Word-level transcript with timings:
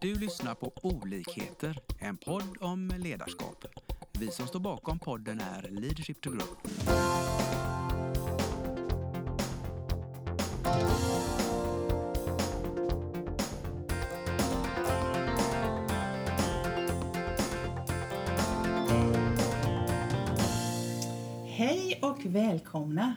Du 0.00 0.14
lyssnar 0.14 0.54
på 0.54 0.72
Olikheter, 0.82 1.78
en 1.98 2.16
podd 2.16 2.56
om 2.60 2.92
ledarskap. 2.98 3.64
Vi 4.12 4.30
som 4.30 4.46
står 4.46 4.60
bakom 4.60 4.98
podden 4.98 5.40
är 5.40 5.68
Leadership 5.70 6.20
to 6.20 6.30
Grow. 6.30 6.48
Hej 21.46 21.98
och 22.02 22.18
välkomna! 22.24 23.16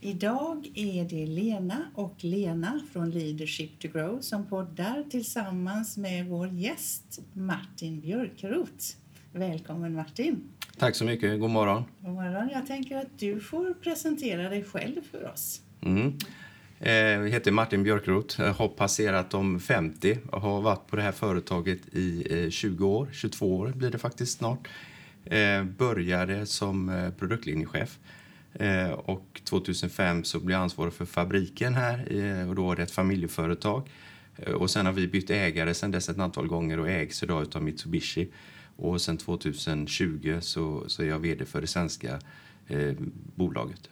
Idag 0.00 0.70
är 0.74 1.04
det 1.04 1.26
Lena 1.26 1.84
och 1.94 2.14
Lena 2.24 2.80
från 2.92 3.10
Leadership 3.10 3.78
to 3.80 3.88
Grow 3.88 4.20
som 4.20 4.46
poddar 4.46 5.04
tillsammans 5.10 5.96
med 5.96 6.26
vår 6.26 6.48
gäst 6.48 7.20
Martin 7.32 8.00
Björkeroth. 8.00 8.84
Välkommen 9.32 9.94
Martin! 9.94 10.40
Tack 10.78 10.96
så 10.96 11.04
mycket. 11.04 11.40
God 11.40 11.50
morgon. 11.50 11.84
God 12.00 12.14
morgon. 12.14 12.48
Jag 12.52 12.66
tänker 12.66 12.96
att 12.96 13.18
du 13.18 13.40
får 13.40 13.74
presentera 13.74 14.48
dig 14.48 14.64
själv 14.64 15.00
för 15.10 15.30
oss. 15.32 15.62
Mm. 15.82 16.12
Eh, 16.80 16.92
Jag 16.92 17.28
heter 17.28 17.50
Martin 17.52 17.82
Björkroth. 17.82 18.40
Jag 18.40 18.52
har 18.52 18.68
passerat 18.68 19.30
de 19.30 19.60
50 19.60 20.18
och 20.32 20.40
har 20.40 20.60
varit 20.60 20.86
på 20.86 20.96
det 20.96 21.02
här 21.02 21.12
företaget 21.12 21.78
i 21.94 22.26
eh, 22.44 22.50
20 22.50 22.86
år. 22.88 23.08
22 23.12 23.56
år 23.56 23.68
blir 23.68 23.90
det 23.90 23.98
faktiskt 23.98 24.38
snart. 24.38 24.68
Eh, 25.24 25.64
Började 25.64 26.46
som 26.46 26.88
eh, 26.88 27.10
produktlinjechef. 27.10 27.98
Eh, 28.54 28.90
Och 28.90 29.40
2005 29.44 30.24
så 30.24 30.40
blev 30.40 30.54
jag 30.56 30.62
ansvarig 30.62 30.92
för 30.92 31.04
fabriken 31.04 31.74
här 31.74 32.12
eh, 32.40 32.48
och 32.48 32.54
då 32.54 32.66
var 32.66 32.76
det 32.76 32.82
ett 32.82 32.90
familjeföretag. 32.90 33.88
Eh, 34.36 34.52
Och 34.52 34.70
sen 34.70 34.86
har 34.86 34.92
vi 34.92 35.08
bytt 35.08 35.30
ägare 35.30 35.74
sen 35.74 35.90
dess 35.90 36.08
ett 36.08 36.18
antal 36.18 36.46
gånger 36.46 36.80
och 36.80 36.88
ägs 36.90 37.22
idag 37.22 37.42
utav 37.42 37.62
Mitsubishi. 37.62 38.28
Och 38.76 39.00
sen 39.00 39.16
2020 39.18 40.38
så, 40.40 40.84
så 40.88 41.02
är 41.02 41.06
jag 41.06 41.18
vd 41.18 41.44
för 41.44 41.60
det 41.60 41.66
svenska 41.66 42.18
eh, 42.68 42.92
bolaget. 43.34 43.90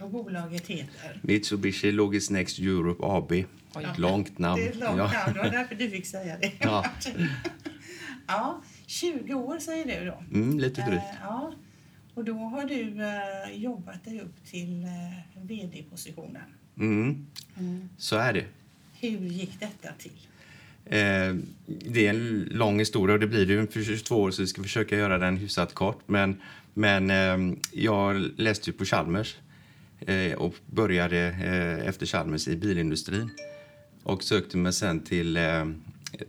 Och 0.00 0.10
bolaget 0.10 0.66
heter? 0.66 1.20
Mitsubishi 1.22 1.92
Logis 1.92 2.30
Next 2.30 2.58
Europe 2.58 3.02
AB. 3.06 3.32
Ett 3.32 3.98
långt 3.98 4.38
namn. 4.38 4.60
Det 4.60 4.66
är 4.66 4.70
ett 4.70 4.76
långt 4.76 4.98
ja. 4.98 5.12
namn, 5.12 5.32
det 5.34 5.38
var 5.38 5.50
därför 5.50 5.74
du 5.74 5.90
fick 5.90 6.06
säga 6.06 6.36
det. 6.38 6.52
Ja. 6.58 6.84
ja, 8.26 8.62
20 8.86 9.34
år 9.34 9.58
säger 9.58 10.00
du 10.00 10.06
då. 10.06 10.38
Mm, 10.38 10.58
lite 10.58 10.80
drygt. 10.82 11.04
Ja. 11.22 11.52
Och 12.18 12.24
då 12.24 12.34
har 12.34 12.64
du 12.64 13.02
eh, 13.02 13.62
jobbat 13.62 14.04
dig 14.04 14.20
upp 14.20 14.44
till 14.44 14.84
eh, 14.84 15.42
vd-positionen. 15.42 16.42
Mm, 16.78 17.26
så 17.98 18.16
är 18.16 18.32
det. 18.32 18.44
Hur 19.00 19.18
gick 19.18 19.60
detta 19.60 19.88
till? 19.98 20.18
Eh, 20.84 21.34
det 21.66 22.06
är 22.06 22.10
en 22.10 22.48
lång 22.50 22.78
historia 22.78 23.14
och 23.14 23.20
det 23.20 23.26
blir 23.26 23.46
det 23.46 23.52
ju 23.52 23.66
för 23.66 23.82
22 23.82 24.22
år 24.22 24.30
så 24.30 24.42
vi 24.42 24.48
ska 24.48 24.62
försöka 24.62 24.96
göra 24.96 25.18
den 25.18 25.36
hyfsat 25.36 25.74
kort. 25.74 26.00
Men, 26.06 26.40
men 26.74 27.10
eh, 27.10 27.58
jag 27.72 28.30
läste 28.36 28.70
ju 28.70 28.76
på 28.76 28.84
Chalmers 28.84 29.36
eh, 30.00 30.32
och 30.32 30.54
började 30.66 31.18
eh, 31.26 31.88
efter 31.88 32.06
Chalmers 32.06 32.48
i 32.48 32.56
bilindustrin 32.56 33.30
och 34.02 34.22
sökte 34.22 34.56
mig 34.56 34.72
sen 34.72 35.00
till, 35.00 35.36
eh, 35.36 35.66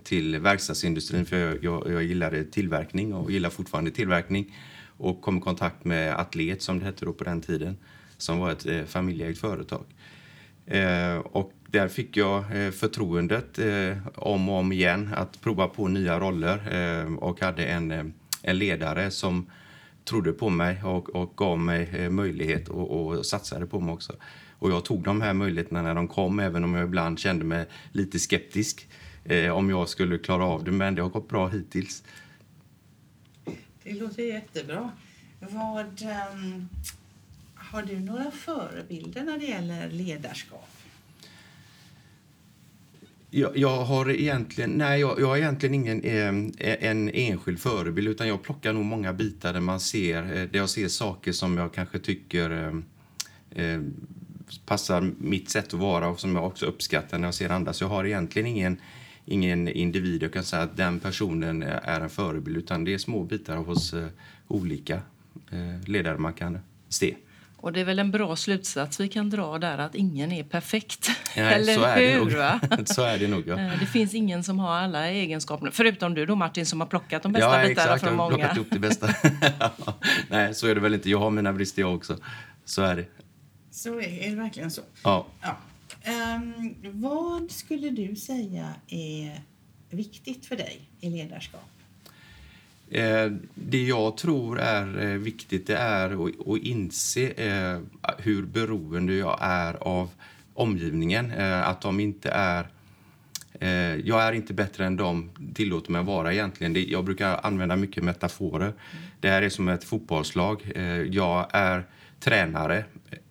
till 0.03 0.39
verkstadsindustrin 0.39 1.25
för 1.25 1.37
jag, 1.37 1.63
jag, 1.63 1.93
jag 1.93 2.03
gillade 2.03 2.43
tillverkning 2.43 3.13
och 3.13 3.31
gillar 3.31 3.49
fortfarande 3.49 3.91
tillverkning 3.91 4.53
och 4.99 5.21
kom 5.21 5.37
i 5.37 5.41
kontakt 5.41 5.85
med 5.85 6.15
Atlet 6.15 6.61
som 6.61 6.79
det 6.79 6.85
hette 6.85 7.05
då 7.05 7.13
på 7.13 7.23
den 7.23 7.41
tiden 7.41 7.77
som 8.17 8.39
var 8.39 8.51
ett 8.51 8.65
eh, 8.65 8.83
familjeägt 8.83 9.39
företag. 9.39 9.85
Eh, 10.65 11.17
och 11.17 11.53
där 11.67 11.87
fick 11.87 12.17
jag 12.17 12.65
eh, 12.65 12.71
förtroendet 12.71 13.59
eh, 13.59 13.97
om 14.15 14.49
och 14.49 14.55
om 14.55 14.71
igen 14.71 15.09
att 15.15 15.41
prova 15.41 15.67
på 15.67 15.87
nya 15.87 16.19
roller 16.19 16.57
eh, 16.71 17.13
och 17.13 17.41
hade 17.41 17.65
en, 17.65 17.91
eh, 17.91 18.05
en 18.41 18.57
ledare 18.57 19.11
som 19.11 19.45
trodde 20.05 20.31
på 20.31 20.49
mig 20.49 20.83
och, 20.83 21.09
och 21.09 21.33
gav 21.35 21.59
mig 21.59 21.89
eh, 21.93 22.09
möjlighet 22.09 22.69
och, 22.69 22.91
och 22.91 23.25
satsade 23.25 23.65
på 23.65 23.79
mig 23.79 23.93
också. 23.93 24.13
Och 24.59 24.71
jag 24.71 24.85
tog 24.85 25.03
de 25.03 25.21
här 25.21 25.33
möjligheterna 25.33 25.81
när 25.81 25.95
de 25.95 26.07
kom, 26.07 26.39
även 26.39 26.63
om 26.63 26.75
jag 26.75 26.83
ibland 26.83 27.19
kände 27.19 27.45
mig 27.45 27.65
lite 27.91 28.19
skeptisk 28.19 28.87
eh, 29.23 29.49
om 29.49 29.69
jag 29.69 29.89
skulle 29.89 30.17
klara 30.17 30.45
av 30.45 30.63
det. 30.63 30.71
Men 30.71 30.95
det 30.95 31.01
har 31.01 31.09
gått 31.09 31.29
bra 31.29 31.47
hittills. 31.47 32.03
Det 33.89 33.95
låter 33.95 34.23
jättebra. 34.23 34.91
Vad, 35.39 36.01
um, 36.33 36.69
har 37.55 37.83
du 37.83 37.99
några 37.99 38.31
förebilder 38.31 39.23
när 39.23 39.37
det 39.37 39.45
gäller 39.45 39.89
ledarskap? 39.89 40.69
Jag, 43.29 43.57
jag 43.57 43.85
har 43.85 44.09
egentligen, 44.09 44.69
nej, 44.69 44.99
jag, 44.99 45.19
jag 45.19 45.27
har 45.27 45.37
egentligen 45.37 45.75
ingen 45.75 46.03
eh, 46.03 46.89
en 46.89 47.09
enskild 47.09 47.59
förebild 47.59 48.07
utan 48.07 48.27
jag 48.27 48.43
plockar 48.43 48.73
nog 48.73 48.85
många 48.85 49.13
bitar 49.13 49.53
där 49.53 49.59
man 49.59 49.79
ser, 49.79 50.23
eh, 50.23 50.49
där 50.49 50.59
jag 50.59 50.69
ser 50.69 50.87
saker 50.87 51.31
som 51.31 51.57
jag 51.57 51.73
kanske 51.73 51.99
tycker 51.99 52.51
eh, 52.51 53.63
eh, 53.63 53.81
passar 54.65 55.11
mitt 55.17 55.49
sätt 55.49 55.67
att 55.67 55.73
vara 55.73 56.07
och 56.07 56.19
som 56.19 56.35
jag 56.35 56.45
också 56.45 56.65
uppskattar 56.65 57.17
när 57.17 57.27
jag 57.27 57.35
ser 57.35 57.49
andra. 57.49 57.73
Så 57.73 57.83
jag 57.83 57.89
har 57.89 58.05
egentligen 58.05 58.47
ingen, 58.47 58.81
ingen 59.29 59.67
individ 59.67 60.23
jag 60.23 60.33
kan 60.33 60.43
säga 60.43 60.61
att 60.61 60.77
den 60.77 60.99
personen 60.99 61.63
är 61.63 62.01
en 62.01 62.09
förebild 62.09 62.57
utan 62.57 62.83
det 62.83 62.93
är 62.93 62.97
små 62.97 63.23
bitar 63.23 63.55
hos 63.57 63.93
eh, 63.93 64.07
olika 64.47 64.95
eh, 65.51 65.87
ledare 65.89 66.17
man 66.17 66.33
kan 66.33 66.59
se. 66.89 67.15
Och 67.61 67.73
det 67.73 67.79
är 67.79 67.85
väl 67.85 67.99
en 67.99 68.11
bra 68.11 68.35
slutsats 68.35 68.99
vi 68.99 69.07
kan 69.07 69.29
dra 69.29 69.57
där 69.57 69.77
att 69.77 69.95
ingen 69.95 70.31
är 70.31 70.43
perfekt. 70.43 71.09
Nej, 71.35 71.53
Eller 71.53 71.73
så 71.75 71.83
är 71.83 71.99
det 72.01 72.07
hur? 72.07 72.19
nog. 72.19 72.31
va? 72.31 72.59
så 72.85 73.03
är 73.03 73.17
det 73.19 73.27
nog. 73.27 73.43
Ja. 73.47 73.59
Eh, 73.59 73.79
Det 73.79 73.85
finns 73.85 74.13
ingen 74.13 74.43
som 74.43 74.59
har 74.59 74.71
alla 74.75 75.07
egenskaper. 75.09 75.69
Förutom 75.71 76.13
du 76.13 76.25
då 76.25 76.35
Martin 76.35 76.65
som 76.65 76.79
har 76.81 76.87
plockat 76.87 77.23
de 77.23 77.31
bästa 77.31 77.61
ja, 77.61 77.67
bitarna 77.67 77.95
exakt. 77.95 78.03
från 78.03 78.13
Jag 78.13 78.23
har 78.23 78.31
många. 78.31 78.45
plockat 78.47 78.57
upp 78.57 78.67
det 78.71 78.79
bästa. 78.79 79.09
Nej, 80.29 80.53
så 80.53 80.67
är 80.67 80.75
det 80.75 80.81
väl 80.81 80.93
inte. 80.93 81.09
Jag 81.09 81.19
har 81.19 81.29
mina 81.29 81.53
brister 81.53 81.81
jag 81.81 81.95
också. 81.95 82.17
Så 82.65 82.81
är 82.81 82.95
det. 82.95 83.05
Så 83.71 83.99
är, 83.99 84.23
är 84.23 84.29
det 84.29 84.35
verkligen 84.35 84.71
så. 84.71 84.81
Ja. 85.03 85.25
Ja. 85.41 85.57
Um, 86.09 86.75
vad 86.81 87.51
skulle 87.51 87.89
du 87.89 88.15
säga 88.15 88.73
är 88.87 89.41
viktigt 89.89 90.45
för 90.45 90.55
dig 90.55 90.81
i 90.99 91.09
ledarskap? 91.09 91.69
Eh, 92.91 93.31
det 93.55 93.83
jag 93.83 94.17
tror 94.17 94.59
är 94.59 95.05
eh, 95.05 95.17
viktigt 95.17 95.67
det 95.67 95.77
är 95.77 96.27
att, 96.27 96.47
att 96.47 96.57
inse 96.57 97.27
eh, 97.29 97.79
hur 98.17 98.45
beroende 98.45 99.13
jag 99.13 99.37
är 99.41 99.73
av 99.83 100.09
omgivningen. 100.53 101.31
Eh, 101.31 101.67
att 101.67 101.81
de 101.81 101.99
inte 101.99 102.29
är... 102.29 102.67
Eh, 103.59 103.95
jag 103.95 104.21
är 104.23 104.31
inte 104.31 104.53
bättre 104.53 104.85
än 104.85 104.97
de 104.97 105.29
tillåter 105.53 105.91
mig 105.91 105.99
att 105.99 106.07
vara 106.07 106.33
egentligen. 106.33 106.73
Det, 106.73 106.83
jag 106.83 107.05
brukar 107.05 107.39
använda 107.43 107.75
mycket 107.75 108.03
metaforer. 108.03 108.73
Det 109.19 109.29
här 109.29 109.41
är 109.41 109.49
som 109.49 109.67
ett 109.67 109.83
fotbollslag. 109.83 110.71
Eh, 110.75 110.83
jag 111.01 111.47
är 111.53 111.85
tränare, 112.19 112.83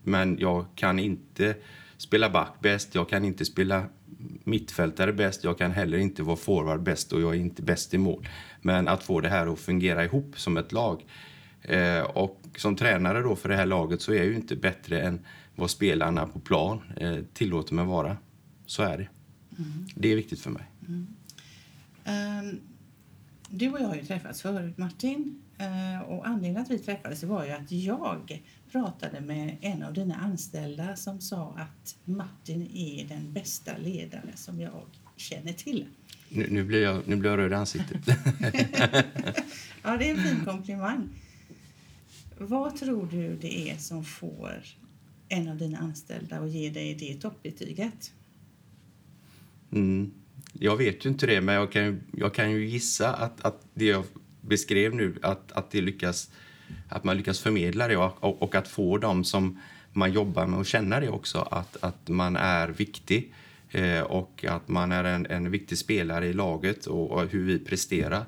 men 0.03 0.39
jag 0.39 0.65
kan 0.75 0.99
inte 0.99 1.55
spela 1.99 2.31
back 2.31 2.61
bäst. 2.61 2.95
Jag 2.95 3.09
kan 3.09 3.25
inte 3.25 3.45
spela 3.45 3.85
mittfältare 4.45 5.13
bäst. 5.13 5.45
Jag 5.45 5.59
kan 5.59 5.73
heller 5.73 5.99
inte 5.99 6.23
vara 6.23 6.37
forward 6.37 6.83
bäst 6.83 7.13
och 7.13 7.21
jag 7.21 7.35
är 7.35 7.39
inte 7.39 7.63
bäst 7.63 7.95
i 7.95 7.99
mål. 7.99 8.29
Men 8.63 8.89
att 8.89 9.03
få 9.03 9.21
det 9.21 9.29
här 9.29 9.53
att 9.53 9.59
fungera 9.59 10.05
ihop 10.05 10.41
som 10.41 10.57
ett 10.57 10.73
lag. 10.73 11.07
Eh, 11.63 12.01
och 12.01 12.41
som 12.57 12.77
tränare 12.77 13.23
då 13.23 13.37
för 13.37 13.49
det 13.49 13.57
här 13.57 13.67
laget 13.67 14.03
så 14.03 14.13
är 14.13 14.17
jag 14.17 14.27
ju 14.27 14.35
inte 14.35 14.57
bättre 14.57 15.01
än 15.01 15.27
vad 15.57 15.71
spelarna 15.71 16.27
på 16.27 16.41
plan 16.41 16.83
eh, 16.97 17.17
tillåter 17.33 17.75
mig 17.75 17.85
vara. 17.85 18.17
Så 18.67 18.83
är 18.83 18.99
det. 18.99 19.09
Det 19.95 20.13
är 20.13 20.17
viktigt 20.17 20.41
för 20.41 20.51
mig. 20.51 20.63
Ehm, 22.05 22.61
du 23.49 23.71
och 23.71 23.81
jag 23.81 23.87
har 23.87 23.95
ju 23.95 24.05
träffats 24.05 24.43
förut, 24.43 24.79
Martin. 24.79 25.43
Eh, 25.59 26.09
och 26.09 26.27
anledningen 26.27 26.63
att 26.63 26.71
vi 26.71 26.79
träffades 26.79 27.23
var 27.23 27.45
ju 27.45 27.51
att 27.51 27.73
jag 27.73 28.43
pratade 28.73 29.21
med 29.21 29.57
en 29.61 29.83
av 29.83 29.93
dina 29.93 30.15
anställda 30.15 30.97
som 30.97 31.21
sa 31.21 31.57
att 31.59 31.97
Martin 32.05 32.71
är 32.75 33.05
den 33.05 33.33
bästa 33.33 33.77
ledare 33.77 34.33
som 34.35 34.61
jag 34.61 34.83
känner 35.17 35.53
till. 35.53 35.87
Nu, 36.29 36.47
nu, 36.51 36.65
blir, 36.65 36.83
jag, 36.83 37.09
nu 37.09 37.17
blir 37.17 37.31
jag 37.31 37.39
röd 37.39 37.53
i 37.53 37.55
ansiktet. 37.55 38.01
Ja, 39.83 39.97
det 39.97 40.11
är 40.11 40.15
en 40.15 40.23
fin 40.23 40.45
komplimang. 40.45 41.09
Vad 42.39 42.77
tror 42.77 43.07
du 43.11 43.37
det 43.37 43.71
är 43.71 43.77
som 43.77 44.05
får 44.05 44.65
en 45.29 45.49
av 45.49 45.57
dina 45.57 45.79
anställda 45.79 46.39
att 46.39 46.51
ge 46.51 46.71
dig 46.71 46.95
det 46.95 47.21
toppbetyget? 47.21 48.13
Mm. 49.73 50.13
Jag 50.53 50.77
vet 50.77 51.05
ju 51.05 51.09
inte 51.11 51.27
det, 51.27 51.41
men 51.41 51.55
jag 51.55 51.73
kan, 51.73 52.01
jag 52.17 52.35
kan 52.35 52.51
ju 52.51 52.69
gissa 52.69 53.15
att, 53.15 53.45
att 53.45 53.67
det 53.75 53.85
jag 53.85 54.05
beskrev 54.41 54.95
nu, 54.95 55.19
att, 55.23 55.53
att, 55.53 55.71
det 55.71 55.81
lyckas, 55.81 56.31
att 56.89 57.05
man 57.05 57.17
lyckas 57.17 57.41
förmedla 57.41 57.89
det 57.89 57.97
och, 57.97 58.43
och 58.43 58.55
att 58.55 58.69
få 58.69 58.99
dem 58.99 59.25
som 59.25 59.61
man 59.93 60.13
jobbar 60.13 60.47
med 60.47 60.61
att 60.61 60.67
känna 60.67 61.01
det 61.01 61.09
också, 61.09 61.39
att, 61.39 61.77
att 61.81 62.09
man 62.09 62.37
är 62.37 62.69
viktig 62.69 63.33
eh, 63.71 64.01
och 64.01 64.45
att 64.49 64.69
man 64.69 64.93
är 64.93 65.05
en, 65.05 65.27
en 65.27 65.51
viktig 65.51 65.79
spelare 65.79 66.27
i 66.27 66.33
laget 66.33 66.87
och, 66.87 67.11
och 67.11 67.29
hur 67.29 67.47
vi 67.47 67.59
presterar. 67.59 68.25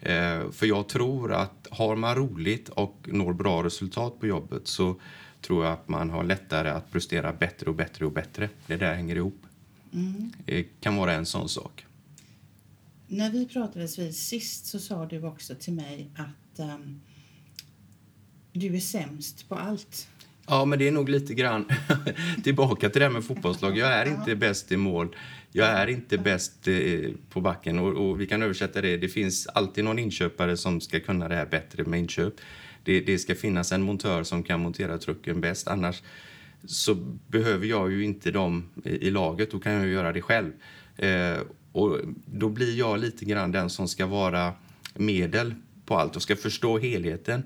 Eh, 0.00 0.50
för 0.50 0.66
jag 0.66 0.88
tror 0.88 1.32
att 1.32 1.68
har 1.70 1.96
man 1.96 2.14
roligt 2.14 2.68
och 2.68 3.08
når 3.12 3.32
bra 3.32 3.64
resultat 3.64 4.20
på 4.20 4.26
jobbet 4.26 4.66
så 4.66 4.96
tror 5.40 5.64
jag 5.64 5.72
att 5.72 5.88
man 5.88 6.10
har 6.10 6.24
lättare 6.24 6.68
att 6.68 6.92
prestera 6.92 7.32
bättre 7.32 7.70
och 7.70 7.76
bättre 7.76 8.06
och 8.06 8.12
bättre. 8.12 8.48
Det 8.66 8.76
där 8.76 8.94
hänger 8.94 9.16
ihop. 9.16 9.46
Det 10.44 10.62
kan 10.80 10.96
vara 10.96 11.12
en 11.12 11.26
sån 11.26 11.48
sak. 11.48 11.86
när 13.06 13.30
vi 13.30 13.46
pratades 13.46 13.98
vid 13.98 14.16
sist 14.16 14.66
så 14.66 14.78
sa 14.78 15.06
du 15.06 15.22
också 15.22 15.54
till 15.54 15.72
mig 15.72 16.10
att 16.16 16.58
ehm, 16.58 17.00
du 18.52 18.76
är 18.76 18.80
sämst 18.80 19.48
på 19.48 19.54
allt. 19.54 20.08
Ja, 20.46 20.64
men 20.64 20.78
det 20.78 20.88
är 20.88 20.92
nog 20.92 21.08
lite 21.08 21.34
grann 21.34 21.64
tillbaka 22.44 22.90
till 22.90 23.00
det 23.00 23.06
här 23.06 23.12
med 23.12 23.24
fotbollslag. 23.24 23.78
Jag 23.78 23.92
är 23.92 24.06
inte 24.06 24.36
bäst 24.36 24.72
i 24.72 24.76
mål. 24.76 25.16
Jag 25.52 25.68
är 25.68 25.86
inte 25.86 26.18
bäst 26.18 26.68
eh, 26.68 27.10
på 27.30 27.40
backen. 27.40 27.78
Och, 27.78 28.08
och 28.08 28.20
vi 28.20 28.26
kan 28.26 28.42
översätta 28.42 28.80
det. 28.80 28.96
Det 28.96 29.08
finns 29.08 29.46
alltid 29.46 29.84
någon 29.84 29.98
inköpare 29.98 30.56
som 30.56 30.80
ska 30.80 31.00
kunna 31.00 31.28
det 31.28 31.34
här 31.34 31.46
bättre 31.46 31.84
med 31.84 32.00
inköp. 32.00 32.34
Det, 32.84 33.00
det 33.00 33.18
ska 33.18 33.34
finnas 33.34 33.72
en 33.72 33.82
montör 33.82 34.22
som 34.22 34.42
kan 34.42 34.60
montera 34.60 34.98
trucken 34.98 35.40
bäst. 35.40 35.68
Annars 35.68 36.02
så 36.64 36.94
behöver 37.26 37.66
jag 37.66 37.92
ju 37.92 38.04
inte 38.04 38.30
dem 38.30 38.70
i, 38.84 38.90
i 38.90 39.10
laget. 39.10 39.50
Då 39.50 39.58
kan 39.58 39.72
jag 39.72 39.86
göra 39.86 40.12
det 40.12 40.22
själv. 40.22 40.52
Eh, 40.96 41.38
och 41.72 41.98
då 42.26 42.48
blir 42.48 42.78
jag 42.78 42.98
lite 42.98 43.24
grann 43.24 43.52
den 43.52 43.70
som 43.70 43.88
ska 43.88 44.06
vara 44.06 44.52
medel 44.94 45.54
på 45.86 45.96
allt 45.96 46.16
och 46.16 46.22
ska 46.22 46.36
förstå 46.36 46.78
helheten 46.78 47.42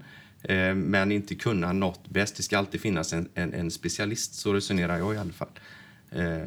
eh, 0.48 0.74
men 0.74 1.12
inte 1.12 1.34
kunna 1.34 1.72
något 1.72 2.08
bäst. 2.08 2.36
Det 2.36 2.42
ska 2.42 2.58
alltid 2.58 2.80
finnas 2.80 3.12
en, 3.12 3.28
en, 3.34 3.54
en 3.54 3.70
specialist, 3.70 4.34
så 4.34 4.52
resonerar 4.52 4.98
jag 4.98 5.14
i 5.14 5.18
alla 5.18 5.32
fall. 5.32 5.48
Eh, 6.10 6.46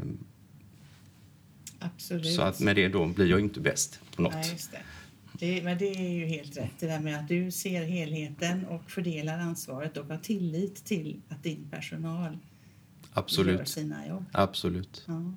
Absolut. 1.79 2.35
så 2.35 2.41
att 2.41 2.59
med 2.59 2.75
det 2.75 2.87
då 2.87 3.05
blir 3.05 3.25
jag 3.25 3.39
inte 3.39 3.59
bäst 3.59 3.99
på 4.15 4.21
något. 4.21 4.33
Nej, 4.33 4.51
just 4.51 4.71
det. 4.71 4.79
Det, 5.33 5.63
men 5.63 5.77
det 5.77 5.89
är 5.89 6.09
ju 6.09 6.25
helt 6.25 6.57
rätt, 6.57 6.71
det 6.79 6.87
där 6.87 6.99
med 6.99 7.19
att 7.19 7.27
du 7.27 7.51
ser 7.51 7.83
helheten 7.83 8.65
och 8.65 8.91
fördelar 8.91 9.39
ansvaret 9.39 9.97
och 9.97 10.05
har 10.05 10.17
tillit 10.17 10.85
till 10.85 11.21
att 11.29 11.43
din 11.43 11.69
personal 11.71 12.31
gör 12.31 12.39
Absolut. 13.13 13.67
sina 13.67 14.07
jobb. 14.07 14.25
Absolut. 14.31 15.03
Ja. 15.07 15.33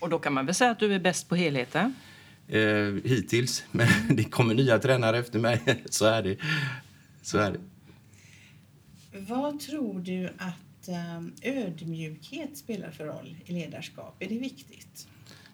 Och 0.00 0.10
då 0.10 0.18
kan 0.18 0.32
man 0.32 0.46
väl 0.46 0.54
säga 0.54 0.70
att 0.70 0.78
du 0.78 0.94
är 0.94 1.00
bäst 1.00 1.28
på 1.28 1.36
helheten? 1.36 1.94
Eh, 2.48 2.60
hittills. 3.04 3.64
Men 3.70 3.88
det 4.10 4.24
kommer 4.24 4.54
nya 4.54 4.78
tränare 4.78 5.18
efter 5.18 5.38
mig. 5.38 5.82
Så 5.90 6.04
är 6.04 6.22
det. 6.22 6.36
Så 7.22 7.38
är 7.38 7.52
det. 7.52 7.58
Vad 9.18 9.60
tror 9.60 10.00
du 10.00 10.28
att 10.38 10.88
ehm, 10.88 11.32
ödmjukhet 11.42 12.56
spelar 12.56 12.90
för 12.90 13.04
roll 13.04 13.36
i 13.44 13.52
ledarskap? 13.52 14.16
Är 14.18 14.28
det 14.28 14.38
viktigt? 14.38 15.08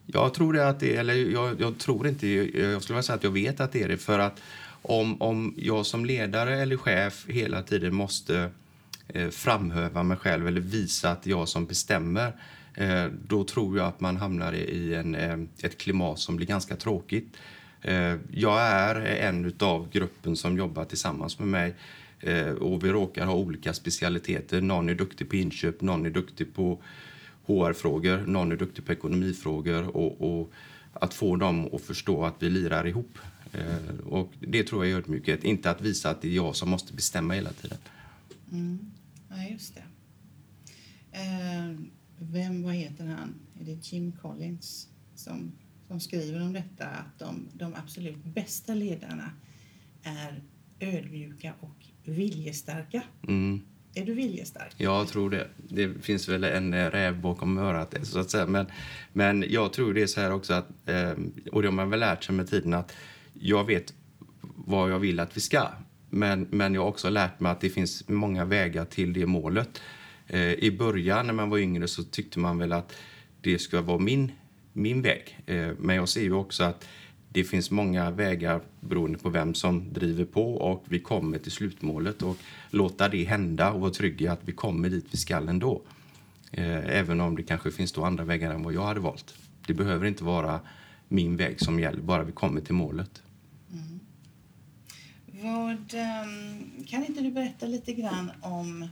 Jag 0.07 0.35
tror 0.35 0.53
det 0.53 0.69
att 0.69 0.81
det 0.81 0.97
eller 0.97 1.15
jag, 1.15 1.61
jag 1.61 1.79
tror 1.79 2.09
inte, 2.09 2.27
jag 2.29 2.83
skulle 2.83 2.95
vilja 2.95 3.03
säga 3.03 3.17
att 3.17 3.25
jag 3.25 3.31
vet 3.31 3.61
att 3.61 3.73
det 3.73 3.83
är 3.83 3.89
det 3.89 3.99
för 3.99 4.19
att 4.19 4.41
om, 4.83 5.23
om 5.23 5.55
jag 5.57 5.87
som 5.87 6.05
ledare 6.05 6.63
eller 6.63 6.77
chef 6.77 7.27
hela 7.29 7.63
tiden 7.63 7.95
måste 7.95 8.51
eh, 9.09 9.29
framhäva 9.29 10.03
mig 10.03 10.17
själv 10.17 10.49
eller 10.49 10.61
visa 10.61 11.11
att 11.11 11.27
jag 11.27 11.49
som 11.49 11.67
bestämmer 11.67 12.33
eh, 12.75 13.05
då 13.27 13.45
tror 13.45 13.79
jag 13.79 13.87
att 13.87 14.01
man 14.01 14.17
hamnar 14.17 14.53
i 14.53 14.95
en, 14.95 15.15
eh, 15.15 15.39
ett 15.63 15.79
klimat 15.79 16.19
som 16.19 16.37
blir 16.37 16.47
ganska 16.47 16.77
tråkigt. 16.77 17.37
Eh, 17.83 18.17
jag 18.33 18.61
är 18.61 18.95
en 19.01 19.53
av 19.61 19.91
gruppen 19.91 20.37
som 20.37 20.59
jobbar 20.59 20.85
tillsammans 20.85 21.39
med 21.39 21.49
mig 21.49 21.75
Eh, 22.21 22.51
och 22.51 22.85
vi 22.85 22.89
råkar 22.89 23.27
ha 23.27 23.35
olika 23.35 23.75
specialiteter. 23.75 24.61
Någon 24.61 24.89
är 24.89 24.95
duktig 24.95 25.31
på 25.31 25.37
inköp, 25.37 25.81
någon 25.81 26.07
är 26.07 26.11
duktig 26.11 26.55
på 26.55 26.83
HR-frågor, 27.47 28.27
någon 28.27 28.53
är 28.53 28.57
duktig 28.57 28.87
på 28.87 28.93
ekonomifrågor 28.93 29.97
och, 29.97 30.41
och 30.41 30.53
att 30.93 31.15
få 31.15 31.37
dem 31.37 31.69
att 31.73 31.81
förstå 31.81 32.25
att 32.25 32.35
vi 32.39 32.51
lirar 32.51 32.87
ihop. 32.87 33.19
Eh, 33.53 33.99
och 34.07 34.33
det 34.41 34.65
tror 34.65 34.85
jag 34.85 34.93
är 34.93 34.99
ödmjukhet, 34.99 35.45
inte 35.45 35.71
att 35.71 35.81
visa 35.81 36.11
att 36.11 36.23
det 36.23 36.29
är 36.29 36.33
jag 36.33 36.57
som 36.57 36.71
måste 36.71 36.93
bestämma 36.93 37.35
hela 37.35 37.53
tiden. 37.53 37.79
Mm. 38.53 38.79
Ja, 39.29 39.37
just 39.51 39.75
det. 39.75 39.85
Eh, 41.13 41.81
vem, 42.19 42.63
vad 42.63 42.75
heter 42.75 43.07
han? 43.07 43.35
Är 43.61 43.65
det 43.65 43.93
Jim 43.93 44.13
Collins 44.13 44.89
som, 45.15 45.53
som 45.89 46.01
skriver 46.01 46.43
om 46.43 46.53
detta? 46.53 46.87
Att 46.87 47.19
de, 47.19 47.49
de 47.53 47.75
absolut 47.75 48.25
bästa 48.25 48.75
ledarna 48.75 49.31
är 50.03 50.43
ödmjuka 50.81 51.55
och 51.61 51.78
viljestarka. 52.09 53.03
Mm. 53.29 53.61
Är 53.95 54.07
du 54.07 54.15
viljestark? 54.15 54.75
Jag 54.77 55.09
tror 55.09 55.31
det. 55.31 55.49
Det 55.57 56.05
finns 56.05 56.29
väl 56.29 56.45
en 56.45 56.75
eh, 56.75 56.91
räv 56.91 57.21
bakom 57.21 57.59
örat, 57.59 57.95
så 58.03 58.19
att 58.19 58.31
säga. 58.31 58.47
Men, 58.47 58.67
men 59.13 59.45
jag 59.49 59.73
tror 59.73 59.95
det 59.95 60.03
är 60.03 60.07
så 60.07 60.21
här 60.21 60.33
också 60.33 60.55
att, 60.55 60.69
eh, 60.87 61.11
och 61.53 61.63
det 61.63 61.69
har 61.69 61.73
man 61.73 61.91
väl 61.91 62.01
lärt 62.01 62.25
sig 62.25 62.35
med 62.35 62.51
tiden, 62.51 62.75
att 62.75 62.93
jag 63.33 63.65
vet 63.65 63.95
vad 64.41 64.91
jag 64.91 64.99
vill 64.99 65.21
att 65.21 65.37
vi 65.37 65.41
ska. 65.41 65.69
Men, 66.11 66.47
men 66.51 66.75
jag 66.75 66.81
har 66.81 66.89
också 66.89 67.11
lärt 67.11 67.41
mig 67.41 67.53
att 67.53 67.61
det 67.61 67.71
finns 67.71 68.09
många 68.09 68.45
vägar 68.45 68.85
till 68.85 69.13
det 69.13 69.27
målet. 69.27 69.81
Eh, 70.27 70.53
I 70.53 70.77
början 70.79 71.27
när 71.27 71.35
man 71.35 71.51
var 71.51 71.59
yngre 71.59 71.89
så 71.89 72.03
tyckte 72.03 72.39
man 72.39 72.59
väl 72.59 72.73
att 72.73 72.97
det 73.41 73.59
ska 73.59 73.81
vara 73.81 73.99
min, 73.99 74.33
min 74.73 75.03
väg. 75.03 75.39
Eh, 75.47 75.69
men 75.79 75.97
jag 75.97 76.09
ser 76.09 76.23
ju 76.23 76.33
också 76.33 76.65
att 76.65 76.89
det 77.33 77.45
finns 77.45 77.71
många 77.71 78.11
vägar 78.11 78.61
beroende 78.81 79.19
på 79.19 79.29
vem 79.29 79.55
som 79.55 79.93
driver 79.93 80.25
på 80.25 80.55
och 80.55 80.85
vi 80.89 81.01
kommer 81.01 81.39
till 81.39 81.53
slutmålet 81.53 82.23
och 82.23 82.37
låta 82.71 83.09
det 83.09 83.25
hända 83.25 83.73
och 83.73 83.81
vara 83.81 83.91
trygga 83.91 84.33
att 84.33 84.41
vi 84.45 84.53
kommer 84.53 84.91
dit 84.91 85.07
vi 85.11 85.19
skall 85.19 85.49
ändå. 85.49 85.83
Eh, 86.53 86.99
även 86.99 87.21
om 87.21 87.37
det 87.37 87.43
kanske 87.43 87.71
finns 87.71 87.93
då 87.93 88.05
andra 88.05 88.25
vägar 88.25 88.51
än 88.51 88.63
vad 88.63 88.75
jag 88.75 88.85
hade 88.85 89.01
valt. 89.01 89.35
Det 89.67 89.75
behöver 89.75 90.07
inte 90.07 90.25
vara 90.25 90.61
min 91.09 91.37
väg 91.37 91.61
som 91.61 91.81
gäller, 91.81 92.01
bara 92.01 92.25
vi 92.25 92.33
kommer 92.33 92.61
till 92.61 92.75
målet. 92.75 93.23
Mm. 93.73 94.01
Vad, 95.27 95.95
ehm, 95.95 96.85
kan 96.87 97.05
inte 97.05 97.21
du 97.21 97.31
berätta 97.31 97.67
lite 97.67 97.93
grann 97.93 98.31
om 98.41 98.89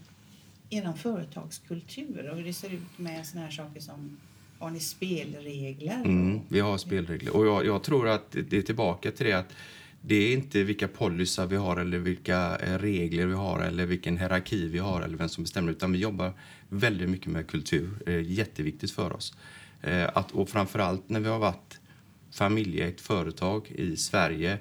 er 0.71 0.93
företagskultur 0.97 2.31
och 2.31 2.37
hur 2.37 2.45
det 2.45 2.53
ser 2.53 2.71
ut 2.75 2.99
med 2.99 3.27
såna 3.27 3.45
här 3.45 3.51
saker 3.51 3.81
som 3.81 4.17
har 4.59 4.71
ni 4.71 4.81
spelregler? 4.81 6.03
Mm, 6.05 6.41
vi 6.49 6.61
har 6.61 6.79
spelregler. 6.79 7.37
Och 7.37 7.47
jag, 7.47 7.67
jag 7.67 7.83
tror 7.83 8.09
att 8.09 8.37
det 8.49 8.59
är 8.59 8.63
tillbaka 8.63 9.11
till 9.11 9.27
det 9.27 9.33
att 9.33 9.53
det 10.01 10.15
är 10.15 10.33
inte 10.33 10.63
vilka 10.63 10.89
policyer 10.89 11.47
vi 11.47 11.57
har 11.57 11.77
eller 11.77 11.99
vilka 11.99 12.57
eh, 12.57 12.79
regler 12.79 13.27
vi 13.27 13.35
har 13.35 13.61
eller 13.61 13.87
vilken 13.87 14.19
hierarki 14.19 14.69
vi 14.69 14.79
har 14.79 15.03
eller 15.03 15.17
vem 15.17 15.29
som 15.29 15.45
bestämmer 15.45 15.73
utan 15.73 15.93
vi 15.93 15.99
jobbar 15.99 16.33
väldigt 16.69 17.09
mycket 17.09 17.27
med 17.27 17.47
kultur. 17.47 17.91
Det 18.07 18.13
är 18.13 18.21
jätteviktigt 18.21 18.91
för 18.91 19.13
oss. 19.13 19.35
Eh, 19.83 20.09
att, 20.15 20.33
och 20.33 20.49
framförallt 20.49 21.09
när 21.09 21.21
vi 21.21 21.29
har 21.29 21.39
varit 21.39 21.81
familjeägt 22.31 23.01
företag 23.01 23.71
i 23.71 23.97
Sverige 23.97 24.59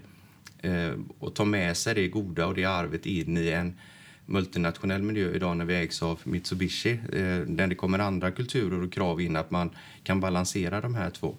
eh, 0.62 0.94
och 1.20 1.36
ta 1.36 1.46
med 1.46 1.78
sig 1.78 1.96
det 1.96 2.08
goda 2.08 2.48
och 2.48 2.56
det 2.56 2.66
arvet 2.66 3.06
in 3.06 3.38
i 3.38 3.50
en 3.50 3.74
multinationell 4.26 5.02
miljö 5.02 5.32
idag 5.32 5.58
när 5.58 5.66
vi 5.66 5.76
ägs 5.76 6.04
av 6.04 6.20
Mitsubishi 6.24 6.92
eh, 6.92 7.40
där 7.48 7.68
det 7.68 7.76
kommer 7.76 8.00
andra 8.00 8.32
kulturer 8.32 8.84
och 8.84 8.94
krav 8.94 9.22
in 9.22 9.36
att 9.36 9.52
man 9.52 9.70
kan 10.04 10.20
balansera 10.20 10.82
de 10.82 10.96
här 10.96 11.10
två. 11.10 11.36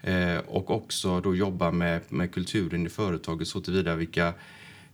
Eh, 0.00 0.38
och 0.38 0.70
också 0.70 1.20
då 1.20 1.36
jobba 1.36 1.70
med, 1.70 2.00
med 2.08 2.32
kulturen 2.32 2.86
i 2.86 2.88
företaget 2.88 3.48
så 3.48 3.60
tillvida 3.60 3.94
vilka 3.94 4.34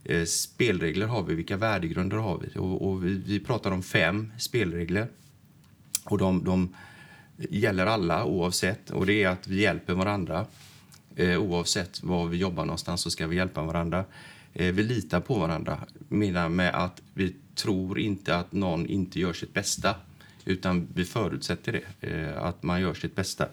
eh, 0.03 0.23
spelregler 0.23 1.07
har 1.07 1.23
vi, 1.23 1.35
vilka 1.35 1.57
värdegrunder 1.57 2.17
har 2.17 2.37
vi. 2.37 2.59
Och, 2.59 2.89
och 2.89 3.05
vi, 3.05 3.21
vi 3.25 3.39
pratar 3.39 3.71
om 3.71 3.83
fem 3.83 4.31
spelregler 4.37 5.07
och 6.05 6.17
de, 6.17 6.43
de 6.43 6.75
gäller 7.49 7.85
alla 7.85 8.25
oavsett 8.25 8.89
och 8.89 9.05
det 9.05 9.23
är 9.23 9.29
att 9.29 9.47
vi 9.47 9.61
hjälper 9.61 9.93
varandra. 9.93 10.45
Eh, 11.15 11.37
oavsett 11.37 12.03
var 12.03 12.27
vi 12.27 12.37
jobbar 12.37 12.65
någonstans 12.65 13.01
så 13.01 13.11
ska 13.11 13.27
vi 13.27 13.35
hjälpa 13.35 13.61
varandra. 13.61 14.05
Eh, 14.53 14.73
vi 14.73 14.83
litar 14.83 15.19
på 15.19 15.39
varandra, 15.39 15.79
menar 16.09 16.49
med 16.49 16.75
att 16.75 17.01
vi 17.13 17.35
tror 17.55 17.99
inte 17.99 18.35
att 18.35 18.51
någon 18.51 18.85
inte 18.85 19.19
gör 19.19 19.33
sitt 19.33 19.53
bästa 19.53 19.95
utan 20.45 20.87
vi 20.93 21.05
förutsätter 21.05 21.71
det, 21.71 22.07
eh, 22.07 22.43
att 22.43 22.63
man 22.63 22.81
gör 22.81 22.93
sitt 22.93 23.15
bästa. 23.15 23.47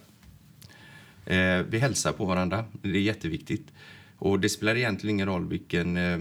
Eh, 1.26 1.62
vi 1.68 1.78
hälsar 1.78 2.12
på 2.12 2.24
varandra, 2.24 2.64
det 2.82 2.98
är 2.98 3.02
jätteviktigt. 3.02 3.72
Och 4.18 4.40
det 4.40 4.48
spelar 4.48 4.76
egentligen 4.76 5.16
ingen 5.16 5.26
roll 5.26 5.48
vilken 5.48 5.96
eh, 5.96 6.20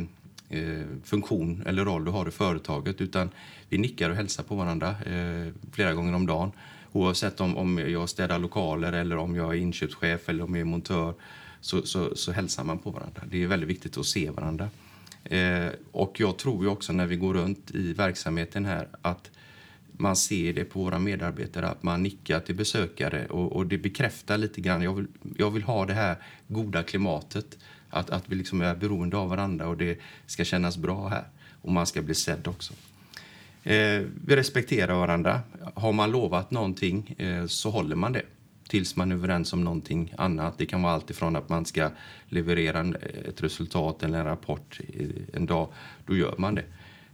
eh 0.50 0.86
funktion 1.04 1.64
eller 1.66 1.86
roll 1.86 2.06
du 2.06 2.12
har 2.12 2.28
i 2.28 2.32
företaget 2.32 3.02
utan 3.02 3.30
vi 3.70 3.78
nickar 3.78 4.10
och 4.10 4.16
hälsar 4.16 4.44
på 4.44 4.56
varandra 4.56 4.90
eh, 4.90 5.54
flera 5.72 5.94
gånger 5.94 6.16
om 6.16 6.26
dagen. 6.26 6.52
Oavsett 6.92 7.42
om, 7.42 7.58
om 7.58 7.78
jag 7.78 8.10
städar 8.10 8.40
lokaler 8.40 8.94
eller 8.94 9.18
om 9.18 9.36
jag 9.36 9.54
är 9.54 9.58
inköpschef 9.58 10.30
eller 10.30 10.44
om 10.44 10.56
jag 10.56 10.62
är 10.62 10.66
montör 10.66 11.14
så, 11.68 11.86
så, 11.86 12.16
så 12.16 12.32
hälsar 12.32 12.64
man 12.64 12.78
på 12.78 12.92
varandra. 12.92 13.24
Det 13.32 13.44
är 13.44 13.48
väldigt 13.48 13.70
viktigt 13.70 13.98
att 13.98 14.06
se 14.06 14.30
varandra. 14.30 14.70
Eh, 15.24 15.68
och 15.92 16.20
jag 16.20 16.38
tror 16.38 16.64
ju 16.64 16.70
också 16.70 16.94
när 16.94 17.06
vi 17.06 17.16
går 17.16 17.34
runt 17.34 17.72
i 17.72 17.94
verksamheten 17.94 18.66
här 18.66 18.88
att 19.02 19.32
man 19.92 20.16
ser 20.16 20.54
det 20.54 20.64
på 20.64 20.80
våra 20.80 21.00
medarbetare, 21.00 21.68
att 21.68 21.84
man 21.84 22.04
nickar 22.04 22.40
till 22.40 22.56
besökare 22.56 23.26
och, 23.26 23.52
och 23.52 23.68
det 23.68 23.78
bekräftar 23.78 24.38
lite 24.38 24.62
grann. 24.62 24.82
Jag 24.82 24.94
vill, 24.94 25.08
jag 25.38 25.52
vill 25.52 25.64
ha 25.64 25.86
det 25.86 25.94
här 25.94 26.16
goda 26.48 26.84
klimatet, 26.84 27.58
att, 27.90 28.10
att 28.10 28.24
vi 28.26 28.36
liksom 28.36 28.62
är 28.62 28.76
beroende 28.76 29.18
av 29.18 29.30
varandra 29.30 29.68
och 29.68 29.78
det 29.78 30.00
ska 30.26 30.46
kännas 30.46 30.78
bra 30.78 31.08
här 31.08 31.24
och 31.62 31.72
man 31.72 31.86
ska 31.86 32.02
bli 32.02 32.16
sedd 32.16 32.48
också. 32.48 32.74
Eh, 33.64 34.02
vi 34.26 34.36
respekterar 34.36 34.96
varandra. 34.96 35.42
Har 35.74 35.94
man 35.94 36.12
lovat 36.12 36.52
någonting 36.52 37.16
eh, 37.18 37.46
så 37.46 37.70
håller 37.70 37.96
man 37.96 38.14
det 38.14 38.24
tills 38.70 38.96
man 38.96 39.12
är 39.12 39.16
överens 39.16 39.54
om 39.54 39.64
någonting 39.64 40.14
annat. 40.18 40.58
Det 40.58 40.66
kan 40.66 40.82
vara 40.82 40.94
allt 40.94 41.10
ifrån 41.10 41.36
att 41.36 41.50
man 41.50 41.66
ska 41.66 41.90
leverera 42.30 42.94
ett 43.26 43.44
resultat 43.44 44.04
eller 44.04 44.20
en 44.20 44.26
rapport 44.26 44.80
en 45.34 45.46
dag. 45.46 45.70
Då 46.06 46.16
gör 46.16 46.36
man 46.38 46.56
det. 46.56 46.66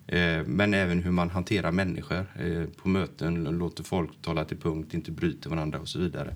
Eh, 0.07 0.45
men 0.45 0.73
även 0.73 1.03
hur 1.03 1.11
man 1.11 1.29
hanterar 1.29 1.71
människor 1.71 2.25
eh, 2.39 2.63
på 2.65 2.89
möten, 2.89 3.43
låter 3.43 3.83
folk 3.83 4.21
tala 4.21 4.45
till 4.45 4.57
punkt, 4.57 4.93
inte 4.93 5.11
bryter 5.11 5.49
varandra 5.49 5.79
och 5.79 5.87
så 5.87 5.99
vidare. 5.99 6.35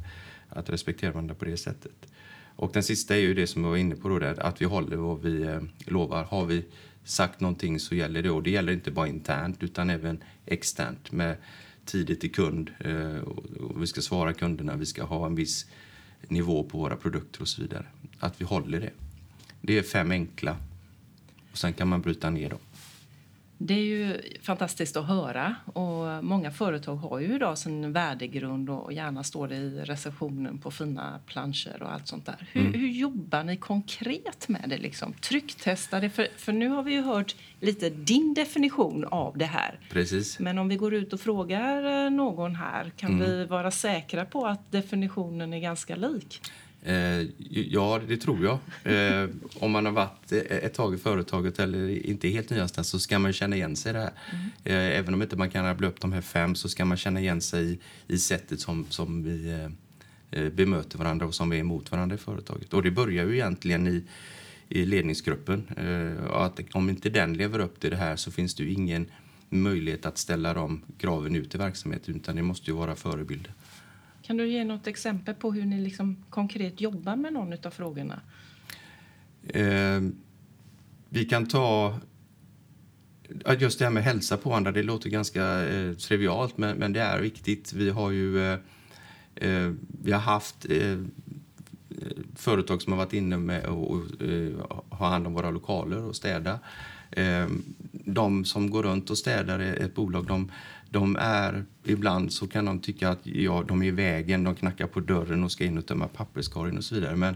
Att 0.49 0.69
respektera 0.69 1.11
varandra 1.11 1.35
på 1.35 1.45
det 1.45 1.57
sättet. 1.57 2.07
Och 2.55 2.71
den 2.73 2.83
sista 2.83 3.15
är 3.15 3.19
ju 3.19 3.33
det 3.33 3.47
som 3.47 3.63
jag 3.63 3.69
var 3.69 3.77
inne 3.77 3.95
på 3.95 4.09
då, 4.09 4.19
där, 4.19 4.39
att 4.39 4.61
vi 4.61 4.65
håller 4.65 4.97
vad 4.97 5.21
vi 5.21 5.41
eh, 5.41 5.61
lovar. 5.85 6.23
Har 6.23 6.45
vi 6.45 6.65
sagt 7.03 7.39
någonting 7.39 7.79
så 7.79 7.95
gäller 7.95 8.23
det. 8.23 8.29
Och 8.29 8.43
det 8.43 8.51
gäller 8.51 8.73
inte 8.73 8.91
bara 8.91 9.07
internt 9.07 9.63
utan 9.63 9.89
även 9.89 10.23
externt 10.45 11.11
med 11.11 11.35
tidigt 11.87 12.21
till 12.21 12.31
kund. 12.31 12.71
Eh, 12.79 13.17
och 13.17 13.81
vi 13.81 13.87
ska 13.87 14.01
svara 14.01 14.33
kunderna, 14.33 14.75
vi 14.75 14.85
ska 14.85 15.03
ha 15.03 15.25
en 15.25 15.35
viss 15.35 15.65
nivå 16.27 16.63
på 16.63 16.77
våra 16.77 16.95
produkter 16.95 17.41
och 17.41 17.47
så 17.47 17.61
vidare. 17.61 17.85
Att 18.19 18.41
vi 18.41 18.45
håller 18.45 18.79
det. 18.79 18.91
Det 19.61 19.77
är 19.77 19.83
fem 19.83 20.11
enkla. 20.11 20.57
Och 21.51 21.57
sen 21.57 21.73
kan 21.73 21.87
man 21.87 22.01
bryta 22.01 22.29
ner 22.29 22.49
dem. 22.49 22.59
Det 23.59 23.73
är 23.73 23.83
ju 23.83 24.21
fantastiskt 24.41 24.97
att 24.97 25.05
höra. 25.07 25.55
Och 25.65 26.23
många 26.25 26.51
företag 26.51 26.95
har 26.95 27.19
ju 27.19 27.35
idag 27.35 27.57
sin 27.57 27.93
värdegrund 27.93 28.69
och 28.69 28.93
gärna 28.93 29.23
står 29.23 29.47
det 29.47 29.55
i 29.55 29.79
receptionen 29.79 30.57
på 30.57 30.71
fina 30.71 31.19
planscher 31.25 31.83
och 31.83 31.93
allt 31.93 32.07
sånt 32.07 32.25
där. 32.25 32.47
Hur, 32.51 32.61
Mm. 32.61 32.73
hur 32.79 32.87
jobbar 32.87 33.43
ni 33.43 33.57
konkret 33.57 34.47
med 34.47 34.65
det? 34.67 34.77
Liksom? 34.77 35.13
Trycktestar 35.13 36.01
det? 36.01 36.09
För, 36.09 36.27
för 36.37 36.53
nu 36.53 36.67
har 36.69 36.83
vi 36.83 36.93
ju 36.93 37.01
hört 37.01 37.35
lite 37.59 37.89
din 37.89 38.33
definition 38.33 39.05
av 39.05 39.37
det 39.37 39.45
här. 39.45 39.79
Precis. 39.91 40.39
Men 40.39 40.57
om 40.57 40.67
vi 40.67 40.75
går 40.75 40.93
ut 40.93 41.13
och 41.13 41.19
frågar 41.21 42.05
eh, 42.05 42.09
någon 42.11 42.55
här, 42.55 42.91
kan 42.97 43.09
Mm. 43.11 43.25
vi 43.29 43.45
vara 43.45 43.71
säkra 43.71 44.25
på 44.25 44.45
att 44.47 44.71
definitionen 44.71 45.53
är 45.53 45.59
ganska 45.59 45.95
lik? 45.95 46.41
Eh, 46.87 47.27
ja, 47.49 48.01
det 48.07 48.17
tror 48.17 48.43
jag. 48.43 48.59
Eh, 48.93 49.29
om 49.59 49.71
man 49.71 49.85
har 49.85 49.91
varit 49.91 50.31
eh, 50.31 50.39
ett 50.39 50.73
tag 50.73 50.93
i 50.93 50.97
företaget 50.97 51.59
eller 51.59 52.07
inte 52.07 52.27
helt 52.27 52.49
nyanställd 52.49 52.87
så 52.87 52.99
ska 52.99 53.19
man 53.19 53.33
känna 53.33 53.55
igen 53.55 53.75
sig 53.75 53.89
i 53.89 53.93
det 53.93 53.99
här. 53.99 54.11
Eh, 54.63 54.99
även 54.99 55.13
om 55.13 55.21
inte 55.21 55.35
man 55.35 55.49
kan 55.49 55.65
rabbla 55.65 55.87
upp 55.87 56.01
de 56.01 56.13
här 56.13 56.21
fem 56.21 56.55
så 56.55 56.69
ska 56.69 56.85
man 56.85 56.97
känna 56.97 57.19
igen 57.19 57.41
sig 57.41 57.71
i, 57.71 57.79
i 58.07 58.17
sättet 58.17 58.59
som, 58.59 58.85
som 58.89 59.23
vi 59.23 59.67
bemöter 60.51 60.97
varandra 60.97 61.25
och 61.25 61.35
som 61.35 61.49
vi 61.49 61.57
är 61.57 61.61
emot 61.61 61.91
varandra 61.91 62.15
i 62.15 62.19
företaget. 62.19 62.73
Och 62.73 62.83
det 62.83 62.91
börjar 62.91 63.25
ju 63.25 63.33
egentligen 63.33 63.87
i, 63.87 64.03
i 64.69 64.85
ledningsgruppen. 64.85 65.67
Att 66.29 66.59
om 66.71 66.89
inte 66.89 67.09
den 67.09 67.33
lever 67.33 67.59
upp 67.59 67.79
till 67.79 67.89
det 67.89 67.97
här 67.97 68.15
så 68.15 68.31
finns 68.31 68.55
det 68.55 68.63
ju 68.63 68.73
ingen 68.73 69.05
möjlighet 69.49 70.05
att 70.05 70.17
ställa 70.17 70.53
de 70.53 70.81
kraven 70.97 71.35
ut 71.35 71.55
i 71.55 71.57
verksamheten 71.57 72.15
utan 72.15 72.35
det 72.35 72.41
måste 72.41 72.71
ju 72.71 72.77
vara 72.77 72.95
förebilder. 72.95 73.53
Kan 74.27 74.37
du 74.37 74.47
ge 74.47 74.63
något 74.63 74.87
exempel 74.87 75.35
på 75.35 75.51
hur 75.51 75.65
ni 75.65 75.81
liksom 75.81 76.17
konkret 76.29 76.81
jobbar 76.81 77.15
med 77.15 77.33
någon 77.33 77.53
av 77.65 77.69
frågorna? 77.69 78.21
Eh, 79.47 80.01
vi 81.09 81.25
kan 81.25 81.45
ta... 81.47 81.99
Just 83.59 83.79
det 83.79 83.85
här 83.85 83.91
med 83.91 84.03
hälsa 84.03 84.37
på 84.37 84.53
andra, 84.53 84.71
det 84.71 84.83
låter 84.83 85.09
ganska 85.09 85.69
eh, 85.69 85.93
trivialt 85.93 86.57
men, 86.57 86.77
men 86.77 86.93
det 86.93 87.01
är 87.01 87.19
viktigt. 87.19 87.73
Vi 87.73 87.89
har 87.89 88.11
ju 88.11 88.39
eh, 88.39 88.59
eh, 89.35 89.71
vi 90.03 90.11
har 90.11 90.19
haft 90.19 90.65
eh, 90.69 90.97
företag 92.35 92.81
som 92.81 92.93
har 92.93 92.97
varit 92.97 93.13
inne 93.13 93.37
med 93.37 93.65
och, 93.65 93.91
och 93.91 94.21
eh, 94.21 94.53
har 94.89 95.09
hand 95.09 95.27
om 95.27 95.33
våra 95.33 95.51
lokaler 95.51 96.03
och 96.03 96.15
städa. 96.15 96.59
Eh, 97.11 97.47
de 97.91 98.45
som 98.45 98.69
går 98.69 98.83
runt 98.83 99.09
och 99.09 99.17
städar 99.17 99.59
ett 99.59 99.95
bolag, 99.95 100.25
de, 100.25 100.51
de 100.89 101.15
är 101.19 101.65
ibland 101.83 102.33
så 102.33 102.47
kan 102.47 102.65
de 102.65 102.79
tycka 102.79 103.09
att 103.09 103.19
ja, 103.23 103.63
de 103.67 103.81
är 103.81 103.87
i 103.87 103.91
vägen, 103.91 104.43
de 104.43 104.55
knackar 104.55 104.87
på 104.87 104.99
dörren 104.99 105.43
och 105.43 105.51
ska 105.51 105.65
in 105.65 105.77
och 105.77 105.85
tömma 105.85 106.07
papperskorgen 106.07 106.77
och 106.77 106.83
så 106.83 106.95
vidare. 106.95 107.15
Men 107.15 107.35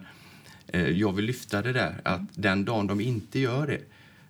eh, 0.67 0.89
jag 0.89 1.13
vill 1.13 1.25
lyfta 1.25 1.61
det 1.61 1.73
där 1.73 2.01
att 2.03 2.21
den 2.33 2.65
dagen 2.65 2.87
de 2.87 3.01
inte 3.01 3.39
gör 3.39 3.67
det 3.67 3.81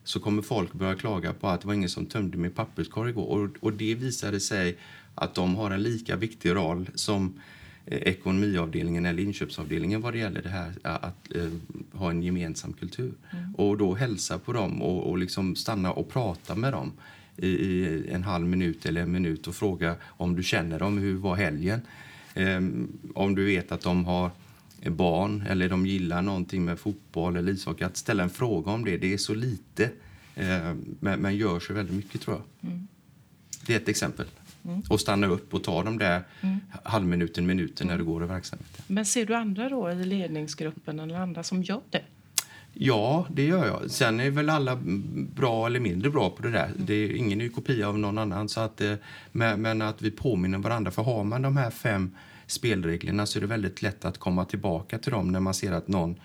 så 0.03 0.19
kommer 0.19 0.41
folk 0.41 0.73
börja 0.73 0.95
klaga 0.95 1.33
på 1.33 1.47
att 1.47 1.61
det 1.61 1.67
var 1.67 1.73
ingen 1.73 1.89
som 1.89 2.05
tömde 2.05 2.37
min 2.37 2.51
papperskorg 2.51 3.09
igår. 3.09 3.45
Och, 3.45 3.49
och 3.59 3.73
det 3.73 3.95
visade 3.95 4.39
sig 4.39 4.77
att 5.15 5.35
de 5.35 5.55
har 5.55 5.71
en 5.71 5.83
lika 5.83 6.15
viktig 6.15 6.55
roll 6.55 6.89
som 6.95 7.41
eh, 7.85 7.97
ekonomiavdelningen 7.97 9.05
eller 9.05 9.23
inköpsavdelningen 9.23 10.01
vad 10.01 10.13
det 10.13 10.19
gäller 10.19 10.41
det 10.41 10.49
här 10.49 10.71
att 10.83 11.35
eh, 11.35 11.49
ha 11.93 12.09
en 12.09 12.23
gemensam 12.23 12.73
kultur. 12.73 13.13
Och 13.57 13.77
då 13.77 13.95
hälsa 13.95 14.39
på 14.39 14.53
dem 14.53 14.81
och, 14.81 15.09
och 15.09 15.17
liksom 15.17 15.55
stanna 15.55 15.91
och 15.91 16.09
prata 16.09 16.55
med 16.55 16.73
dem 16.73 16.91
i, 17.41 17.47
i 17.47 18.09
en 18.11 18.23
halv 18.23 18.47
minut 18.47 18.85
eller 18.85 19.01
en 19.01 19.11
minut 19.11 19.47
och 19.47 19.55
fråga 19.55 19.95
om 20.05 20.35
du 20.35 20.43
känner 20.43 20.79
dem, 20.79 20.97
hur 20.97 21.15
var 21.15 21.35
helgen? 21.35 21.81
Ehm, 22.33 22.87
om 23.15 23.35
du 23.35 23.45
vet 23.45 23.71
att 23.71 23.81
de 23.81 24.05
har 24.05 24.31
barn 24.89 25.43
eller 25.49 25.69
de 25.69 25.85
gillar 25.85 26.21
någonting 26.21 26.65
med 26.65 26.79
fotboll 26.79 27.35
eller 27.35 27.51
ishockey, 27.51 27.83
att 27.83 27.97
ställa 27.97 28.23
en 28.23 28.29
fråga 28.29 28.71
om 28.71 28.85
det, 28.85 28.97
det 28.97 29.13
är 29.13 29.17
så 29.17 29.33
lite 29.33 29.83
eh, 30.35 30.73
men, 30.99 31.19
men 31.19 31.35
gör 31.35 31.59
så 31.59 31.73
väldigt 31.73 31.95
mycket 31.95 32.21
tror 32.21 32.37
jag. 32.37 32.71
Det 33.65 33.73
är 33.73 33.77
ett 33.77 33.89
exempel. 33.89 34.25
Och 34.89 34.99
stanna 34.99 35.27
upp 35.27 35.53
och 35.53 35.63
ta 35.63 35.83
de 35.83 35.97
där 35.97 36.23
halvminuten, 36.83 37.45
minuten 37.45 37.87
när 37.87 37.97
du 37.97 38.03
går 38.03 38.23
i 38.23 38.27
verksamheten. 38.27 38.83
Men 38.87 39.05
ser 39.05 39.25
du 39.25 39.35
andra 39.35 39.69
då 39.69 39.91
i 39.91 40.05
ledningsgruppen 40.05 40.99
eller 40.99 41.15
andra 41.15 41.43
som 41.43 41.63
gör 41.63 41.81
det? 41.89 42.03
Ja, 42.73 43.25
det 43.29 43.45
gör 43.45 43.65
jag. 43.65 43.91
Sen 43.91 44.19
är 44.19 44.29
väl 44.29 44.49
alla 44.49 44.79
bra 45.35 45.65
eller 45.65 45.79
mindre 45.79 46.09
bra 46.09 46.29
på 46.29 46.43
det 46.43 46.51
där. 46.51 46.71
Det 46.77 46.93
är, 46.93 47.11
ingen 47.15 47.41
är 47.41 47.49
kopia 47.49 47.87
av 47.87 47.99
någon 47.99 48.17
annan. 48.17 48.49
Så 48.49 48.59
att, 48.59 48.81
eh, 48.81 48.93
men, 49.31 49.81
att 49.81 50.01
vi 50.01 50.11
påminner 50.11 50.57
varandra. 50.57 50.91
För 50.91 51.03
har 51.03 51.23
man 51.23 51.41
de 51.41 51.57
här 51.57 51.69
fem 51.69 52.15
spelreglerna 52.47 53.25
så 53.25 53.39
är 53.39 53.41
det 53.41 53.47
väldigt 53.47 53.81
lätt 53.81 54.05
att 54.05 54.17
komma 54.17 54.45
tillbaka 54.45 54.97
till 54.97 55.11
dem 55.11 55.31
när 55.31 55.39
man 55.39 55.53
ser 55.53 55.71
att 55.71 55.87
någon 55.87 56.15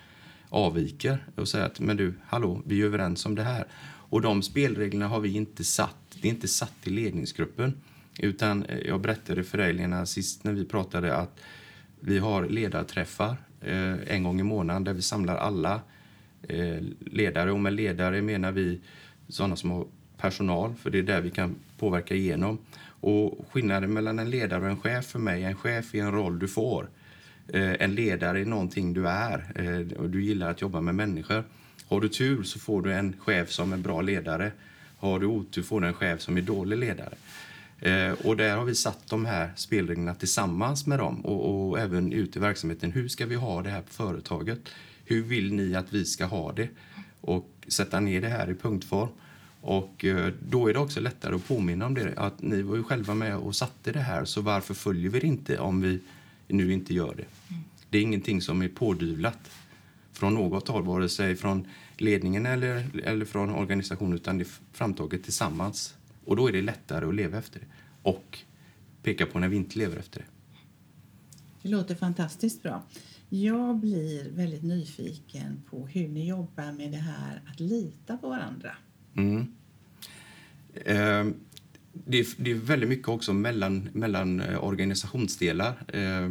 avviker 0.49 1.25
och 1.35 1.47
säga 1.47 1.65
att 1.65 1.79
men 1.79 1.97
du, 1.97 2.13
hallå, 2.25 2.61
vi 2.65 2.81
är 2.81 2.85
överens 2.85 3.25
om 3.25 3.35
det 3.35 3.43
här. 3.43 3.67
Och 4.09 4.21
de 4.21 4.41
spelreglerna 4.41 5.07
har 5.07 5.19
vi 5.19 5.33
inte 5.33 5.63
satt. 5.63 6.17
Det 6.21 6.27
är 6.27 6.29
inte 6.29 6.47
satt 6.47 6.77
i 6.83 6.89
ledningsgruppen. 6.89 7.81
Utan 8.19 8.63
eh, 8.63 8.77
jag 8.77 9.01
berättade 9.01 9.43
för 9.43 9.57
dig 9.57 9.73
Lena 9.73 10.05
sist 10.05 10.43
när 10.43 10.53
vi 10.53 10.65
pratade 10.65 11.15
att 11.15 11.39
vi 11.99 12.19
har 12.19 12.45
ledarträffar 12.45 13.37
eh, 13.61 13.93
en 14.07 14.23
gång 14.23 14.39
i 14.39 14.43
månaden 14.43 14.83
där 14.83 14.93
vi 14.93 15.01
samlar 15.01 15.35
alla 15.35 15.81
Eh, 16.47 16.83
ledare. 16.99 17.51
Och 17.51 17.59
med 17.59 17.73
ledare 17.73 18.21
menar 18.21 18.51
vi 18.51 18.79
sådana 19.27 19.55
som 19.55 19.71
har 19.71 19.85
personal, 20.17 20.75
för 20.75 20.89
det 20.89 20.99
är 20.99 21.03
där 21.03 21.21
vi 21.21 21.31
kan 21.31 21.55
påverka 21.77 22.15
igenom. 22.15 22.57
Och 22.99 23.47
skillnaden 23.51 23.93
mellan 23.93 24.19
en 24.19 24.29
ledare 24.29 24.61
och 24.61 24.69
en 24.69 24.77
chef 24.77 25.05
för 25.05 25.19
mig, 25.19 25.43
en 25.43 25.55
chef 25.55 25.95
är 25.95 25.99
en 25.99 26.11
roll 26.11 26.39
du 26.39 26.47
får. 26.47 26.89
Eh, 27.47 27.73
en 27.79 27.95
ledare 27.95 28.41
är 28.41 28.45
någonting 28.45 28.93
du 28.93 29.07
är 29.07 29.51
eh, 29.55 29.97
och 29.97 30.09
du 30.09 30.23
gillar 30.23 30.51
att 30.51 30.61
jobba 30.61 30.81
med 30.81 30.95
människor. 30.95 31.43
Har 31.87 32.01
du 32.01 32.09
tur 32.09 32.43
så 32.43 32.59
får 32.59 32.81
du 32.81 32.93
en 32.93 33.15
chef 33.19 33.51
som 33.51 33.73
är 33.73 33.77
bra 33.77 34.01
ledare. 34.01 34.51
Har 34.97 35.19
du 35.19 35.25
otur 35.25 35.63
får 35.63 35.81
du 35.81 35.87
en 35.87 35.93
chef 35.93 36.21
som 36.21 36.37
är 36.37 36.41
dålig 36.41 36.77
ledare. 36.77 37.13
Och 38.23 38.37
där 38.37 38.57
har 38.57 38.65
vi 38.65 38.75
satt 38.75 39.07
de 39.09 39.25
här 39.25 39.51
spelreglerna 39.55 40.15
tillsammans 40.15 40.87
med 40.87 40.99
dem 40.99 41.25
och, 41.25 41.69
och 41.69 41.79
även 41.79 42.13
ute 42.13 42.39
i 42.39 42.41
verksamheten. 42.41 42.91
Hur 42.91 43.07
ska 43.07 43.25
vi 43.25 43.35
ha 43.35 43.61
det 43.61 43.69
här 43.69 43.81
på 43.81 43.93
företaget? 43.93 44.59
Hur 45.07 45.23
vill 45.23 45.53
ni 45.53 45.75
att 45.75 45.93
vi 45.93 46.05
ska 46.05 46.25
ha 46.25 46.51
det? 46.51 46.69
Och 47.21 47.49
sätta 47.67 47.99
ner 47.99 48.21
det 48.21 48.29
här 48.29 48.49
i 48.49 48.55
punktform. 48.55 49.09
Och 49.61 50.05
eh, 50.05 50.33
då 50.49 50.67
är 50.67 50.73
det 50.73 50.79
också 50.79 50.99
lättare 50.99 51.35
att 51.35 51.47
påminna 51.47 51.85
om 51.85 51.93
det. 51.93 52.13
Att 52.17 52.41
ni 52.41 52.61
var 52.61 52.75
ju 52.75 52.83
själva 52.83 53.13
med 53.13 53.37
och 53.37 53.55
satte 53.55 53.91
det 53.91 53.99
här, 53.99 54.25
så 54.25 54.41
varför 54.41 54.73
följer 54.73 55.09
vi 55.09 55.19
det 55.19 55.27
inte 55.27 55.59
om 55.59 55.81
vi 55.81 55.99
nu 56.47 56.73
inte 56.73 56.93
gör 56.93 57.15
det? 57.15 57.55
Det 57.89 57.97
är 57.97 58.01
ingenting 58.01 58.41
som 58.41 58.61
är 58.61 58.67
pådyvlat 58.67 59.49
från 60.11 60.33
något 60.33 60.67
håll, 60.67 60.83
vare 60.83 61.09
sig 61.09 61.35
från 61.35 61.67
ledningen 61.97 62.45
eller, 62.45 62.85
eller 63.03 63.25
från 63.25 63.49
organisationen, 63.49 64.13
utan 64.13 64.37
det 64.37 64.43
är 64.43 64.49
framtaget 64.73 65.23
tillsammans. 65.23 65.95
Och 66.25 66.35
då 66.35 66.47
är 66.47 66.51
det 66.51 66.61
lättare 66.61 67.05
att 67.05 67.15
leva 67.15 67.37
efter 67.37 67.59
det. 67.59 67.65
Och 68.01 68.39
peka 69.03 69.25
på 69.25 69.39
när 69.39 69.47
vi 69.47 69.57
inte 69.57 69.79
lever 69.79 69.97
efter 69.97 70.19
det. 70.19 70.25
Det 71.61 71.69
låter 71.69 71.95
fantastiskt 71.95 72.63
bra. 72.63 72.83
Jag 73.29 73.77
blir 73.77 74.31
väldigt 74.31 74.63
nyfiken 74.63 75.63
på 75.69 75.87
hur 75.87 76.07
ni 76.07 76.29
jobbar 76.29 76.71
med 76.71 76.91
det 76.91 76.97
här 76.97 77.41
att 77.47 77.59
lita 77.59 78.17
på 78.17 78.29
varandra. 78.29 78.71
Mm. 79.15 79.47
Eh, 80.73 81.33
det, 81.93 82.19
är, 82.19 82.27
det 82.43 82.51
är 82.51 82.55
väldigt 82.55 82.89
mycket 82.89 83.07
också 83.07 83.33
mellan, 83.33 83.89
mellan 83.93 84.39
eh, 84.39 84.63
organisationsdelar. 84.63 85.83
Eh, 85.87 86.25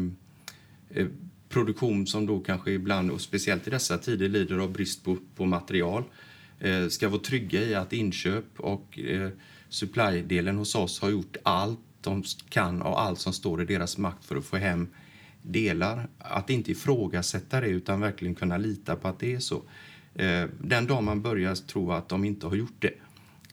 eh, 0.91 1.07
produktion 1.49 2.07
som 2.07 2.27
då 2.27 2.41
kanske 2.41 2.71
ibland, 2.71 3.11
och 3.11 3.21
speciellt 3.21 3.67
i 3.67 3.71
dessa 3.71 3.99
tider, 3.99 4.29
lider 4.29 4.59
av 4.59 4.73
brist 4.73 5.05
på, 5.05 5.17
på 5.37 5.47
material. 5.47 6.05
Eh, 6.59 6.89
ska 6.89 7.09
vara 7.09 7.21
trygga 7.21 7.63
i 7.63 7.75
att 7.75 7.93
inköp 7.93 8.61
och 8.61 8.99
eh, 8.99 9.31
supply-delen 9.69 10.57
hos 10.57 10.75
oss 10.75 11.01
har 11.01 11.11
gjort 11.11 11.37
allt 11.43 11.81
de 12.01 12.23
kan 12.49 12.83
och 12.83 13.01
allt 13.01 13.19
som 13.19 13.33
står 13.33 13.63
i 13.63 13.65
deras 13.65 13.99
makt 13.99 14.25
för 14.25 14.37
att 14.37 14.45
få 14.45 14.57
hem 14.57 14.89
delar. 15.47 16.09
Att 16.19 16.51
inte 16.51 16.71
ifrågasätta 16.71 17.61
det 17.61 17.69
utan 17.69 18.01
verkligen 18.01 18.35
kunna 18.35 18.57
lita 18.57 18.97
på 18.97 19.09
att 19.09 19.19
det 19.19 19.35
är 19.35 19.41
så. 19.41 19.63
Eh, 20.15 20.45
den 20.61 20.87
dag 20.87 21.03
man 21.03 21.23
börjar 21.23 21.55
tro 21.55 21.93
att 21.93 22.09
de 22.09 22.25
inte 22.25 22.47
har 22.47 22.57
gjort 22.57 22.77
det, 22.79 22.95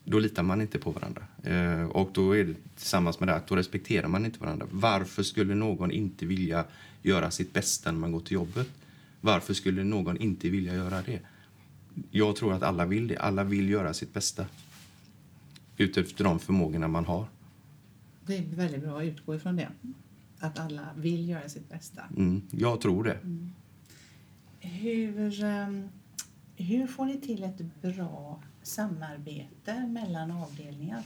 då 0.04 0.18
litar 0.18 0.42
man 0.42 0.60
inte 0.60 0.78
på 0.78 0.90
varandra. 0.90 1.22
Eh, 1.42 1.84
och 1.84 2.10
då 2.12 2.36
är 2.36 2.44
det 2.44 2.54
tillsammans 2.76 3.20
med 3.20 3.28
det 3.28 3.34
att 3.34 3.46
då 3.46 3.56
respekterar 3.56 4.08
man 4.08 4.24
inte 4.24 4.40
varandra. 4.40 4.66
Varför 4.70 5.22
skulle 5.22 5.54
någon 5.54 5.90
inte 5.90 6.26
vilja 6.26 6.64
göra 7.02 7.30
sitt 7.30 7.52
bästa 7.52 7.92
när 7.92 7.98
man 7.98 8.12
går 8.12 8.20
till 8.20 8.32
jobbet? 8.32 8.68
Varför 9.20 9.54
skulle 9.54 9.84
någon 9.84 10.16
inte 10.16 10.48
vilja 10.48 10.74
göra 10.74 11.02
det? 11.02 11.20
Jag 12.10 12.36
tror 12.36 12.52
att 12.52 12.62
alla 12.62 12.86
vill 12.86 13.08
det. 13.08 13.16
Alla 13.16 13.44
vill 13.44 13.70
göra 13.70 13.94
sitt 13.94 14.12
bästa. 14.12 14.46
Utifrån 15.76 16.24
de 16.24 16.38
förmågorna 16.38 16.88
man 16.88 17.04
har. 17.04 17.26
Det 18.26 18.38
är 18.38 18.42
väldigt 18.42 18.82
bra 18.82 18.98
att 18.98 19.04
utgå 19.04 19.34
ifrån 19.34 19.56
det. 19.56 19.68
Att 20.44 20.58
alla 20.58 20.88
vill 20.96 21.28
göra 21.28 21.48
sitt 21.48 21.68
bästa. 21.68 22.02
Mm, 22.16 22.42
jag 22.50 22.80
tror 22.80 23.04
det. 23.04 23.18
hur, 24.60 25.44
ehm, 25.44 25.88
hur 26.56 26.86
får 26.86 27.04
ni 27.04 27.20
till 27.20 27.44
ett 27.44 27.60
bra 27.82 28.42
samarbete 28.62 29.86
mellan 29.86 30.30
avdelningar? 30.30 31.02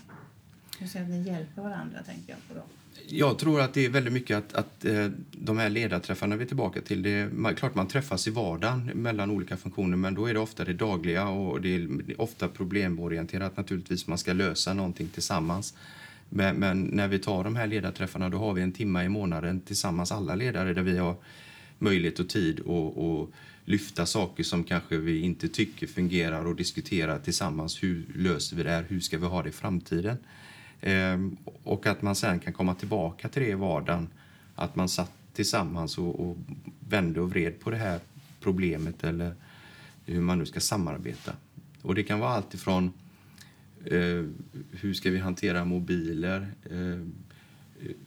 Hur 0.78 0.86
ser 0.86 1.02
att 1.02 1.08
ni 1.08 1.22
hjälper 1.22 1.62
varandra, 1.62 2.02
tänker 2.02 2.32
jag 2.32 2.38
på 2.48 2.54
då. 2.54 2.62
Jag 3.08 3.38
tror 3.38 3.60
att 3.60 3.74
det 3.74 3.84
är 3.84 3.90
väldigt 3.90 4.12
mycket 4.12 4.38
att, 4.38 4.54
att 4.54 4.84
eh, 4.84 5.08
de 5.32 5.58
här 5.58 5.70
ledarträffarna 5.70 6.36
vi 6.36 6.44
är 6.44 6.48
tillbaka 6.48 6.80
till. 6.80 7.02
Det 7.02 7.10
är 7.10 7.54
klart 7.54 7.74
man 7.74 7.88
träffas 7.88 8.26
i 8.26 8.30
vardagen 8.30 8.86
mellan 8.86 9.30
olika 9.30 9.56
funktioner 9.56 9.96
men 9.96 10.14
då 10.14 10.26
är 10.26 10.34
det 10.34 10.40
ofta 10.40 10.64
det 10.64 10.72
dagliga 10.72 11.28
och 11.28 11.60
det 11.60 11.74
är 11.74 12.20
ofta 12.20 12.48
problemorienterat 12.48 13.56
naturligtvis. 13.56 14.06
Man 14.06 14.18
ska 14.18 14.32
lösa 14.32 14.74
någonting 14.74 15.08
tillsammans. 15.08 15.74
Men, 16.28 16.56
men, 16.56 16.82
när 16.82 17.08
vi 17.08 17.18
tar 17.18 17.44
de 17.44 17.56
här 17.56 17.66
ledarträffarna 17.66 18.28
då 18.28 18.38
har 18.38 18.52
vi 18.52 18.62
en 18.62 18.72
timme 18.72 19.04
i 19.04 19.08
månaden 19.08 19.60
tillsammans 19.60 20.12
alla 20.12 20.34
ledare 20.34 20.74
där 20.74 20.82
vi 20.82 20.98
har 20.98 21.16
möjlighet 21.78 22.18
och 22.18 22.28
tid 22.28 22.60
att 22.60 23.28
lyfta 23.64 24.06
saker 24.06 24.42
som 24.42 24.64
kanske 24.64 24.96
vi 24.96 25.20
inte 25.20 25.48
tycker 25.48 25.86
fungerar 25.86 26.44
och 26.44 26.56
diskutera 26.56 27.18
tillsammans. 27.18 27.82
Hur 27.82 28.06
löser 28.14 28.56
vi 28.56 28.62
det 28.62 28.70
här? 28.70 28.84
Hur 28.88 29.00
ska 29.00 29.18
vi 29.18 29.26
ha 29.26 29.42
det 29.42 29.48
i 29.48 29.52
framtiden? 29.52 30.16
Ehm, 30.80 31.36
och 31.64 31.86
att 31.86 32.02
man 32.02 32.14
sen 32.14 32.40
kan 32.40 32.52
komma 32.52 32.74
tillbaka 32.74 33.28
till 33.28 33.42
det 33.42 33.48
i 33.48 33.54
vardagen. 33.54 34.08
Att 34.54 34.76
man 34.76 34.88
satt 34.88 35.12
tillsammans 35.32 35.98
och, 35.98 36.20
och 36.20 36.36
vände 36.88 37.20
och 37.20 37.30
vred 37.30 37.60
på 37.60 37.70
det 37.70 37.76
här 37.76 38.00
problemet 38.40 39.04
eller 39.04 39.34
hur 40.04 40.20
man 40.20 40.38
nu 40.38 40.46
ska 40.46 40.60
samarbeta. 40.60 41.32
Och 41.82 41.94
det 41.94 42.02
kan 42.02 42.20
vara 42.20 42.30
allt 42.30 42.54
ifrån 42.54 42.92
eh, 43.84 44.24
hur 44.70 44.94
ska 44.94 45.10
vi 45.10 45.18
hantera 45.18 45.64
mobiler? 45.64 46.52
Eh, 46.70 47.06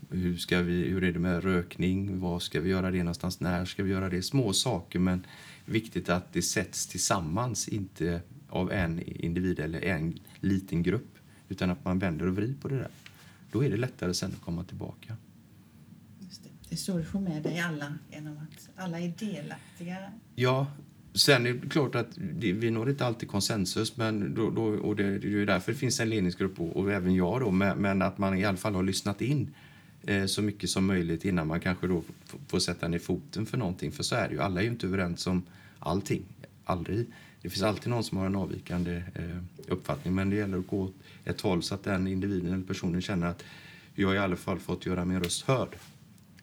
hur, 0.09 0.37
ska 0.37 0.61
vi, 0.61 0.89
hur 0.89 1.03
är 1.03 1.11
det 1.11 1.19
med 1.19 1.43
rökning? 1.43 2.19
Vad 2.19 2.41
ska 2.41 2.59
vi 2.59 2.69
göra 2.69 2.91
det 2.91 2.97
någonstans? 2.97 3.39
När 3.39 3.65
ska 3.65 3.83
vi 3.83 3.91
göra 3.91 4.09
det? 4.09 4.21
Små 4.21 4.53
saker 4.53 4.99
men 4.99 5.25
viktigt 5.65 6.09
att 6.09 6.33
det 6.33 6.41
sätts 6.41 6.87
tillsammans, 6.87 7.67
inte 7.67 8.21
av 8.49 8.71
en 8.71 8.99
individ 8.99 9.59
eller 9.59 9.81
en 9.81 10.19
liten 10.39 10.83
grupp 10.83 11.17
utan 11.49 11.69
att 11.69 11.85
man 11.85 11.99
vänder 11.99 12.27
och 12.27 12.35
vrider 12.35 12.61
på 12.61 12.67
det 12.67 12.75
där. 12.77 12.91
Då 13.51 13.63
är 13.63 13.69
det 13.69 13.77
lättare 13.77 14.13
sen 14.13 14.31
att 14.31 14.41
komma 14.41 14.63
tillbaka. 14.63 15.17
Just 16.19 16.43
det. 16.43 16.49
det 16.69 16.75
är 16.75 16.77
så 16.77 16.97
du 16.97 17.03
får 17.03 17.19
med 17.19 17.43
dig 17.43 17.59
alla, 17.59 17.93
genom 18.11 18.37
att 18.37 18.69
alla 18.75 18.99
är 18.99 19.13
delaktiga. 19.19 20.11
Ja, 20.35 20.67
sen 21.13 21.45
är 21.45 21.53
det 21.53 21.69
klart 21.69 21.95
att 21.95 22.17
vi 22.17 22.71
når 22.71 22.89
inte 22.89 23.05
alltid 23.05 23.29
konsensus, 23.29 23.97
men 23.97 24.35
då, 24.35 24.49
då, 24.49 24.63
och 24.63 24.95
det, 24.95 25.19
det 25.19 25.41
är 25.41 25.45
därför 25.45 25.71
det 25.71 25.77
finns 25.77 25.99
en 25.99 26.09
ledningsgrupp 26.09 26.59
och, 26.59 26.77
och 26.77 26.91
även 26.91 27.15
jag 27.15 27.41
då, 27.41 27.51
men, 27.51 27.77
men, 27.77 28.01
att 28.01 28.17
man 28.17 28.37
i 28.37 28.45
alla 28.45 28.57
fall 28.57 28.75
har 28.75 28.83
lyssnat 28.83 29.21
in 29.21 29.53
eh, 30.03 30.25
så 30.25 30.41
mycket 30.41 30.69
som 30.69 30.85
möjligt 30.85 31.25
innan 31.25 31.47
man 31.47 31.59
kanske 31.59 31.87
då 31.87 32.03
får 32.47 32.59
sätta 32.59 32.87
ner 32.87 32.99
foten 32.99 33.45
för 33.45 33.57
någonting. 33.57 33.91
För 33.91 34.03
så 34.03 34.15
är 34.15 34.27
det 34.27 34.33
ju, 34.33 34.41
alla 34.41 34.59
är 34.59 34.63
ju 34.63 34.71
inte 34.71 34.87
överens 34.87 35.27
om 35.27 35.43
allting, 35.79 36.23
aldrig. 36.65 37.05
Det 37.41 37.49
finns 37.49 37.63
alltid 37.63 37.89
någon 37.89 38.03
som 38.03 38.17
har 38.17 38.25
en 38.25 38.35
avvikande 38.35 38.95
eh, 39.15 39.37
uppfattning 39.67 40.15
men 40.15 40.29
det 40.29 40.35
gäller 40.35 40.57
att 40.57 40.67
gå 40.67 40.81
åt 40.81 40.95
ett 41.25 41.41
håll 41.41 41.63
så 41.63 41.75
att 41.75 41.83
den 41.83 42.07
individen 42.07 42.53
eller 42.53 42.63
personen 42.63 43.01
känner 43.01 43.27
att 43.27 43.43
jag 43.95 44.15
i 44.15 44.17
alla 44.17 44.35
fall 44.35 44.59
fått 44.59 44.85
göra 44.85 45.05
min 45.05 45.23
röst 45.23 45.43
hörd. 45.43 45.75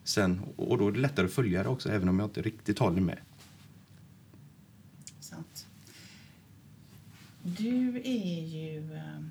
Sen, 0.03 0.41
och 0.55 0.77
då 0.77 0.87
är 0.87 0.91
det 0.91 0.99
lättare 0.99 1.25
att 1.25 1.31
följa 1.31 1.63
det 1.63 1.69
också 1.69 1.89
även 1.89 2.09
om 2.09 2.19
jag 2.19 2.27
inte 2.27 2.41
riktigt 2.41 2.79
håller 2.79 3.01
med. 3.01 3.17
Du 7.57 8.01
är 8.03 8.45
ju 8.45 8.93
eh, 8.95 9.21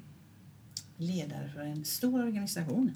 ledare 0.97 1.49
för 1.55 1.61
en 1.61 1.85
stor 1.85 2.25
organisation. 2.25 2.93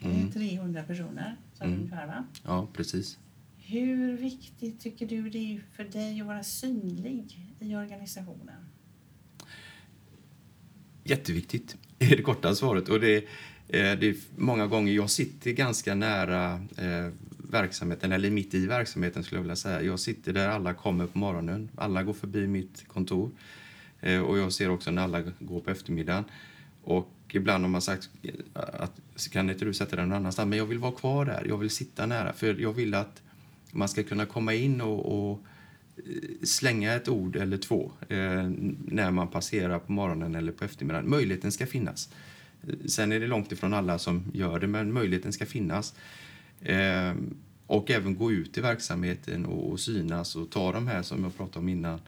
Mm. 0.00 0.32
300 0.32 0.82
personer, 0.82 1.36
sa 1.54 1.64
du 1.64 1.70
Mm. 1.70 1.80
ungefär 1.80 2.06
va? 2.06 2.24
Ja, 2.42 2.68
precis. 2.72 3.18
Hur 3.56 4.16
viktigt 4.16 4.80
tycker 4.80 5.06
du 5.06 5.30
det 5.30 5.38
är 5.54 5.60
för 5.76 5.84
dig 5.84 6.20
att 6.20 6.26
vara 6.26 6.42
synlig 6.42 7.52
i 7.60 7.74
organisationen? 7.76 8.64
Jätteviktigt, 11.04 11.76
är 11.98 12.16
det 12.16 12.22
korta 12.22 12.54
svaret. 12.54 12.88
Och 12.88 13.00
det, 13.00 13.16
eh, 13.16 13.22
det 13.68 14.06
är 14.08 14.16
många 14.36 14.66
gånger, 14.66 14.92
jag 14.92 15.10
sitter 15.10 15.50
ganska 15.52 15.94
nära 15.94 16.54
eh, 16.54 17.12
verksamheten, 17.50 18.12
eller 18.12 18.30
mitt 18.30 18.54
i 18.54 18.66
verksamheten 18.66 19.24
skulle 19.24 19.38
jag 19.38 19.42
vilja 19.42 19.56
säga. 19.56 19.82
Jag 19.82 20.00
sitter 20.00 20.32
där 20.32 20.48
alla 20.48 20.74
kommer 20.74 21.06
på 21.06 21.18
morgonen, 21.18 21.68
alla 21.76 22.02
går 22.02 22.12
förbi 22.14 22.46
mitt 22.46 22.88
kontor. 22.88 23.30
Eh, 24.04 24.20
och 24.20 24.38
jag 24.38 24.52
ser 24.52 24.70
också 24.70 24.90
när 24.90 25.02
alla 25.02 25.22
går 25.38 25.60
på 25.60 25.70
eftermiddagen. 25.70 26.24
Och 26.82 27.10
ibland 27.28 27.64
har 27.64 27.68
man 27.68 27.82
sagt 27.82 28.10
eh, 28.22 28.32
att 28.54 29.00
kan 29.32 29.50
inte 29.50 29.64
du 29.64 29.74
sätta 29.74 29.96
dig 29.96 30.06
någon 30.06 30.16
annanstans? 30.16 30.48
Men 30.48 30.58
jag 30.58 30.66
vill 30.66 30.78
vara 30.78 30.92
kvar 30.92 31.24
där, 31.24 31.44
jag 31.48 31.58
vill 31.58 31.70
sitta 31.70 32.06
nära. 32.06 32.32
För 32.32 32.54
jag 32.54 32.72
vill 32.72 32.94
att 32.94 33.22
man 33.70 33.88
ska 33.88 34.02
kunna 34.02 34.26
komma 34.26 34.54
in 34.54 34.80
och, 34.80 35.30
och 35.30 35.40
eh, 35.96 36.02
slänga 36.42 36.94
ett 36.94 37.08
ord 37.08 37.36
eller 37.36 37.56
två 37.56 37.92
eh, 38.08 38.50
när 38.84 39.10
man 39.10 39.28
passerar 39.28 39.78
på 39.78 39.92
morgonen 39.92 40.34
eller 40.34 40.52
på 40.52 40.64
eftermiddagen. 40.64 41.10
Möjligheten 41.10 41.52
ska 41.52 41.66
finnas. 41.66 42.12
Eh, 42.68 42.74
sen 42.86 43.12
är 43.12 43.20
det 43.20 43.26
långt 43.26 43.52
ifrån 43.52 43.74
alla 43.74 43.98
som 43.98 44.24
gör 44.32 44.60
det, 44.60 44.66
men 44.66 44.92
möjligheten 44.92 45.32
ska 45.32 45.46
finnas. 45.46 45.94
Eh, 46.60 47.14
och 47.66 47.90
även 47.90 48.16
gå 48.16 48.32
ut 48.32 48.58
i 48.58 48.60
verksamheten 48.60 49.46
och, 49.46 49.70
och 49.72 49.80
synas 49.80 50.36
och 50.36 50.50
ta 50.50 50.72
de 50.72 50.86
här 50.86 51.02
som 51.02 51.24
jag 51.24 51.36
pratade 51.36 51.58
om 51.58 51.68
innan. 51.68 52.00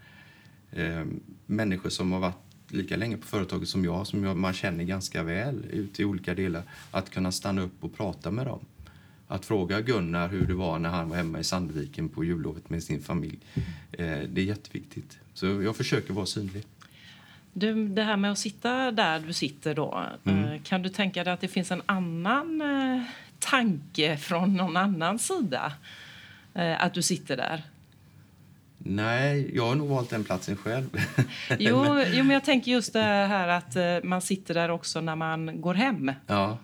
Eh, 0.72 1.04
människor 1.46 1.90
som 1.90 2.12
har 2.12 2.20
varit 2.20 2.46
lika 2.68 2.96
länge 2.96 3.16
på 3.16 3.26
företaget 3.26 3.68
som 3.68 3.84
jag, 3.84 4.06
som 4.06 4.24
jag, 4.24 4.36
man 4.36 4.52
känner 4.52 4.84
ganska 4.84 5.22
väl 5.22 5.64
ute 5.70 6.02
i 6.02 6.04
olika 6.04 6.34
delar, 6.34 6.62
att 6.90 7.10
kunna 7.10 7.32
stanna 7.32 7.62
upp 7.62 7.84
och 7.84 7.96
prata 7.96 8.30
med 8.30 8.46
dem. 8.46 8.60
Att 9.28 9.44
fråga 9.44 9.80
Gunnar 9.80 10.28
hur 10.28 10.46
det 10.46 10.54
var 10.54 10.78
när 10.78 10.90
han 10.90 11.08
var 11.08 11.16
hemma 11.16 11.38
i 11.38 11.44
Sandviken 11.44 12.08
på 12.08 12.24
jullovet 12.24 12.70
med 12.70 12.82
sin 12.82 13.02
familj. 13.02 13.38
Eh, 13.92 14.18
det 14.28 14.40
är 14.40 14.44
jätteviktigt. 14.44 15.18
Så 15.34 15.46
jag 15.46 15.76
försöker 15.76 16.14
vara 16.14 16.26
synlig. 16.26 16.64
Du, 17.52 17.88
det 17.88 18.02
här 18.02 18.16
med 18.16 18.32
att 18.32 18.38
sitta 18.38 18.92
där 18.92 19.20
du 19.20 19.32
sitter 19.32 19.74
då, 19.74 20.04
eh, 20.24 20.62
kan 20.62 20.82
du 20.82 20.88
tänka 20.88 21.24
dig 21.24 21.32
att 21.32 21.40
det 21.40 21.48
finns 21.48 21.70
en 21.70 21.82
annan 21.86 22.60
eh, 22.60 23.02
tanke 23.38 24.16
från 24.16 24.54
någon 24.54 24.76
annan 24.76 25.18
sida? 25.18 25.72
Att 26.78 26.94
du 26.94 27.02
sitter 27.02 27.36
där? 27.36 27.62
Nej, 28.88 29.50
jag 29.54 29.66
har 29.66 29.74
nog 29.74 29.88
valt 29.88 30.10
den 30.10 30.24
platsen 30.24 30.56
själv. 30.56 30.88
Jo, 31.58 31.84
jo, 32.12 32.24
men 32.24 32.30
jag 32.30 32.44
tänker 32.44 32.72
just 32.72 32.92
det 32.92 33.02
här 33.02 33.48
att 33.48 33.76
eh, 33.76 34.08
man 34.08 34.20
sitter 34.20 34.54
där 34.54 34.70
också 34.70 35.00
när 35.00 35.16
man 35.16 35.60
går 35.60 35.74
hem. 35.74 36.12
ja. 36.26 36.58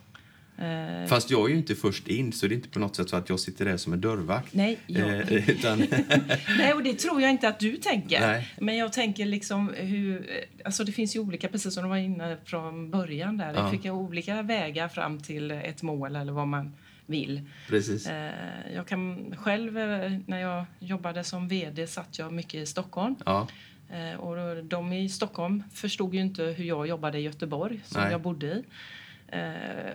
Eh, 0.58 1.06
Fast 1.08 1.30
jag 1.30 1.44
är 1.44 1.48
ju 1.52 1.56
inte 1.58 1.74
först 1.74 2.08
in, 2.08 2.32
så 2.32 2.46
det 2.46 2.54
är 2.54 2.56
inte 2.56 2.68
på 2.68 2.78
något 2.78 2.96
sätt 2.96 3.08
så 3.08 3.16
att 3.16 3.28
jag 3.28 3.40
sitter 3.40 3.64
där 3.64 3.76
som 3.76 3.92
en 3.92 4.00
dörrvakt. 4.00 4.54
Nej. 4.54 4.78
Eh, 4.88 5.32
utan, 5.50 5.78
Nej, 6.58 6.72
och 6.74 6.82
det 6.82 6.94
tror 6.94 7.20
jag 7.20 7.30
inte 7.30 7.48
att 7.48 7.58
du 7.60 7.76
tänker. 7.76 8.20
Nej. 8.20 8.48
Men 8.60 8.76
jag 8.76 8.92
tänker 8.92 9.26
liksom 9.26 9.72
hur... 9.76 10.26
Alltså 10.64 10.84
det 10.84 10.92
finns 10.92 11.16
ju 11.16 11.20
olika, 11.20 11.48
precis 11.48 11.74
som 11.74 11.82
du 11.82 11.88
var 11.88 11.96
inne 11.96 12.36
från 12.44 12.90
början 12.90 13.36
där. 13.36 13.54
Ja. 13.54 13.62
Det 13.62 13.70
fick 13.70 13.84
olika 13.92 14.42
vägar 14.42 14.88
fram 14.88 15.20
till 15.20 15.50
ett 15.50 15.82
mål 15.82 16.16
eller 16.16 16.32
vad 16.32 16.48
man 16.48 16.72
vill. 17.12 17.40
precis. 17.68 18.06
Eh, 18.06 18.32
Jag 18.74 18.86
kan 18.86 19.34
själv, 19.36 19.78
eh, 19.78 20.12
när 20.26 20.38
jag 20.40 20.64
jobbade 20.80 21.24
som 21.24 21.48
vd, 21.48 21.86
satt 21.86 22.18
jag 22.18 22.32
mycket 22.32 22.54
i 22.54 22.66
Stockholm. 22.66 23.16
Ja, 23.26 23.46
Eh, 23.92 24.20
Och 24.20 24.64
de 24.64 24.92
i 24.92 25.08
Stockholm 25.08 25.62
förstod 25.72 26.14
ju 26.14 26.20
inte 26.20 26.42
hur 26.44 26.64
jag 26.64 26.86
jobbade 26.86 27.18
i 27.18 27.22
Göteborg, 27.22 27.80
som 27.84 28.02
Nej. 28.02 28.10
jag 28.12 28.20
bodde 28.20 28.46
i. 28.46 28.64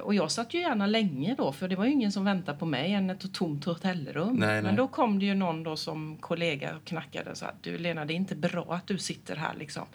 Och 0.02 0.14
jag 0.16 0.32
satt 0.32 0.54
ju 0.54 0.60
gärna 0.60 0.86
länge 0.88 1.36
då, 1.38 1.52
för 1.52 1.68
det 1.68 1.76
var 1.76 1.86
ingen 1.86 2.12
som 2.12 2.26
väntade 2.26 2.58
på 2.58 2.66
mig 2.66 2.94
än 2.94 3.10
ett 3.10 3.34
tomt 3.34 3.66
hotellrum. 3.66 4.36
Nej. 4.36 4.62
Men 4.62 4.76
då 4.76 4.88
kom 4.88 5.20
det 5.20 5.26
ju 5.26 5.34
någon 5.36 5.64
då 5.64 5.76
som 5.76 6.18
kollega 6.18 6.76
och 6.76 6.84
knackade 6.86 7.30
och 7.32 7.38
sa 7.38 7.46
att 7.46 7.64
du 7.64 7.78
Lena, 7.78 8.06
det 8.06 8.14
är 8.14 8.16
inte 8.16 8.36
bra 8.36 8.66
att 8.74 8.88
du 8.88 8.98
sitter 8.98 9.36
här 9.36 9.56
liksom. 9.60 9.86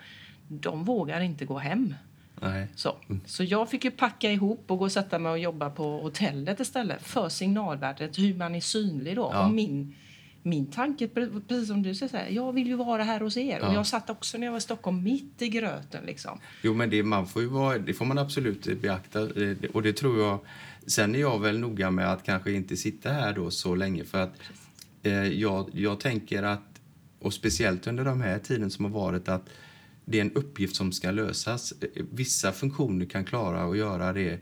De 0.48 0.84
vågar 0.84 1.20
inte 1.20 1.44
gå 1.44 1.58
hem. 1.58 1.94
Nej. 2.42 2.68
Så. 2.74 2.96
så 3.26 3.44
jag 3.44 3.70
fick 3.70 3.84
ju 3.84 3.90
packa 3.90 4.32
ihop 4.32 4.64
och 4.66 4.78
gå 4.78 4.84
och 4.84 4.92
sätta 4.92 5.18
mig 5.18 5.32
och 5.32 5.38
jobba 5.38 5.70
på 5.70 6.00
hotellet 6.00 6.60
istället 6.60 7.02
för 7.02 7.28
signalvärdet, 7.28 8.18
hur 8.18 8.34
man 8.34 8.54
är 8.54 8.60
synlig 8.60 9.16
då. 9.16 9.30
Ja. 9.32 9.46
Och 9.46 9.54
min, 9.54 9.94
min 10.42 10.66
tanke, 10.66 11.08
precis 11.48 11.68
som 11.68 11.82
du 11.82 11.94
säger, 11.94 12.28
jag 12.30 12.52
vill 12.52 12.66
ju 12.66 12.76
vara 12.76 13.02
här 13.02 13.20
hos 13.20 13.36
er. 13.36 13.58
Ja. 13.60 13.68
Och 13.68 13.74
jag 13.74 13.86
satt 13.86 14.10
också 14.10 14.38
när 14.38 14.46
jag 14.46 14.52
var 14.52 14.58
i 14.58 14.62
Stockholm 14.62 15.02
mitt 15.02 15.42
i 15.42 15.48
gröten 15.48 16.04
liksom. 16.06 16.38
Jo, 16.62 16.74
men 16.74 16.90
det, 16.90 17.02
man 17.02 17.26
får 17.26 17.42
ju 17.42 17.48
vara, 17.48 17.78
det 17.78 17.94
får 17.94 18.04
man 18.04 18.18
absolut 18.18 18.80
beakta. 18.80 19.20
Och 19.72 19.82
det 19.82 19.92
tror 19.92 20.20
jag... 20.20 20.38
Sen 20.86 21.14
är 21.14 21.18
jag 21.18 21.40
väl 21.40 21.58
noga 21.58 21.90
med 21.90 22.12
att 22.12 22.22
kanske 22.22 22.52
inte 22.52 22.76
sitta 22.76 23.10
här 23.12 23.32
då 23.32 23.50
så 23.50 23.74
länge. 23.74 24.04
För 24.04 24.22
att 24.22 24.34
eh, 25.02 25.12
jag, 25.12 25.70
jag 25.72 26.00
tänker 26.00 26.42
att, 26.42 26.80
och 27.18 27.34
speciellt 27.34 27.86
under 27.86 28.04
de 28.04 28.20
här 28.20 28.38
tiden 28.38 28.70
som 28.70 28.84
har 28.84 28.92
varit, 28.92 29.28
att 29.28 29.48
det 30.12 30.18
är 30.18 30.22
en 30.22 30.32
uppgift 30.32 30.76
som 30.76 30.92
ska 30.92 31.10
lösas. 31.10 31.72
Eh, 31.80 31.88
eh, 31.94 32.04
vissa 32.10 32.52
funktioner 32.52 33.06
kan 33.06 33.24
klara 33.24 33.62
att 33.62 33.76
göra 33.76 34.12
det 34.12 34.38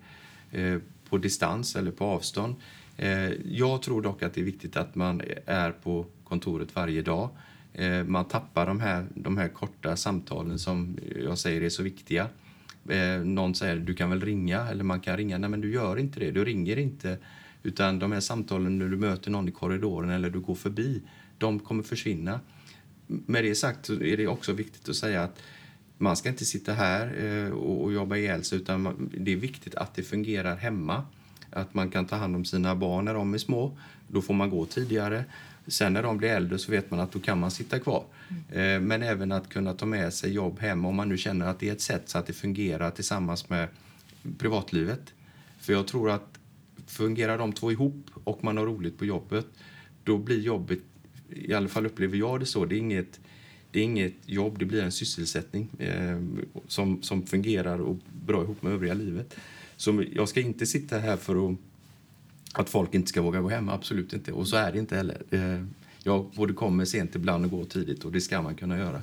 eh, 0.51 0.79
på 1.09 1.19
distans 1.19 1.77
eller 1.77 1.91
på 1.91 2.05
avstånd. 2.05 2.55
Jag 3.45 3.83
tror 3.83 4.03
dock 4.03 4.23
att 4.23 4.35
det 4.35 4.41
är 4.41 4.45
viktigt 4.45 4.77
att 4.77 4.95
man 4.95 5.23
är 5.47 5.71
på 5.71 6.07
kontoret 6.25 6.75
varje 6.75 7.03
dag. 7.03 7.29
Man 8.07 8.25
tappar 8.25 8.67
de 8.67 8.81
här, 8.81 9.07
de 9.15 9.37
här 9.37 9.49
korta 9.49 9.97
samtalen 9.97 10.59
som 10.59 10.99
jag 11.25 11.39
säger 11.39 11.63
är 11.63 11.69
så 11.69 11.83
viktiga. 11.83 12.27
Någon 13.25 13.55
säger 13.55 13.77
du 13.77 13.95
kan 13.95 14.11
väl 14.11 14.21
ringa 14.21 14.69
eller 14.69 14.85
man 14.85 15.01
kan 15.01 15.17
ringa. 15.17 15.39
Nej 15.39 15.51
men 15.51 15.61
du 15.61 15.73
gör 15.73 15.99
inte 15.99 16.21
det, 16.21 16.31
du 16.31 16.45
ringer 16.45 16.77
inte. 16.77 17.19
Utan 17.63 17.99
de 17.99 18.13
här 18.13 18.21
samtalen 18.21 18.79
när 18.79 18.89
du 18.89 18.97
möter 18.97 19.31
någon 19.31 19.49
i 19.49 19.53
korridoren 19.53 20.11
eller 20.11 20.31
du 20.31 20.41
går 20.41 20.55
förbi, 20.55 21.03
de 21.39 21.59
kommer 21.59 21.83
försvinna. 21.83 22.41
med 23.07 23.45
det 23.45 23.55
sagt 23.55 23.89
är 23.89 24.17
det 24.17 24.27
också 24.27 24.53
viktigt 24.53 24.89
att 24.89 24.97
säga 24.97 25.23
att 25.23 25.39
man 26.01 26.17
ska 26.17 26.29
inte 26.29 26.45
sitta 26.45 26.73
här 26.73 27.25
eh, 27.25 27.53
och, 27.53 27.83
och 27.85 27.93
jobba 27.93 28.17
ihjäl 28.17 28.45
sig 28.45 28.59
utan 28.59 28.83
man, 28.83 29.11
det 29.19 29.33
är 29.33 29.37
viktigt 29.37 29.75
att 29.75 29.95
det 29.95 30.03
fungerar 30.03 30.57
hemma. 30.57 31.05
Att 31.51 31.75
man 31.75 31.91
kan 31.91 32.07
ta 32.07 32.17
hand 32.17 32.37
om 32.37 32.45
sina 32.45 32.75
barn 32.75 33.05
när 33.05 33.15
de 33.15 33.35
är 33.35 33.39
små. 33.39 33.79
Då 34.09 34.23
får 34.23 34.35
man 34.35 34.51
gå 34.51 34.67
tidigare. 34.67 35.25
Sen 35.67 35.93
när 35.93 36.03
de 36.03 36.19
blir 36.19 36.29
äldre 36.29 36.59
så 36.59 36.71
vet 36.71 36.91
man 36.91 37.01
att 37.01 37.13
då 37.13 37.19
kan 37.19 37.41
man 37.41 37.51
sitta 37.51 37.79
kvar. 37.79 38.05
Mm. 38.51 38.85
Men 38.87 39.03
även 39.03 39.33
att 39.33 39.49
kunna 39.49 39.75
ta 39.75 39.87
med 39.87 40.15
sig 40.15 40.33
jobb 40.33 40.61
hem 40.61 40.85
om 40.85 40.97
man 40.97 41.09
nu 41.09 41.19
känner 41.19 41.47
att 41.47 41.61
det 41.61 41.69
är 41.69 41.73
ett 41.73 41.81
sätt 41.81 42.03
så 42.09 42.19
att 42.19 42.27
det 42.27 42.33
fungerar 42.33 42.91
tillsammans 42.91 43.49
med 43.49 43.69
privatlivet. 44.39 45.13
För 45.61 45.73
jag 45.73 45.87
tror 45.87 46.11
att 46.11 46.39
fungerar 46.87 47.39
de 47.39 47.53
två 47.53 47.73
ihop 47.73 48.07
och 48.25 48.45
man 48.45 48.57
har 48.57 48.67
roligt 48.67 48.99
på 48.99 49.05
jobbet, 49.05 49.47
då 50.05 50.19
blir 50.19 50.41
jobbet, 50.41 50.79
i 51.29 51.55
alla 51.55 51.69
fall 51.69 51.87
upplever 51.87 52.17
jag 52.17 52.41
det 52.41 52.47
så, 52.47 52.65
det 52.65 52.75
är 52.75 52.79
inget, 52.79 53.21
det 53.71 53.81
är 53.81 53.85
inget 53.85 54.15
jobb, 54.27 54.59
det 54.59 54.65
blir 54.65 54.83
en 54.83 54.93
sysselsättning 54.93 55.69
eh, 55.79 56.19
som, 56.67 57.03
som 57.03 57.27
fungerar 57.27 57.79
och 57.79 57.97
bra 58.27 58.43
ihop 58.43 58.63
med 58.63 58.73
övriga 58.73 58.95
livet. 58.95 59.37
Så 59.77 60.05
jag 60.13 60.29
ska 60.29 60.41
inte 60.41 60.67
sitta 60.67 60.99
här 60.99 61.17
för 61.17 61.51
att, 61.51 61.59
att 62.53 62.71
folk 62.71 62.95
inte 62.95 63.09
ska 63.09 63.23
våga 63.23 63.41
gå 63.41 63.49
hem, 63.49 63.69
absolut 63.69 64.13
inte. 64.13 64.33
Och 64.33 64.49
så 64.49 64.57
är 64.57 64.73
det 64.73 64.79
inte 64.79 64.97
heller. 64.97 65.23
Eh, 65.31 65.65
jag 66.03 66.31
både 66.35 66.53
kommer 66.53 66.85
sent 66.85 67.15
ibland 67.15 67.45
och 67.45 67.51
går 67.51 67.65
tidigt 67.65 68.05
och 68.05 68.13
det 68.13 68.21
ska 68.21 68.43
man 68.43 68.55
kunna 68.55 68.79
göra. 68.79 69.03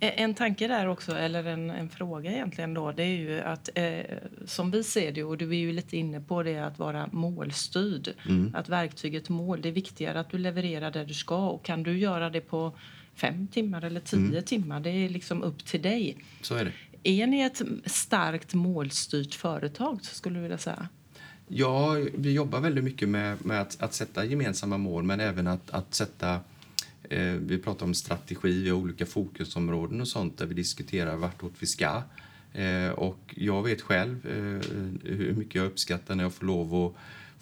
En 0.00 0.34
tanke 0.34 0.68
där 0.68 0.88
också, 0.88 1.16
eller 1.16 1.44
en, 1.44 1.70
en, 1.70 1.88
fråga 1.88 2.32
egentligen 2.32 2.74
då, 2.74 2.92
det 2.92 3.02
är 3.02 3.16
ju 3.16 3.40
att 3.40 3.68
eh, 3.74 4.16
som 4.46 4.70
vi 4.70 4.84
ser 4.84 5.12
det, 5.12 5.24
och 5.24 5.38
du 5.38 5.50
är 5.50 5.54
ju 5.54 5.72
lite 5.72 5.96
inne 5.96 6.20
på 6.20 6.42
det, 6.42 6.58
att 6.58 6.78
vara 6.78 7.08
målstyrd. 7.12 8.08
Mm. 8.28 8.54
Att 8.54 8.68
verktyget 8.68 9.28
mål, 9.28 9.62
det 9.62 9.68
är 9.68 9.72
viktigare 9.72 10.20
att 10.20 10.30
du 10.30 10.38
levererar 10.38 10.90
det 10.90 11.04
du 11.04 11.14
ska. 11.14 11.48
Och 11.48 11.64
kan 11.64 11.82
du 11.82 11.98
göra 11.98 12.30
det 12.30 12.40
på 12.40 12.72
fem 13.14 13.46
timmar 13.46 13.84
eller 13.84 14.00
tio 14.00 14.18
mm. 14.18 14.42
timmar, 14.42 14.80
det 14.80 14.90
är 14.90 15.08
liksom 15.08 15.42
upp 15.42 15.64
till 15.64 15.82
dig. 15.82 16.16
Så 16.42 16.54
är 16.54 16.64
det. 16.64 16.72
Är 17.02 17.26
ni 17.26 17.40
ett 17.40 17.62
starkt 17.84 18.54
målstyrt 18.54 19.34
företag, 19.34 20.04
skulle 20.04 20.36
du 20.38 20.42
vilja 20.42 20.58
säga? 20.58 20.88
Ja, 21.48 21.96
vi 22.14 22.32
jobbar 22.32 22.60
väldigt 22.60 22.84
mycket 22.84 23.08
med, 23.08 23.44
med 23.44 23.60
att, 23.60 23.82
att 23.82 23.94
sätta 23.94 24.24
gemensamma 24.24 24.78
mål, 24.78 25.02
men 25.02 25.20
även 25.20 25.46
att, 25.46 25.70
att 25.70 25.94
sätta 25.94 26.40
Eh, 27.10 27.32
vi 27.32 27.58
pratar 27.58 27.86
om 27.86 27.94
strategi, 27.94 28.62
vi 28.62 28.70
har 28.70 28.76
olika 28.76 29.06
fokusområden 29.06 30.00
och 30.00 30.08
sånt 30.08 30.38
där 30.38 30.46
vi 30.46 30.54
diskuterar 30.54 31.16
vartåt 31.16 31.52
vi 31.58 31.66
ska. 31.66 32.02
Eh, 32.52 32.90
och 32.90 33.34
jag 33.36 33.62
vet 33.62 33.80
själv 33.80 34.26
eh, 34.26 34.70
hur 35.04 35.34
mycket 35.36 35.54
jag 35.54 35.66
uppskattar 35.66 36.14
när 36.14 36.24
jag 36.24 36.32
får 36.34 36.46
lov 36.46 36.74
att 36.74 36.94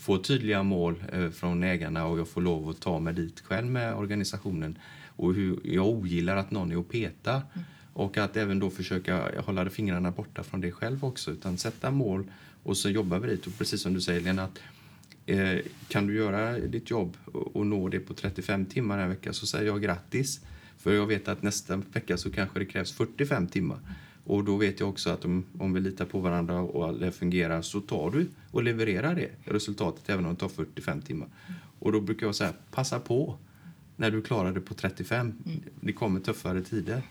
få 0.02 0.18
tydliga 0.18 0.62
mål 0.62 1.04
från 1.35 1.62
ägarna 1.62 2.06
och 2.06 2.18
jag 2.18 2.28
får 2.28 2.40
lov 2.40 2.68
att 2.68 2.80
ta 2.80 2.98
mig 2.98 3.14
dit 3.14 3.40
själv 3.40 3.66
med 3.66 3.94
organisationen. 3.94 4.78
Och 5.16 5.35
hur 5.35 5.61
jag 5.64 5.87
ogillar 5.87 6.37
att 6.37 6.51
någon 6.51 6.72
är 6.72 6.77
och 6.77 6.88
petar. 6.88 7.42
Mm. 7.55 7.64
Och 7.92 8.18
att 8.18 8.37
även 8.37 8.59
då 8.59 8.70
försöka 8.70 9.40
hålla 9.40 9.70
fingrarna 9.70 10.11
borta 10.11 10.42
från 10.42 10.61
det 10.61 10.72
själv 10.72 11.05
också. 11.05 11.31
Utan 11.31 11.59
sätta 11.59 11.90
mål 11.90 12.25
och 12.62 12.77
så 12.77 12.90
jobbar 12.90 13.18
vi 13.18 13.29
dit. 13.29 13.46
Och 13.46 13.59
precis 13.59 13.83
som 13.83 13.94
du 13.94 14.01
säger 14.01 14.20
Lena, 14.20 14.42
att 14.42 14.61
Eh, 15.27 15.59
kan 15.88 16.07
du 16.07 16.14
göra 16.14 16.59
ditt 16.59 16.90
jobb 16.90 17.16
och 17.33 17.66
nå 17.66 17.88
det 17.88 18.01
på 18.01 18.14
35 18.14 18.66
timmar 18.66 18.98
en 18.98 19.09
vecka 19.09 19.33
så 19.33 19.46
säger 19.46 19.66
jag 19.66 19.83
grattis. 19.83 20.40
För 20.79 20.92
jag 20.92 21.07
vet 21.07 21.29
att 21.29 21.42
nästa 21.42 21.77
vecka 21.77 22.16
så 22.16 22.31
kanske 22.31 22.59
det 22.59 22.64
krävs 22.64 22.92
45 22.92 23.46
timmar. 23.46 23.79
Och 24.25 24.44
då 24.44 24.57
vet 24.57 24.81
jag 24.81 24.88
också 24.88 25.11
att 25.11 25.25
om, 25.25 25.44
om 25.59 25.72
vi 25.72 25.81
litar 25.81 26.05
på 26.05 26.18
varandra 26.18 26.61
och 26.61 26.98
det 26.98 27.12
fungerar 27.12 27.62
så 27.62 27.81
tar 27.81 28.11
du 28.11 28.29
och 28.51 28.62
levererar 28.62 29.14
det 29.14 29.53
resultatet 29.53 30.11
även 30.11 30.27
om 30.27 30.35
det 30.35 30.40
tar 30.40 30.48
45 30.48 31.03
timmar. 31.03 31.29
Och 31.79 31.92
då 31.92 32.01
brukar 32.01 32.27
jag 32.27 32.35
säga, 32.35 32.53
passa 32.70 33.01
på 33.01 33.38
när 34.02 34.10
du 34.10 34.22
klarar 34.22 34.52
det 34.52 34.60
på 34.60 34.74
35. 34.74 35.34
Det 35.80 35.92
kommer 35.92 36.20
tuffare 36.20 36.62
tider. 36.62 37.02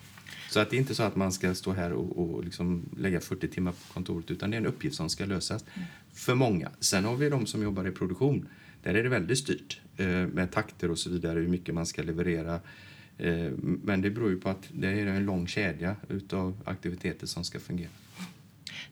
Så 0.50 0.60
att 0.60 0.70
det 0.70 0.76
är 0.76 0.78
inte 0.78 0.94
så 0.94 1.02
att 1.02 1.16
man 1.16 1.32
ska 1.32 1.54
stå 1.54 1.72
här 1.72 1.92
och, 1.92 2.18
och 2.18 2.44
liksom 2.44 2.82
lägga 2.96 3.20
40 3.20 3.48
timmar 3.48 3.72
på 3.72 3.92
kontoret 3.94 4.30
utan 4.30 4.50
det 4.50 4.56
är 4.56 4.58
en 4.58 4.66
uppgift 4.66 4.96
som 4.96 5.08
ska 5.08 5.24
lösas 5.24 5.64
mm. 5.74 5.88
för 6.12 6.34
många. 6.34 6.70
Sen 6.80 7.04
har 7.04 7.16
vi 7.16 7.30
de 7.30 7.46
som 7.46 7.62
jobbar 7.62 7.88
i 7.88 7.90
produktion. 7.90 8.48
Där 8.82 8.94
är 8.94 9.02
det 9.02 9.08
väldigt 9.08 9.38
styrt 9.38 9.80
eh, 9.96 10.06
med 10.06 10.50
takter 10.50 10.90
och 10.90 10.98
så 10.98 11.10
vidare, 11.10 11.40
hur 11.40 11.48
mycket 11.48 11.74
man 11.74 11.86
ska 11.86 12.02
leverera. 12.02 12.60
Eh, 13.18 13.50
men 13.58 14.02
det 14.02 14.10
beror 14.10 14.30
ju 14.30 14.40
på 14.40 14.48
att 14.48 14.68
det 14.72 14.88
är 14.88 15.06
en 15.06 15.26
lång 15.26 15.46
kedja 15.46 15.96
utav 16.08 16.62
aktiviteter 16.64 17.26
som 17.26 17.44
ska 17.44 17.60
fungera. 17.60 17.90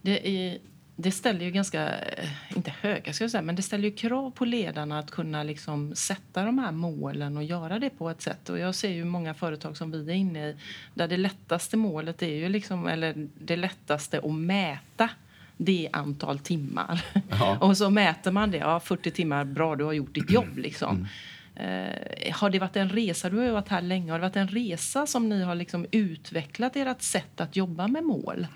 Det 0.02 0.28
är 0.28 0.58
det 1.00 1.10
ställer 1.10 1.44
ju 1.44 1.50
ganska, 1.50 1.98
eh, 1.98 2.28
inte 2.56 2.74
höga 2.80 3.12
ska 3.12 3.24
jag 3.24 3.30
säga, 3.30 3.42
men 3.42 3.56
det 3.56 3.62
ställer 3.62 3.84
ju 3.84 3.94
krav 3.94 4.30
på 4.30 4.44
ledarna 4.44 4.98
att 4.98 5.10
kunna 5.10 5.42
liksom 5.42 5.94
sätta 5.94 6.44
de 6.44 6.58
här 6.58 6.72
målen 6.72 7.36
och 7.36 7.44
göra 7.44 7.78
det 7.78 7.90
på 7.90 8.10
ett 8.10 8.22
sätt. 8.22 8.48
Och 8.48 8.58
jag 8.58 8.74
ser 8.74 8.90
ju 8.90 9.04
många 9.04 9.34
företag 9.34 9.76
som 9.76 9.90
vi 9.90 10.10
är 10.10 10.14
inne 10.14 10.48
i 10.48 10.56
där 10.94 11.08
det 11.08 11.16
lättaste 11.16 11.76
målet 11.76 12.22
är 12.22 12.34
ju 12.34 12.48
liksom, 12.48 12.86
eller 12.86 13.28
det 13.38 13.56
lättaste 13.56 14.18
att 14.18 14.34
mäta 14.34 15.08
det 15.56 15.88
antal 15.92 16.38
timmar. 16.38 17.04
Ja. 17.30 17.58
och 17.60 17.76
så 17.76 17.90
mäter 17.90 18.32
man 18.32 18.50
det, 18.50 18.58
ja 18.58 18.80
40 18.80 19.10
timmar, 19.10 19.44
bra 19.44 19.76
du 19.76 19.84
har 19.84 19.92
gjort 19.92 20.14
ditt 20.14 20.30
jobb 20.30 20.52
liksom. 20.58 20.96
Mm. 20.96 21.06
Eh, 21.54 22.32
har 22.34 22.50
det 22.50 22.58
varit 22.58 22.76
en 22.76 22.90
resa, 22.90 23.30
du 23.30 23.36
har 23.36 23.50
varit 23.50 23.68
här 23.68 23.82
länge, 23.82 24.12
har 24.12 24.18
det 24.18 24.26
varit 24.26 24.36
en 24.36 24.48
resa 24.48 25.06
som 25.06 25.28
ni 25.28 25.42
har 25.42 25.54
liksom 25.54 25.86
utvecklat 25.90 26.76
ert 26.76 27.02
sätt 27.02 27.40
att 27.40 27.56
jobba 27.56 27.88
med 27.88 28.04
mål? 28.04 28.46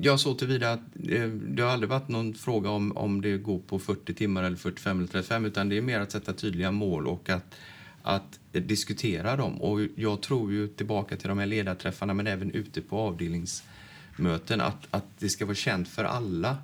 Jag 0.00 0.20
så 0.20 0.34
tillvida 0.34 0.72
att 0.72 0.80
eh, 1.08 1.26
det 1.28 1.62
har 1.62 1.70
aldrig 1.70 1.90
varit 1.90 2.08
någon 2.08 2.34
fråga 2.34 2.70
om, 2.70 2.96
om 2.96 3.20
det 3.20 3.38
går 3.38 3.58
på 3.58 3.78
40 3.78 4.14
timmar 4.14 4.42
eller 4.42 4.56
45 4.56 4.98
eller 4.98 5.08
35 5.08 5.44
utan 5.44 5.68
det 5.68 5.76
är 5.76 5.80
mer 5.80 6.00
att 6.00 6.12
sätta 6.12 6.32
tydliga 6.32 6.70
mål 6.70 7.06
och 7.06 7.28
att, 7.28 7.54
att 8.02 8.40
diskutera 8.52 9.36
dem. 9.36 9.62
Och 9.62 9.80
jag 9.96 10.22
tror 10.22 10.52
ju 10.52 10.68
tillbaka 10.68 11.16
till 11.16 11.28
de 11.28 11.38
här 11.38 11.46
ledarträffarna 11.46 12.14
men 12.14 12.26
även 12.26 12.50
ute 12.50 12.80
på 12.80 12.98
avdelningsmöten 12.98 14.60
att, 14.60 14.86
att 14.90 15.06
det 15.18 15.28
ska 15.28 15.46
vara 15.46 15.54
känt 15.54 15.88
för 15.88 16.04
alla 16.04 16.56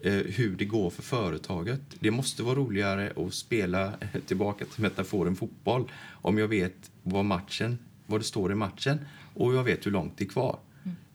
eh, 0.00 0.12
hur 0.12 0.56
det 0.56 0.64
går 0.64 0.90
för 0.90 1.02
företaget. 1.02 1.80
Det 2.00 2.10
måste 2.10 2.42
vara 2.42 2.54
roligare 2.54 3.12
att 3.16 3.34
spela, 3.34 3.84
eh, 3.86 4.20
tillbaka 4.26 4.64
till 4.64 4.82
metaforen 4.82 5.36
fotboll, 5.36 5.90
om 6.10 6.38
jag 6.38 6.48
vet 6.48 6.90
vad 7.02 7.24
matchen, 7.24 7.78
vad 8.06 8.20
det 8.20 8.24
står 8.24 8.52
i 8.52 8.54
matchen 8.54 8.98
och 9.34 9.54
jag 9.54 9.64
vet 9.64 9.86
hur 9.86 9.90
långt 9.90 10.18
det 10.18 10.24
är 10.24 10.28
kvar. 10.28 10.58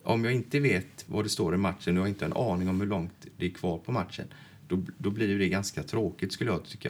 Om 0.08 0.26
jag 0.26 0.34
inte 0.34 0.60
vet 0.60 1.06
vad 1.08 1.26
det 1.26 1.30
står 1.30 1.56
i 1.56 1.58
matchen 1.58 1.98
och 1.98 2.02
jag 2.02 2.10
inte 2.10 2.26
har 2.26 2.32
en 2.32 2.52
aning 2.54 2.70
om 2.70 2.80
hur 2.80 2.88
långt 2.88 3.28
det 3.38 3.46
är 3.46 3.50
kvar 3.50 3.78
på 3.78 3.92
matchen, 3.92 4.28
då, 4.68 4.84
då 4.98 5.10
blir 5.10 5.40
det 5.40 5.50
ganska 5.50 5.84
tråkigt 5.84 6.32
skulle 6.32 6.52
jag 6.52 6.66
tycka. 6.66 6.90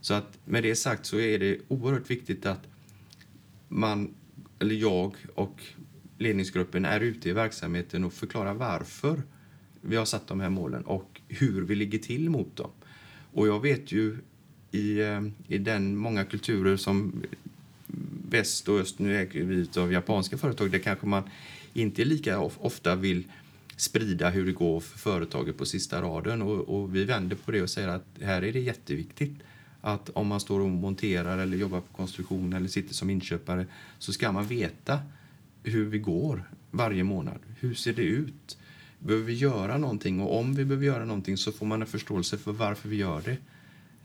Så 0.00 0.14
att 0.14 0.38
med 0.44 0.62
det 0.62 0.76
sagt 0.76 1.06
så 1.06 1.18
är 1.18 1.38
det 1.38 1.58
oerhört 1.68 2.10
viktigt 2.10 2.46
att 2.46 2.68
man, 3.68 4.14
eller 4.58 4.74
jag 4.74 5.16
och 5.34 5.62
ledningsgruppen 6.18 6.84
är 6.84 7.00
ute 7.00 7.28
i 7.28 7.32
verksamheten 7.32 8.04
och 8.04 8.12
förklarar 8.12 8.54
varför 8.54 9.22
vi 9.80 9.96
har 9.96 10.04
satt 10.04 10.26
de 10.26 10.40
här 10.40 10.50
målen 10.50 10.82
och 10.82 11.20
hur 11.28 11.62
vi 11.62 11.74
ligger 11.74 11.98
till 11.98 12.30
mot 12.30 12.56
dem. 12.56 12.70
Och 13.32 13.48
jag 13.48 13.60
vet 13.60 13.92
ju 13.92 14.18
i, 14.70 15.00
eh, 15.00 15.22
i 15.48 15.58
den 15.58 15.96
många 15.96 16.24
kulturer 16.24 16.76
som 16.76 17.22
väst 18.28 18.68
och 18.68 18.80
öst, 18.80 18.98
nu 18.98 19.16
är 19.16 19.26
vi 19.26 19.68
av 19.76 19.92
japanska 19.92 20.38
företag, 20.38 20.70
där 20.70 20.78
kanske 20.78 21.06
man 21.06 21.22
inte 21.74 22.04
lika 22.04 22.40
ofta 22.40 22.94
vill 22.96 23.24
sprida 23.76 24.30
hur 24.30 24.46
det 24.46 24.52
går 24.52 24.80
för 24.80 24.98
företaget 24.98 25.58
på 25.58 25.66
sista 25.66 26.02
raden. 26.02 26.42
Och, 26.42 26.60
och, 26.60 26.94
vi 26.94 27.04
vänder 27.04 27.36
på 27.36 27.50
det 27.50 27.62
och 27.62 27.70
säger 27.70 27.88
att 27.88 28.06
här 28.20 28.44
är 28.44 28.52
det 28.52 28.60
jätteviktigt 28.60 29.34
att 29.80 30.10
om 30.10 30.26
man 30.26 30.40
står 30.40 30.60
och 30.60 30.70
monterar 30.70 31.38
eller 31.38 31.56
jobbar 31.56 31.80
på 31.80 31.96
konstruktion 31.96 32.52
eller 32.52 32.68
sitter 32.68 32.94
som 32.94 33.10
inköpare 33.10 33.66
så 33.98 34.12
ska 34.12 34.32
man 34.32 34.46
veta 34.46 35.00
hur 35.62 35.84
vi 35.84 35.98
går 35.98 36.50
varje 36.70 37.04
månad. 37.04 37.38
Hur 37.60 37.74
ser 37.74 37.92
det 37.92 38.02
ut? 38.02 38.58
Behöver 38.98 39.26
vi 39.26 39.34
göra 39.34 39.78
någonting? 39.78 40.20
Och 40.20 40.38
om 40.38 40.54
vi 40.54 40.64
behöver 40.64 40.86
göra 40.86 41.04
någonting 41.04 41.36
så 41.36 41.52
får 41.52 41.66
man 41.66 41.80
en 41.82 41.86
förståelse 41.88 42.38
för 42.38 42.52
varför 42.52 42.88
vi 42.88 42.96
gör 42.96 43.22
det. 43.24 43.36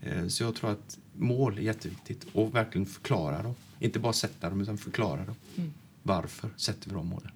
Eh, 0.02 0.26
så 0.26 0.42
jag 0.42 0.54
tror 0.54 0.70
att 0.70 0.98
mål 1.12 1.58
är 1.58 1.62
jätteviktigt 1.62 2.26
och 2.32 2.54
verkligen 2.54 2.86
förklara 2.86 3.42
dem. 3.42 3.54
Inte 3.78 3.98
bara 3.98 4.12
sätta 4.12 4.50
dem 4.50 4.60
utan 4.60 4.78
förklara 4.78 5.24
dem. 5.24 5.34
Mm. 5.56 5.72
Varför 6.02 6.50
sätter 6.56 6.88
vi 6.88 6.94
de 6.94 7.06
målen? 7.06 7.30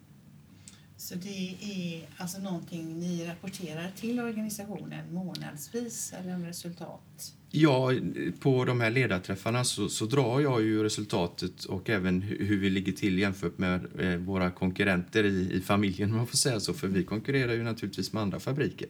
Så 1.05 1.15
det 1.15 1.57
är 1.61 2.09
alltså 2.17 2.41
någonting 2.43 2.99
ni 2.99 3.27
rapporterar 3.27 3.91
till 3.97 4.21
organisationen 4.21 5.15
månadsvis 5.15 6.13
eller 6.21 6.35
om 6.35 6.45
resultat? 6.45 7.35
Ja, 7.51 7.93
på 8.41 8.65
de 8.65 8.81
här 8.81 8.91
ledarträffarna 8.91 9.65
så, 9.65 9.89
så, 9.89 10.07
drar 10.07 10.41
jag 10.41 10.63
ju 10.63 10.83
resultatet 10.83 11.65
och 11.65 11.91
även 11.91 12.23
hur 12.23 12.59
vi 12.59 12.71
ligger 12.71 12.93
till 12.93 13.19
jämfört 13.19 13.59
med 13.59 13.87
eh, 13.99 14.17
våra 14.17 14.51
konkurrenter 14.51 15.25
i, 15.25 15.53
i 15.53 15.61
familjen 15.61 16.11
om 16.11 16.17
man 16.17 16.27
får 16.27 16.37
säga 16.37 16.61
så, 16.61 16.75
för 16.75 16.89
vi 16.89 17.05
konkurrerar 17.05 17.53
ju 17.53 17.63
naturligtvis 17.63 18.13
med 18.13 18.23
andra 18.23 18.41
fabriker. 18.41 18.89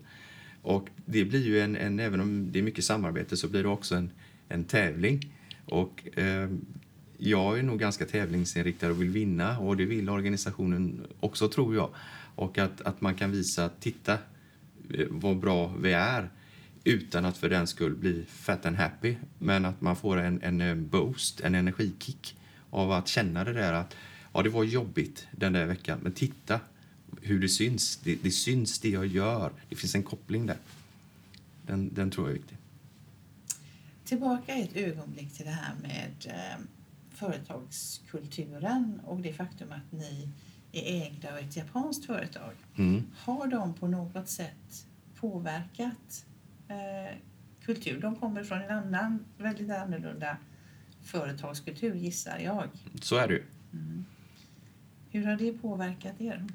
Och 0.63 0.89
det 1.07 1.25
blir 1.25 1.47
ju 1.47 1.61
en, 1.61 1.77
en 1.77 2.01
även 2.01 2.21
om 2.21 2.53
det 2.53 2.59
är 2.59 2.63
mycket 2.63 2.85
samarbete 2.85 3.37
så 3.37 3.49
blir 3.49 3.63
det 3.63 3.69
också 3.69 3.95
en, 3.95 4.11
en 4.49 4.65
tävling. 4.65 5.35
Och 5.65 6.19
eh, 6.19 6.49
jag 7.19 7.59
är 7.59 7.63
nog 7.63 7.79
ganska 7.79 8.07
tävlingsinriktad 8.07 8.91
och 8.91 9.03
vill 9.03 9.11
vinna 9.11 9.59
och 9.59 9.77
det 9.77 9.85
vill 9.85 10.11
organisationen 10.11 11.07
också 11.21 11.49
tror 11.49 11.75
jag. 11.75 11.91
Och 12.35 12.59
att, 12.59 12.81
att 12.81 13.01
man 13.01 13.15
kan 13.15 13.31
visa, 13.31 13.69
titta 13.81 14.13
eh, 14.95 15.07
vad 15.11 15.37
bra 15.37 15.75
vi 15.79 15.93
är 15.93 16.31
utan 16.85 17.25
att 17.25 17.37
för 17.37 17.49
den 17.49 17.67
skull 17.67 17.97
bli 17.97 18.25
fat 18.29 18.67
and 18.67 18.77
happy. 18.77 19.17
Men 19.39 19.65
att 19.65 19.81
man 19.81 19.97
får 19.97 20.17
en, 20.17 20.43
en 20.43 20.61
eh, 20.61 20.75
boost, 20.75 21.41
en 21.41 21.55
energikick 21.55 22.37
av 22.71 22.93
att 22.93 23.09
känna 23.09 23.45
det 23.45 23.53
där 23.53 23.73
att 23.73 23.97
ja, 24.33 24.43
det 24.43 24.51
var 24.51 24.65
jobbigt 24.65 25.27
den 25.31 25.53
där 25.53 25.67
veckan, 25.67 25.99
men 26.03 26.13
titta 26.13 26.61
hur 27.23 27.41
det 27.41 27.49
syns. 27.49 27.97
Det, 27.97 28.15
det 28.23 28.31
syns 28.31 28.79
det 28.79 28.89
jag 28.89 29.07
gör. 29.07 29.53
Det 29.69 29.77
finns 29.77 29.95
en 29.95 30.03
koppling 30.03 30.47
där. 30.47 30.59
Den, 31.67 31.95
den 31.95 32.11
tror 32.11 32.27
jag 32.27 32.31
är 32.37 32.39
viktig. 32.39 32.57
Tillbaka 34.05 34.55
ett 34.55 34.77
ögonblick 34.77 35.33
till 35.33 35.45
det 35.45 35.51
här 35.51 35.75
med 35.83 36.13
eh, 36.27 36.65
företagskulturen 37.15 39.01
och 39.05 39.21
det 39.21 39.33
faktum 39.33 39.73
att 39.73 39.93
ni 39.93 40.29
är 40.73 41.03
ägda 41.03 41.33
av 41.33 41.39
ett 41.39 41.57
japanskt 41.57 42.07
företag. 42.07 42.53
Mm. 42.77 43.03
Har 43.17 43.47
de 43.47 43.75
på 43.75 43.89
något 43.89 44.29
sätt 44.29 44.87
påverkat 45.21 46.27
eh, 46.69 47.19
kultur? 47.65 48.01
De 48.01 48.17
kommer 48.17 48.45
från 48.45 48.61
en 48.61 48.71
annan, 48.71 49.25
väldigt 49.39 49.71
annorlunda 49.71 50.37
företagskultur 51.03 51.95
gissar 51.95 52.39
jag. 52.39 52.69
Så 53.03 53.17
är 53.17 53.29
det 53.29 53.35
ju. 53.35 53.43
Hur 55.11 55.27
har 55.27 55.37
det 55.37 55.53
påverkat 55.53 56.21
er? 56.21 56.47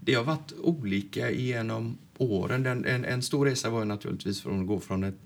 Det 0.00 0.14
har 0.14 0.24
varit 0.24 0.52
olika 0.52 1.30
genom 1.30 1.98
åren. 2.18 2.62
Den, 2.62 2.84
en, 2.84 3.04
en 3.04 3.22
stor 3.22 3.46
resa 3.46 3.70
var 3.70 3.84
naturligtvis 3.84 4.42
från 4.42 4.60
att 4.60 4.66
gå 4.66 4.80
från 4.80 5.04
ett 5.04 5.20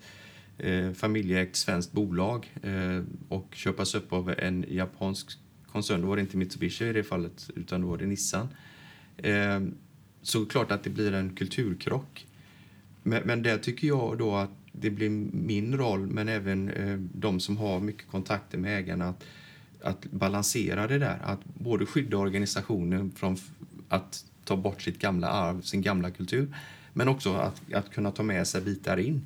eh, 0.62 0.92
familjeägt 0.92 1.56
svenskt 1.56 1.92
bolag 1.92 2.50
eh, 2.62 3.02
och 3.28 3.54
köpas 3.54 3.94
upp 3.94 4.12
av 4.12 4.34
en 4.38 4.64
japansk 4.68 5.38
koncern. 5.72 6.00
Då 6.00 6.08
var 6.08 6.16
det 6.16 6.22
inte 6.22 6.36
Mitsubishi 6.36 6.84
i 6.84 6.92
det 6.92 7.02
fallet, 7.02 7.50
utan 7.56 7.80
då 7.80 7.88
var 7.88 7.96
det 7.98 8.06
Nissan. 8.06 8.48
Eh, 9.16 9.60
så 10.22 10.46
klart 10.46 10.70
att 10.70 10.84
det 10.84 10.90
blir 10.90 11.12
en 11.12 11.36
kulturkrock. 11.36 12.26
Men, 13.02 13.22
men 13.24 13.42
där 13.42 13.58
tycker 13.58 13.88
jag 13.88 14.18
då 14.18 14.36
att 14.36 14.50
det 14.72 14.90
blir 14.90 15.10
min 15.32 15.76
roll, 15.76 16.06
men 16.06 16.28
även 16.28 16.70
eh, 16.70 16.98
de 16.98 17.40
som 17.40 17.56
har 17.56 17.80
mycket 17.80 18.10
kontakter 18.10 18.58
med 18.58 18.78
ägarna, 18.78 19.08
att, 19.08 19.24
att 19.82 20.04
balansera 20.04 20.86
det 20.86 20.98
där. 20.98 21.18
Att 21.22 21.44
både 21.44 21.86
skydda 21.86 22.16
organisationen 22.16 23.10
från 23.10 23.36
att 23.88 24.24
ta 24.44 24.56
bort 24.56 24.82
sitt 24.82 24.98
gamla 24.98 25.28
arv, 25.28 25.62
sin 25.62 25.82
gamla 25.82 26.10
kultur, 26.10 26.54
men 26.92 27.08
också 27.08 27.34
att, 27.34 27.74
att 27.74 27.90
kunna 27.90 28.10
ta 28.10 28.22
med 28.22 28.46
sig 28.46 28.60
bitar 28.60 28.96
in. 28.96 29.22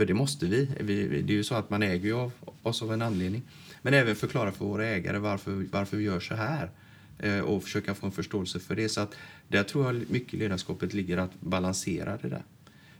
För 0.00 0.06
det 0.06 0.14
måste 0.14 0.46
vi. 0.46 0.68
vi 0.80 1.22
det 1.22 1.32
är 1.32 1.36
ju 1.36 1.44
så 1.44 1.54
att 1.54 1.70
man 1.70 1.82
äger 1.82 2.04
ju 2.04 2.14
av 2.14 2.32
oss 2.62 2.82
av 2.82 2.92
en 2.92 3.02
anledning. 3.02 3.42
Men 3.82 3.94
även 3.94 4.16
förklara 4.16 4.52
för 4.52 4.64
våra 4.64 4.86
ägare 4.86 5.18
varför, 5.18 5.66
varför 5.70 5.96
vi 5.96 6.04
gör 6.04 6.20
så 6.20 6.34
här 6.34 6.70
eh, 7.18 7.40
och 7.40 7.62
försöka 7.62 7.94
få 7.94 8.06
en 8.06 8.12
förståelse 8.12 8.60
för 8.60 8.76
det. 8.76 8.88
Så 8.88 9.00
att 9.00 9.14
där 9.48 9.62
tror 9.62 9.86
jag 9.86 10.10
mycket 10.10 10.34
i 10.34 10.36
ledarskapet 10.36 10.94
ligger 10.94 11.16
att 11.16 11.40
balansera 11.40 12.16
det 12.16 12.28
där. 12.28 12.42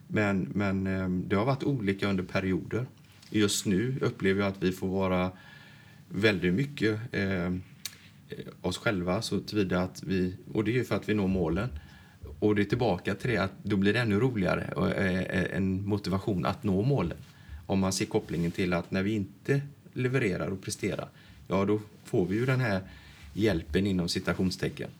Men, 0.09 0.49
men 0.55 0.87
eh, 0.87 1.09
det 1.09 1.37
har 1.37 1.45
varit 1.45 1.63
olika 1.63 2.09
under 2.09 2.25
perioder. 2.25 2.87
Just 3.31 3.67
nu 3.67 3.97
upplever 4.01 4.41
jag 4.41 4.49
att 4.49 4.63
vi 4.63 4.73
får 4.73 4.89
vara 4.89 5.31
väldigt 6.09 6.55
mycket 6.55 7.01
eh, 7.13 7.55
oss 8.61 8.79
själva 8.79 9.23
så 9.23 9.41
tillvida 9.41 9.83
att 9.83 10.03
vi, 10.03 10.35
och 10.53 10.65
det 10.65 10.71
är 10.71 10.75
ju 10.75 10.85
för 10.85 10.97
att 10.97 11.09
vi 11.09 11.15
når 11.15 11.29
målen. 11.29 11.69
Och 12.41 12.55
det 12.55 12.63
är 12.63 12.65
tillbaka 12.65 13.15
till 13.15 13.31
det 13.31 13.37
att 13.37 13.53
då 13.63 13.77
blir 13.77 13.93
det 13.93 14.01
ännu 14.01 14.21
roligare 14.21 14.73
och 14.77 14.91
eh, 14.91 15.57
en 15.57 15.89
motivation 15.89 16.47
att 16.47 16.63
nå 16.65 16.83
målen. 16.83 17.19
Om 17.67 17.79
man 17.81 17.93
ser 17.93 18.07
kopplingen 18.07 18.51
till 18.51 18.73
att 18.73 18.91
när 18.91 19.03
vi 19.03 19.13
inte 19.13 19.61
levererar 19.93 20.47
och 20.49 20.63
presterar, 20.63 21.09
ja 21.49 21.65
då 21.65 21.81
får 22.05 22.27
vi 22.27 22.37
ju 22.37 22.47
den 22.47 22.61
här 22.61 22.81
hjälpen 23.33 23.87
inom 23.87 24.09
citationstecken. 24.09 24.91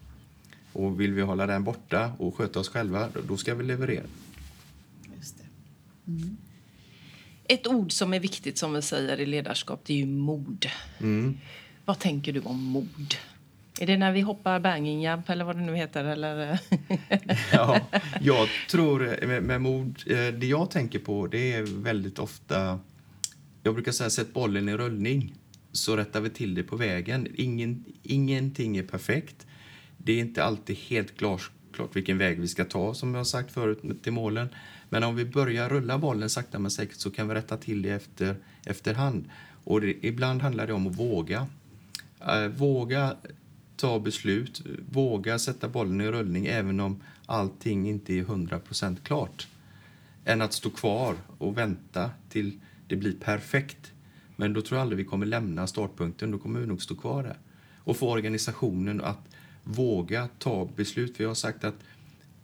Och 0.73 1.01
vill 1.01 1.13
vi 1.13 1.21
hålla 1.21 1.45
den 1.47 1.63
borta 1.63 2.11
och 2.17 2.35
sköta 2.35 2.59
oss 2.59 2.69
själva, 2.69 3.09
då- 3.27 3.37
ska 3.37 3.55
vi 3.55 3.63
leverera. 3.63 4.03
Just 5.17 5.35
det. 5.37 5.43
Ett 7.53 7.67
ord 7.67 7.91
som 7.91 8.13
är 8.13 8.19
viktigt 8.19 8.57
som 8.57 8.73
vi 8.73 8.81
säger 8.81 9.19
i 9.19 9.25
ledarskap 9.25 9.81
det 9.85 9.93
är 9.93 9.97
ju 9.97 10.05
mod. 10.05 10.65
Mm. 10.99 11.37
Vad 11.85 11.99
tänker 11.99 12.33
du 12.33 12.39
om 12.39 12.63
mod? 12.63 13.15
Är 13.81 13.87
det 13.87 13.97
när 13.97 14.11
vi 14.11 14.21
hoppar 14.21 14.59
banging 14.59 15.01
jump 15.01 15.29
eller 15.29 15.45
vad 15.45 15.55
det 15.55 15.61
nu 15.61 15.75
heter? 15.75 16.03
Eller? 16.03 16.59
Ja, 17.53 17.79
jag 18.21 18.47
tror 18.69 19.25
med, 19.27 19.43
med 19.43 19.61
mod, 19.61 20.03
eh, 20.07 20.27
det 20.27 20.47
jag 20.47 20.71
tänker 20.71 20.99
på 20.99 21.27
det 21.27 21.53
är 21.53 21.63
väldigt 21.63 22.19
ofta, 22.19 22.79
jag 23.63 23.73
brukar 23.73 23.91
säga 23.91 24.09
sätt 24.09 24.33
bollen 24.33 24.69
i 24.69 24.77
rullning 24.77 25.33
så 25.71 25.97
rättar 25.97 26.21
vi 26.21 26.29
till 26.29 26.55
det 26.55 26.63
på 26.63 26.75
vägen. 26.75 27.27
Ingen, 27.35 27.85
ingenting 28.03 28.77
är 28.77 28.83
perfekt. 28.83 29.47
Det 29.97 30.13
är 30.13 30.19
inte 30.19 30.43
alltid 30.43 30.77
helt 30.77 31.17
klart, 31.17 31.51
klart 31.73 31.95
vilken 31.95 32.17
väg 32.17 32.39
vi 32.39 32.47
ska 32.47 32.65
ta 32.65 32.93
som 32.93 33.15
jag 33.15 33.27
sagt 33.27 33.51
förut 33.51 34.03
till 34.03 34.13
målen. 34.13 34.49
Men 34.89 35.03
om 35.03 35.15
vi 35.15 35.25
börjar 35.25 35.69
rulla 35.69 35.97
bollen 35.97 36.29
sakta 36.29 36.59
men 36.59 36.71
säkert 36.71 36.97
så 36.97 37.11
kan 37.11 37.27
vi 37.27 37.35
rätta 37.35 37.57
till 37.57 37.81
det 37.81 37.89
efter, 37.89 38.35
efterhand. 38.65 39.29
Och 39.63 39.81
det, 39.81 40.05
ibland 40.05 40.41
handlar 40.41 40.67
det 40.67 40.73
om 40.73 40.87
att 40.87 40.95
våga. 40.95 41.47
Eh, 42.27 42.47
våga 42.47 43.15
ta 43.81 43.99
beslut, 43.99 44.61
våga 44.91 45.39
sätta 45.39 45.69
bollen 45.69 46.01
i 46.01 46.07
rullning 46.07 46.45
även 46.45 46.79
om 46.79 47.03
allting 47.25 47.89
inte 47.89 48.13
är 48.13 48.23
100% 48.23 48.97
klart. 49.03 49.47
Än 50.25 50.41
att 50.41 50.53
stå 50.53 50.69
kvar 50.69 51.15
och 51.37 51.57
vänta 51.57 52.11
till 52.29 52.59
det 52.87 52.95
blir 52.95 53.13
perfekt. 53.13 53.91
Men 54.35 54.53
då 54.53 54.61
tror 54.61 54.77
jag 54.77 54.81
aldrig 54.81 54.97
vi 54.97 55.03
kommer 55.03 55.25
lämna 55.25 55.67
startpunkten, 55.67 56.31
då 56.31 56.37
kommer 56.37 56.59
vi 56.59 56.65
nog 56.65 56.81
stå 56.81 56.95
kvar 56.95 57.23
där. 57.23 57.37
Och 57.77 57.97
få 57.97 58.09
organisationen 58.09 59.01
att 59.01 59.19
våga 59.63 60.29
ta 60.37 60.69
beslut. 60.75 61.17
För 61.17 61.23
jag 61.23 61.29
har 61.29 61.35
sagt 61.35 61.63
att 61.63 61.75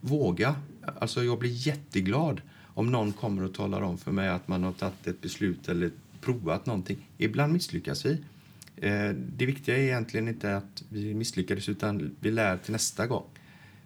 våga. 0.02 0.56
Alltså 1.00 1.24
jag 1.24 1.40
blir 1.40 1.68
jätteglad 1.68 2.42
om 2.64 2.92
någon 2.92 3.14
kommer 3.14 3.44
och 3.44 3.54
talar 3.54 3.82
om 3.82 3.98
för 3.98 4.12
mig 4.12 4.30
att 4.30 4.48
man 4.48 4.64
har 4.64 4.72
tagit 4.72 5.08
ett 5.08 5.22
beslut 5.22 5.70
eller 5.70 5.92
provat 6.22 6.66
någonting. 6.66 7.10
Ibland 7.18 7.54
misslyckas 7.54 8.06
vi. 8.06 8.24
Eh, 8.78 9.10
det 9.10 9.46
viktiga 9.46 9.78
är 9.78 9.82
egentligen 9.82 10.28
inte 10.28 10.58
att 10.58 10.84
vi 10.90 11.14
misslyckades 11.14 11.70
utan 11.70 12.16
vi 12.20 12.32
lär 12.32 12.58
till 12.58 12.72
nästa 12.72 13.08
gång. 13.08 13.26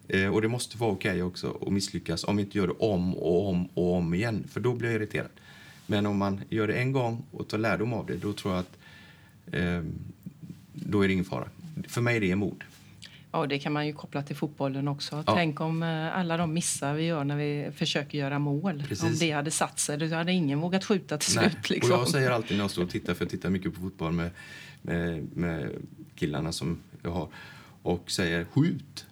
Eh, 0.08 0.34
och 0.34 0.42
det 0.42 0.48
måste 0.48 0.78
vara 0.78 0.92
okej 0.92 1.22
också 1.22 1.58
att 1.66 1.72
misslyckas 1.72 2.24
om 2.24 2.36
vi 2.36 2.42
inte 2.42 2.58
gör 2.58 2.66
det 2.66 2.72
om 2.78 3.14
och 3.14 3.48
om 3.48 3.66
och 3.66 3.94
om 3.94 4.14
igen, 4.14 4.44
för 4.48 4.60
då 4.60 4.74
blir 4.74 4.88
jag 4.88 4.96
irriterad. 4.96 5.30
Men 5.86 6.06
om 6.06 6.18
man 6.18 6.40
gör 6.48 6.68
det 6.68 6.74
en 6.74 6.92
gång 6.92 7.24
och 7.30 7.48
tar 7.48 7.58
lärdom 7.58 7.92
av 7.92 8.06
det, 8.06 8.16
då 8.16 8.32
tror 8.32 8.54
jag 8.54 8.60
att 8.60 8.78
eh, 9.54 9.82
då 10.72 11.02
är 11.02 11.08
det 11.08 11.12
ingen 11.12 11.24
fara. 11.24 11.48
För 11.88 12.00
mig 12.00 12.16
är 12.16 12.20
det 12.20 12.36
mod. 12.36 12.64
Ja, 13.32 13.46
det 13.46 13.58
kan 13.58 13.72
man 13.72 13.86
ju 13.86 13.92
koppla 13.92 14.22
till 14.22 14.36
fotbollen 14.36 14.88
också. 14.88 15.24
Ja. 15.26 15.34
Tänk 15.34 15.60
om 15.60 15.82
eh, 15.82 16.18
alla 16.18 16.36
de 16.36 16.52
missar 16.52 16.94
vi 16.94 17.04
gör 17.04 17.24
när 17.24 17.36
vi 17.36 17.70
försöker 17.76 18.18
göra 18.18 18.38
mål. 18.38 18.84
Precis. 18.88 19.04
Om 19.04 19.18
det 19.18 19.30
hade 19.30 19.50
satt 19.50 19.78
sig, 19.78 19.98
då 19.98 20.16
hade 20.16 20.32
ingen 20.32 20.60
vågat 20.60 20.84
skjuta 20.84 21.18
till 21.18 21.36
Nej. 21.36 21.50
slut. 21.50 21.70
Liksom. 21.70 21.92
Och 21.92 21.98
jag 22.00 22.08
säger 22.08 22.30
alltid 22.30 22.56
när 22.56 22.64
jag 22.64 22.70
står 22.70 22.82
och 22.82 22.90
tittar, 22.90 23.14
för 23.14 23.24
jag 23.24 23.30
tittar 23.30 23.50
mycket 23.50 23.74
på 23.74 23.80
fotboll 23.80 24.12
med, 24.12 24.30
med, 24.82 25.36
med 25.36 25.70
killarna 26.14 26.52
som 26.52 26.78
jag 27.02 27.10
har, 27.10 27.28
och 27.82 28.10
säger 28.10 28.44
skjut. 28.44 29.06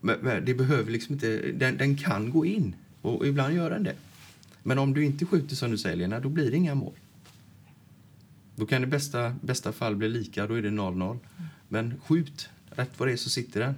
Men, 0.00 0.18
men 0.20 0.44
det 0.44 0.54
behöver 0.54 0.92
liksom 0.92 1.14
inte, 1.14 1.52
den, 1.52 1.76
den 1.76 1.96
kan 1.96 2.30
gå 2.30 2.46
in 2.46 2.74
och 3.02 3.26
ibland 3.26 3.54
gör 3.54 3.70
den 3.70 3.82
det. 3.82 3.94
Men 4.62 4.78
om 4.78 4.94
du 4.94 5.04
inte 5.04 5.26
skjuter 5.26 5.56
som 5.56 5.70
du 5.70 5.78
säger 5.78 5.96
Lena, 5.96 6.20
då 6.20 6.28
blir 6.28 6.50
det 6.50 6.56
inga 6.56 6.74
mål. 6.74 6.94
Då 8.56 8.66
kan 8.66 8.80
det 8.80 8.86
bästa, 8.86 9.34
bästa 9.40 9.72
fall 9.72 9.96
bli 9.96 10.08
lika, 10.08 10.46
då 10.46 10.54
är 10.54 10.62
det 10.62 10.70
0-0. 10.70 11.18
Men 11.68 12.00
skjut, 12.06 12.48
rätt 12.76 12.98
vad 12.98 13.08
det 13.08 13.12
är 13.12 13.16
så 13.16 13.30
sitter 13.30 13.60
den. 13.60 13.74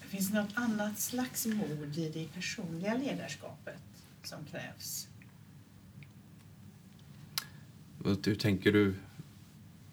Finns 0.00 0.28
det 0.28 0.42
något 0.42 0.52
annat 0.54 0.98
slags 0.98 1.46
mod 1.46 1.98
i 1.98 2.10
det 2.14 2.32
personliga 2.34 2.94
ledarskapet 2.94 3.82
som 4.22 4.44
krävs? 4.44 5.08
Hur 8.04 8.34
tänker 8.34 8.72
du? 8.72 8.94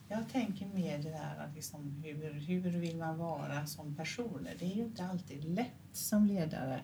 Jag 0.10 0.30
tänker 0.30 0.66
mer 0.66 0.98
det 0.98 1.10
där 1.10 1.36
att 1.40 1.56
liksom 1.56 2.04
hur, 2.06 2.32
hur 2.32 2.80
vill 2.80 2.98
man 2.98 3.18
vara 3.18 3.66
som 3.66 3.96
personer? 3.96 4.56
Det 4.60 4.66
är 4.66 4.76
ju 4.76 4.84
inte 4.84 5.06
alltid 5.06 5.44
lätt 5.44 5.72
som 5.92 6.28
ledare 6.28 6.82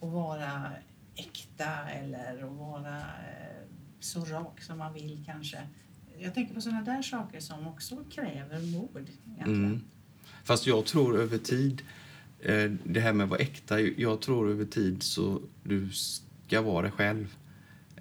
att 0.00 0.08
vara 0.08 0.72
äkta 1.14 1.90
eller 1.90 2.44
att 2.44 2.52
vara 2.52 2.98
eh, 2.98 3.66
så 4.00 4.24
rak 4.24 4.62
som 4.62 4.78
man 4.78 4.94
vill 4.94 5.22
kanske. 5.26 5.62
Jag 6.22 6.34
tänker 6.34 6.54
på 6.54 6.60
sådana 6.60 6.82
där 6.82 7.02
saker 7.02 7.40
som 7.40 7.66
också 7.66 8.04
kräver 8.10 8.60
mod. 8.60 9.10
Mm. 9.46 9.80
Fast 10.44 10.66
jag 10.66 10.86
tror 10.86 11.18
över 11.20 11.38
tid, 11.38 11.82
eh, 12.40 12.70
det 12.84 13.00
här 13.00 13.12
med 13.12 13.24
att 13.24 13.30
vara 13.30 13.40
äkta, 13.40 13.80
jag 13.80 14.20
tror 14.20 14.50
över 14.50 14.64
tid 14.64 15.02
så 15.02 15.42
du 15.62 15.90
ska 15.92 16.60
vara 16.62 16.82
dig 16.82 16.90
själv. 16.90 17.36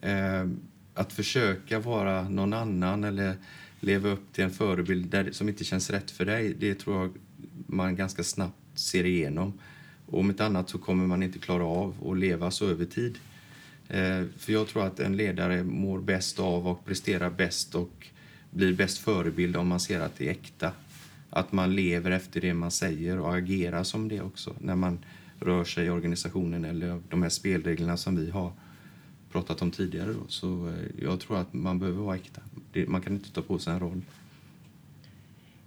Eh, 0.01 0.47
att 0.93 1.13
försöka 1.13 1.79
vara 1.79 2.29
någon 2.29 2.53
annan 2.53 3.03
eller 3.03 3.35
leva 3.79 4.09
upp 4.09 4.33
till 4.33 4.43
en 4.43 4.51
förebild 4.51 5.09
där, 5.09 5.31
som 5.31 5.49
inte 5.49 5.63
känns 5.63 5.89
rätt 5.89 6.11
för 6.11 6.25
dig, 6.25 6.53
det 6.53 6.75
tror 6.75 7.01
jag 7.01 7.11
man 7.67 7.95
ganska 7.95 8.23
snabbt 8.23 8.55
ser 8.73 9.05
igenom. 9.05 9.53
Och 10.05 10.19
om 10.19 10.29
inte 10.29 10.45
annat 10.45 10.69
så 10.69 10.77
kommer 10.77 11.07
man 11.07 11.23
inte 11.23 11.39
klara 11.39 11.65
av 11.65 12.09
att 12.09 12.17
leva 12.17 12.51
så 12.51 12.67
över 12.67 12.85
tid. 12.85 13.17
Eh, 13.89 14.23
för 14.37 14.53
jag 14.53 14.67
tror 14.67 14.85
att 14.85 14.99
en 14.99 15.17
ledare 15.17 15.63
mår 15.63 15.99
bäst 15.99 16.39
av 16.39 16.67
och 16.67 16.85
presterar 16.85 17.29
bäst 17.29 17.75
och 17.75 18.07
blir 18.51 18.73
bäst 18.73 18.97
förebild 18.97 19.57
om 19.57 19.67
man 19.67 19.79
ser 19.79 19.99
att 19.99 20.17
det 20.17 20.27
är 20.27 20.31
äkta. 20.31 20.71
Att 21.29 21.51
man 21.51 21.75
lever 21.75 22.11
efter 22.11 22.41
det 22.41 22.53
man 22.53 22.71
säger 22.71 23.19
och 23.19 23.35
agerar 23.35 23.83
som 23.83 24.07
det 24.07 24.21
också 24.21 24.55
när 24.59 24.75
man 24.75 24.99
rör 25.39 25.63
sig 25.63 25.85
i 25.85 25.89
organisationen 25.89 26.65
eller 26.65 27.01
de 27.09 27.21
här 27.21 27.29
spelreglerna 27.29 27.97
som 27.97 28.15
vi 28.15 28.29
har 28.29 28.51
pratat 29.31 29.61
om 29.61 29.71
tidigare. 29.71 30.13
Då. 30.13 30.27
Så 30.27 30.67
eh, 30.67 31.03
jag 31.03 31.19
tror 31.19 31.37
att 31.37 31.53
man 31.53 31.79
behöver 31.79 32.01
vara 32.01 32.15
äkta. 32.15 32.41
Man 32.87 33.01
kan 33.01 33.13
inte 33.13 33.31
ta 33.31 33.41
på 33.41 33.59
sig 33.59 33.73
en 33.73 33.79
roll 33.79 34.01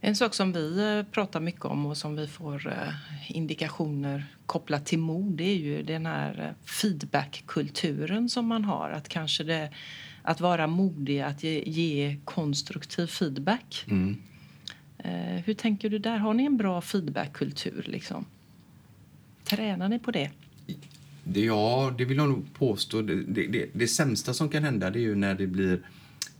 en 0.04 0.16
sak 0.16 0.34
som 0.34 0.52
vi 0.52 0.78
eh, 0.78 1.12
pratar 1.12 1.40
mycket 1.40 1.64
om 1.64 1.86
och 1.86 1.96
som 1.96 2.16
vi 2.16 2.26
får 2.26 2.68
eh, 2.68 3.36
indikationer 3.36 4.24
kopplat 4.46 4.86
till 4.86 4.98
mod 4.98 5.32
det 5.32 5.44
är 5.44 5.56
ju 5.56 5.82
den 5.82 6.06
här 6.06 6.40
eh, 6.40 6.66
feedbackkulturen 6.66 8.28
som 8.28 8.46
man 8.46 8.64
har. 8.64 8.90
Att 8.90 9.08
kanske 9.08 9.44
det, 9.44 9.70
att 10.22 10.40
vara 10.40 10.66
modig, 10.66 11.20
att 11.20 11.42
ge, 11.42 11.62
ge 11.66 12.16
konstruktiv 12.24 13.06
feedback. 13.06 13.84
Mm. 13.88 14.16
Hur 15.44 15.54
tänker 15.54 15.90
du 15.90 15.98
där? 15.98 16.16
Har 16.16 16.34
ni 16.34 16.44
en 16.44 16.56
bra 16.56 16.80
feedbackkultur? 16.80 17.84
Liksom? 17.88 18.24
Tränar 19.44 19.88
ni 19.88 19.98
på 19.98 20.10
det? 20.10 20.30
det? 21.24 21.40
Ja, 21.40 21.94
det 21.98 22.04
vill 22.04 22.16
jag 22.16 22.28
nog 22.28 22.54
påstå. 22.54 23.02
Det, 23.02 23.22
det, 23.22 23.46
det, 23.46 23.66
det 23.72 23.88
sämsta 23.88 24.34
som 24.34 24.48
kan 24.48 24.64
hända 24.64 24.86
är 24.86 24.96
ju 24.96 25.14
när 25.14 25.34
det 25.34 25.46
blir 25.46 25.80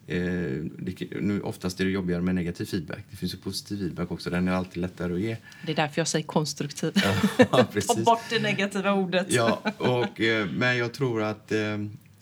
Eh, 0.06 0.20
det, 0.78 1.20
nu, 1.20 1.40
oftast 1.40 1.80
är 1.80 1.84
det 1.84 1.90
jobbigare 1.90 2.22
med 2.22 2.34
negativ 2.34 2.64
feedback. 2.64 3.04
Det 3.10 3.16
finns 3.16 3.34
ju 3.34 3.38
positiv 3.38 3.78
feedback 3.78 4.10
också. 4.10 4.30
Den 4.30 4.48
är 4.48 4.52
alltid 4.52 4.82
lättare 4.82 5.14
att 5.14 5.20
ge. 5.20 5.36
Det 5.66 5.72
är 5.72 5.76
därför 5.76 6.00
jag 6.00 6.08
säger 6.08 6.26
konstruktiv. 6.26 6.92
Ja, 6.94 7.64
Ta 7.86 7.94
bort 7.94 8.22
det 8.30 8.38
negativa 8.38 8.92
ordet. 8.92 9.26
Ja, 9.30 9.62
och, 9.78 10.20
eh, 10.20 10.46
men 10.46 10.76
jag 10.78 10.94
tror 10.94 11.22
att, 11.22 11.52
eh, 11.52 11.78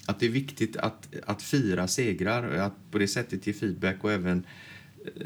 att 0.06 0.20
det 0.20 0.26
är 0.26 0.30
viktigt 0.30 0.76
att, 0.76 1.08
att 1.26 1.42
fira 1.42 1.88
segrar. 1.88 2.52
Att 2.52 2.74
på 2.90 2.98
det 2.98 3.08
sättet 3.08 3.46
ge 3.46 3.52
feedback 3.52 4.04
och 4.04 4.12
även 4.12 4.44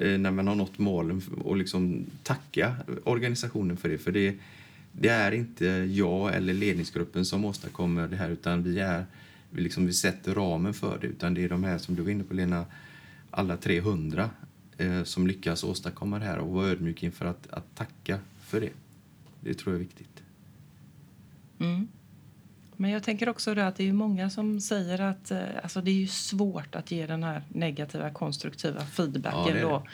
eh, 0.01 0.19
när 0.19 0.31
man 0.31 0.49
har 0.49 0.55
nått 0.55 0.79
målen 0.79 1.23
och 1.45 1.57
liksom 1.57 2.07
tacka 2.23 2.77
organisationen 3.05 3.77
för 3.77 3.89
det. 3.89 3.99
För 3.99 4.13
det, 4.13 4.35
det 4.93 5.09
är 5.09 5.33
inte 5.33 5.67
jag 5.91 6.35
eller 6.35 6.55
ledningsgruppen 6.55 7.25
som 7.25 7.45
åstadkommer 7.45 8.09
det 8.09 8.17
här 8.17 8.31
utan 8.31 8.63
vi 8.63 8.79
är 8.79 9.07
vi, 9.55 9.63
liksom, 9.63 9.87
vi 9.87 9.93
sätter 9.93 10.35
ramen 10.35 10.75
för 10.75 10.99
det. 11.01 11.07
Utan 11.07 11.35
det 11.35 11.45
är 11.45 11.49
de 11.49 11.65
här 11.65 11.79
som 11.79 11.95
du 11.95 12.03
var 12.03 12.11
inne 12.11 12.25
på 12.25 12.35
Lena, 12.35 12.67
alla 13.31 13.57
300 13.57 14.31
eh, 14.79 15.03
som 15.05 15.27
lyckas 15.27 15.65
åstadkomma 15.65 16.19
det 16.19 16.25
här 16.25 16.39
och 16.39 16.53
vara 16.53 16.67
ödmjuk 16.67 17.03
inför 17.03 17.27
att, 17.27 17.47
att 17.51 17.75
tacka 17.75 18.19
för 18.41 18.61
det. 18.61 18.73
Det 19.41 19.55
tror 19.55 19.75
jag 19.75 19.81
är 19.81 19.85
viktigt. 19.85 20.23
Mm. 21.59 21.89
Men 22.77 22.91
jag 22.91 23.03
tänker 23.03 23.29
också 23.29 23.61
att 23.61 23.77
det 23.77 23.89
är 23.89 23.93
många 23.93 24.31
som 24.31 24.61
säger 24.61 25.01
att 25.01 25.31
eh, 25.31 25.41
alltså 25.63 25.81
det 25.81 26.03
är 26.03 26.07
svårt 26.07 26.75
att 26.75 26.91
ge 26.91 27.07
den 27.07 27.23
här 27.23 27.43
negativa 27.49 28.11
konstruktiva 28.11 28.81
feedbacken. 28.81 29.57
Ja, 29.57 29.69
då. 29.69 29.87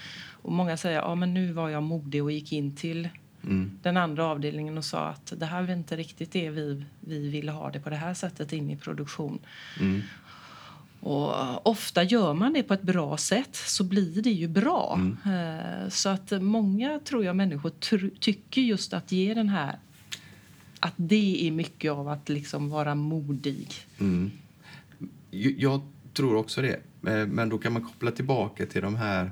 Och 0.43 0.53
många 0.53 0.77
säger 0.77 0.99
att 0.99 1.19
ja, 1.19 1.27
nu 1.27 1.53
var 1.53 1.69
jag 1.69 1.83
modig 1.83 2.23
och 2.23 2.33
gick 2.33 2.53
in 2.53 2.77
till 2.77 3.09
mm. 3.45 3.79
den 3.83 3.97
andra 3.97 4.27
avdelningen 4.27 4.79
och 4.79 4.85
sa 4.85 5.07
att 5.07 5.33
det 5.37 5.47
här 5.47 5.63
var 5.63 5.75
inte 5.75 5.97
riktigt 5.97 6.33
det 6.33 6.51
vi, 6.51 6.85
vi 7.01 7.29
ville 7.29 7.53
ha 7.53 7.71
det 7.71 7.81
på 7.81 7.91
det 7.91 7.97
här 7.97 8.15
sättet 8.15 8.53
in 8.53 8.71
i 8.71 8.77
produktion. 8.77 9.39
Mm. 9.81 10.03
Och 11.01 11.67
ofta 11.67 12.03
gör 12.03 12.35
man 12.35 12.53
det 12.53 12.63
på 12.63 12.75
ett 12.75 12.83
bra 12.83 13.17
sätt 13.17 13.57
så 13.57 13.85
blir 13.85 14.23
det 14.23 14.31
ju 14.31 14.49
bra. 14.49 14.99
Mm. 14.99 15.17
Eh, 15.25 15.89
så 15.89 16.09
att 16.09 16.43
många 16.43 17.01
tror 17.05 17.25
jag 17.25 17.37
människor 17.37 17.73
tycker 18.19 18.61
just 18.61 18.93
att 18.93 19.13
ge 19.13 19.35
den 19.35 19.49
här 19.49 19.79
att 20.81 20.95
det 20.97 21.47
är 21.47 21.51
mycket 21.51 21.93
av 21.93 22.09
att 22.09 22.29
liksom 22.29 22.71
vara 22.71 22.95
modig. 22.95 23.75
Mm. 24.01 24.31
Jag 25.31 25.81
tror 26.13 26.37
också 26.37 26.63
det. 26.63 26.81
Eh, 27.07 27.27
men 27.27 27.49
då 27.49 27.59
kan 27.59 27.73
man 27.73 27.85
koppla 27.85 28.11
tillbaka 28.11 28.67
till 28.67 28.83
de 28.83 28.97
här 28.97 29.31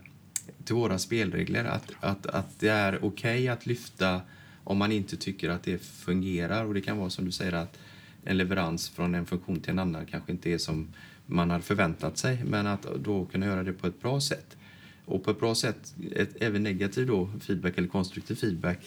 till 0.68 0.76
våra 0.76 0.98
spelregler. 0.98 1.64
Att, 1.64 1.92
att, 2.00 2.26
att 2.26 2.61
det 2.61 2.68
är 2.68 2.96
okej 2.96 3.09
okay 3.09 3.48
att 3.48 3.66
lyfta 3.66 4.20
om 4.64 4.78
man 4.78 4.92
inte 4.92 5.16
tycker 5.16 5.50
att 5.50 5.62
det 5.62 5.78
fungerar. 5.78 6.64
Och 6.64 6.74
Det 6.74 6.81
kan 6.81 6.98
vara 6.98 7.11
som 7.11 7.24
du 7.24 7.33
säger 7.33 7.52
att 7.52 7.78
en 8.24 8.37
leverans 8.37 8.88
från 8.88 9.14
en 9.14 9.26
funktion 9.26 9.61
till 9.61 9.70
en 9.70 9.78
annan 9.78 10.07
kanske 10.07 10.33
inte 10.33 10.50
är 10.50 10.59
som 10.59 10.88
man 11.26 11.50
hade 11.50 11.62
förväntat 11.62 12.18
sig. 12.18 12.44
Men 12.44 12.66
att 12.66 12.83
då 12.83 13.26
kunna 13.26 13.46
göra 13.46 13.62
det 13.62 13.72
på 13.72 13.87
ett 13.87 14.00
bra 14.00 14.20
sätt. 14.20 14.57
Och 15.04 15.24
på 15.24 15.31
ett 15.31 15.40
bra 15.40 15.54
sätt, 15.54 15.94
ett, 16.12 16.37
även 16.40 16.62
negativ 16.62 17.07
då, 17.07 17.31
feedback 17.40 17.78
eller 17.78 17.88
konstruktiv 17.88 18.35
feedback 18.35 18.78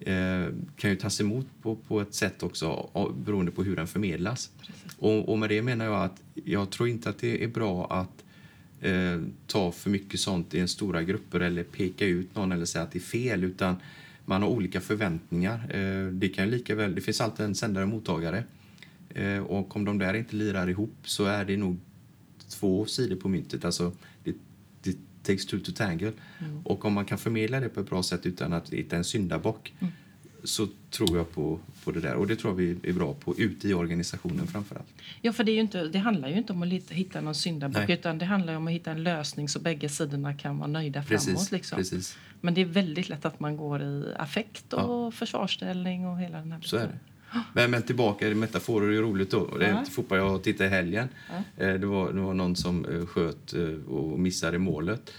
eh, 0.00 0.46
kan 0.76 0.90
ju 0.90 0.96
tas 0.96 1.20
emot 1.20 1.46
på, 1.62 1.76
på 1.76 2.00
ett 2.00 2.14
sätt 2.14 2.42
också 2.42 2.90
beroende 3.24 3.52
på 3.52 3.62
hur 3.62 3.76
den 3.76 3.86
förmedlas. 3.86 4.50
Och, 4.98 5.28
och 5.28 5.38
med 5.38 5.48
det 5.48 5.62
menar 5.62 5.84
jag 5.84 6.04
att 6.04 6.22
jag 6.34 6.70
tror 6.70 6.88
inte 6.88 7.10
att 7.10 7.18
det 7.18 7.44
är 7.44 7.48
bra 7.48 7.86
att 7.90 8.24
eh, 8.80 9.20
ta 9.46 9.72
för 9.72 9.90
mycket 9.90 10.20
sånt 10.20 10.54
i 10.54 10.60
en 10.60 10.68
stora 10.68 11.02
grupper 11.02 11.40
eller 11.40 11.62
peka 11.64 12.06
ut 12.06 12.34
någon 12.36 12.52
eller 12.52 12.64
säga 12.64 12.84
att 12.84 12.92
det 12.92 12.98
är 12.98 13.00
fel 13.00 13.44
utan 13.44 13.76
man 14.24 14.42
har 14.42 14.48
olika 14.48 14.80
förväntningar. 14.80 15.76
Eh, 15.76 16.06
det 16.12 16.28
kan 16.28 16.50
lika 16.50 16.74
väl, 16.74 16.94
det 16.94 17.00
finns 17.00 17.20
alltid 17.20 17.46
en 17.46 17.54
sändare 17.54 17.84
och 17.84 17.90
mottagare 17.90 18.44
eh, 19.08 19.38
och 19.38 19.76
om 19.76 19.84
de 19.84 19.98
där 19.98 20.14
inte 20.14 20.36
lirar 20.36 20.68
ihop 20.68 20.94
så 21.02 21.24
är 21.24 21.44
det 21.44 21.56
nog 21.56 21.78
två 22.48 22.86
sidor 22.86 23.16
på 23.16 23.28
myntet. 23.28 23.64
Alltså, 23.64 23.92
det, 24.24 24.34
det 24.82 24.96
takes 25.22 25.46
two 25.46 25.58
to 25.58 25.72
tangle. 25.72 26.12
Mm. 26.38 26.60
Och 26.64 26.84
om 26.84 26.92
man 26.92 27.04
kan 27.04 27.18
förmedla 27.18 27.60
det 27.60 27.68
på 27.68 27.80
ett 27.80 27.90
bra 27.90 28.02
sätt 28.02 28.26
utan 28.26 28.52
att 28.52 28.72
hitta 28.72 28.96
en 28.96 29.04
syndabock 29.04 29.74
mm 29.80 29.92
så 30.44 30.68
tror 30.90 31.16
jag 31.16 31.32
på, 31.32 31.58
på 31.84 31.92
det 31.92 32.00
där. 32.00 32.14
Och 32.14 32.26
det 32.26 32.36
tror 32.36 32.54
vi 32.54 32.76
är 32.82 32.92
bra 32.92 33.14
på 33.14 33.34
ute 33.38 33.68
i 33.68 33.74
organisationen 33.74 34.46
framförallt. 34.46 34.88
Ja, 35.20 35.32
för 35.32 35.44
det, 35.44 35.52
är 35.52 35.54
ju 35.54 35.60
inte, 35.60 35.84
det 35.84 35.98
handlar 35.98 36.28
ju 36.28 36.34
inte 36.34 36.52
om 36.52 36.62
att 36.62 36.90
hitta 36.90 37.20
någon 37.20 37.34
syndabock 37.34 37.90
utan 37.90 38.18
det 38.18 38.24
handlar 38.24 38.54
om 38.54 38.66
att 38.66 38.72
hitta 38.72 38.90
en 38.90 39.02
lösning 39.02 39.48
så 39.48 39.60
bägge 39.60 39.88
sidorna 39.88 40.34
kan 40.34 40.58
vara 40.58 40.68
nöjda 40.68 41.02
precis, 41.02 41.28
framåt. 41.28 41.50
Liksom. 41.50 41.76
Precis. 41.76 42.18
Men 42.40 42.54
det 42.54 42.60
är 42.60 42.64
väldigt 42.64 43.08
lätt 43.08 43.24
att 43.24 43.40
man 43.40 43.56
går 43.56 43.82
i 43.82 44.14
affekt 44.16 44.72
och 44.72 44.80
ja. 44.80 45.10
försvarsställning 45.10 46.06
och 46.06 46.18
hela 46.18 46.38
den 46.38 46.52
här 46.52 46.60
Så 46.60 46.76
är 46.76 46.86
det. 46.86 46.98
Men, 47.52 47.70
men 47.70 47.82
tillbaka 47.82 48.26
metaforer 48.26 48.92
är 48.98 49.02
roligt 49.02 49.30
då. 49.30 49.56
Det 49.58 49.66
är 49.66 49.70
ja. 49.70 49.84
fotboll 49.84 50.18
jag 50.18 50.42
tittade 50.42 50.70
i 50.70 50.72
helgen. 50.72 51.08
Ja. 51.28 51.64
Eh, 51.64 51.74
det, 51.74 51.86
var, 51.86 52.12
det 52.12 52.20
var 52.20 52.34
någon 52.34 52.56
som 52.56 52.84
eh, 52.84 53.06
sköt 53.06 53.54
eh, 53.54 53.92
och 53.94 54.18
missade 54.18 54.58
målet. 54.58 55.12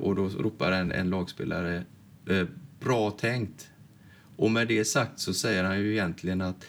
Och 0.00 0.14
då 0.16 0.28
ropar 0.28 0.72
en, 0.72 0.92
en 0.92 1.10
lagspelare 1.10 1.84
bra 2.80 3.10
tänkt. 3.10 3.71
Och 4.42 4.50
med 4.50 4.68
det 4.68 4.84
sagt 4.84 5.20
så 5.20 5.34
säger 5.34 5.64
han 5.64 5.80
ju 5.80 5.92
egentligen 5.92 6.40
att 6.40 6.64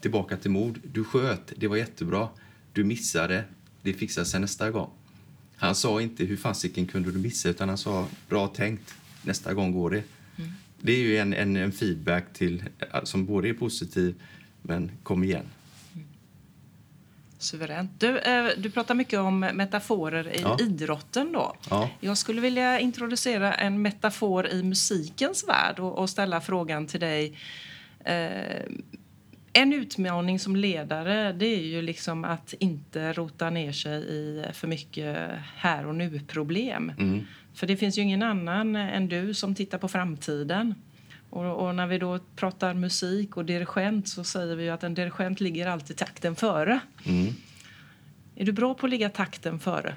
tillbaka 0.00 0.36
till 0.36 0.50
mord. 0.50 0.80
Du 0.92 1.04
sköt, 1.04 1.52
det 1.56 1.68
var 1.68 1.76
jättebra. 1.76 2.28
Du 2.72 2.84
missade, 2.84 3.44
det 3.82 3.92
fixar 3.92 4.24
sig 4.24 4.40
nästa 4.40 4.70
gång. 4.70 4.90
Han 5.56 5.74
sa 5.74 6.00
inte 6.00 6.24
hur 6.24 6.36
fasiken 6.36 6.86
kunde 6.86 7.12
du 7.12 7.18
missa 7.18 7.48
utan 7.48 7.68
han 7.68 7.78
sa 7.78 8.06
bra 8.28 8.48
tänkt, 8.48 8.94
nästa 9.22 9.54
gång 9.54 9.72
går 9.72 9.90
det. 9.90 10.02
Mm. 10.36 10.50
Det 10.80 10.92
är 10.92 10.98
ju 10.98 11.16
en, 11.16 11.32
en, 11.32 11.56
en, 11.56 11.72
feedback 11.72 12.32
till, 12.32 12.62
som 13.04 13.26
både 13.26 13.48
är 13.48 13.54
positiv 13.54 14.14
men 14.62 14.90
kom 15.02 15.24
igen. 15.24 15.46
Suveränt. 17.42 18.00
Du, 18.00 18.18
eh, 18.18 18.46
du 18.56 18.70
pratar 18.70 18.94
mycket 18.94 19.18
om 19.18 19.40
metaforer 19.40 20.36
i 20.36 20.40
ja. 20.42 20.56
idrotten. 20.60 21.32
Då. 21.32 21.56
Ja. 21.70 21.90
Jag 22.00 22.18
skulle 22.18 22.40
vilja 22.40 22.80
introducera 22.80 23.54
en 23.54 23.82
metafor 23.82 24.48
i 24.48 24.62
musikens 24.62 25.48
värld 25.48 25.78
och, 25.78 25.98
och 25.98 26.10
ställa 26.10 26.40
frågan 26.40 26.86
till 26.86 27.00
dig. 27.00 27.38
Eh, 28.04 28.62
en 29.52 29.72
utmaning 29.72 30.38
som 30.38 30.56
ledare 30.56 31.32
det 31.32 31.46
är 31.46 31.62
ju 31.62 31.82
liksom 31.82 32.24
att 32.24 32.54
inte 32.58 33.12
rota 33.12 33.50
ner 33.50 33.72
sig 33.72 34.02
i 34.02 34.44
för 34.52 34.68
mycket 34.68 35.30
här 35.56 35.86
och 35.86 35.94
nu-problem. 35.94 36.92
Mm. 36.98 37.26
För 37.54 37.66
det 37.66 37.76
finns 37.76 37.98
ju 37.98 38.02
ingen 38.02 38.22
annan 38.22 38.76
än 38.76 39.08
du 39.08 39.34
som 39.34 39.54
tittar 39.54 39.78
på 39.78 39.88
framtiden. 39.88 40.74
Och, 41.30 41.66
och, 41.66 41.74
när 41.74 41.86
vi 41.86 41.98
då 41.98 42.18
pratar 42.36 42.74
musik 42.74 43.36
och 43.36 43.44
dirigent 43.44 44.08
så 44.08 44.24
säger 44.24 44.56
vi 44.56 44.70
att 44.70 44.84
en 44.84 44.94
dirigent 44.94 45.40
ligger 45.40 45.66
alltid 45.66 45.96
takten 45.96 46.36
före. 46.36 46.80
Mm. 47.04 47.32
Är 48.36 48.44
du 48.44 48.52
bra 48.52 48.74
på 48.74 48.86
att 48.86 48.90
ligga 48.90 49.08
takten 49.08 49.60
före? 49.60 49.94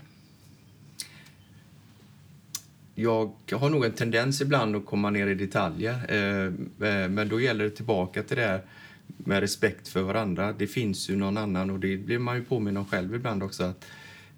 Jag 2.96 3.34
har 3.52 3.70
nog 3.70 3.86
en 3.86 3.92
tendens 3.92 4.42
ibland 4.42 4.76
att 4.76 4.86
komma 4.86 5.10
ner 5.10 5.28
i 5.28 5.36
detaljer. 5.36 5.94
Eh, 6.10 6.46
eh, 6.90 7.10
men 7.10 7.30
då 7.30 7.42
gäller 7.42 7.64
det 7.64 7.70
tillbaka 7.70 8.24
till 8.24 8.38
det 8.38 8.44
här 8.44 8.62
med 9.08 9.40
respekt 9.40 9.88
för 9.88 10.02
varandra. 10.02 10.54
Det 10.54 10.68
finns 10.68 11.10
ju 11.10 11.16
någon 11.16 11.38
annan 11.38 11.70
och 11.70 11.80
det 11.80 11.98
blir 11.98 12.20
man 12.20 12.36
ju 12.36 12.44
påminn 12.44 12.78
om 12.78 12.86
själv 12.86 13.16
ibland 13.16 13.44
också. 13.44 13.64
att 13.64 13.86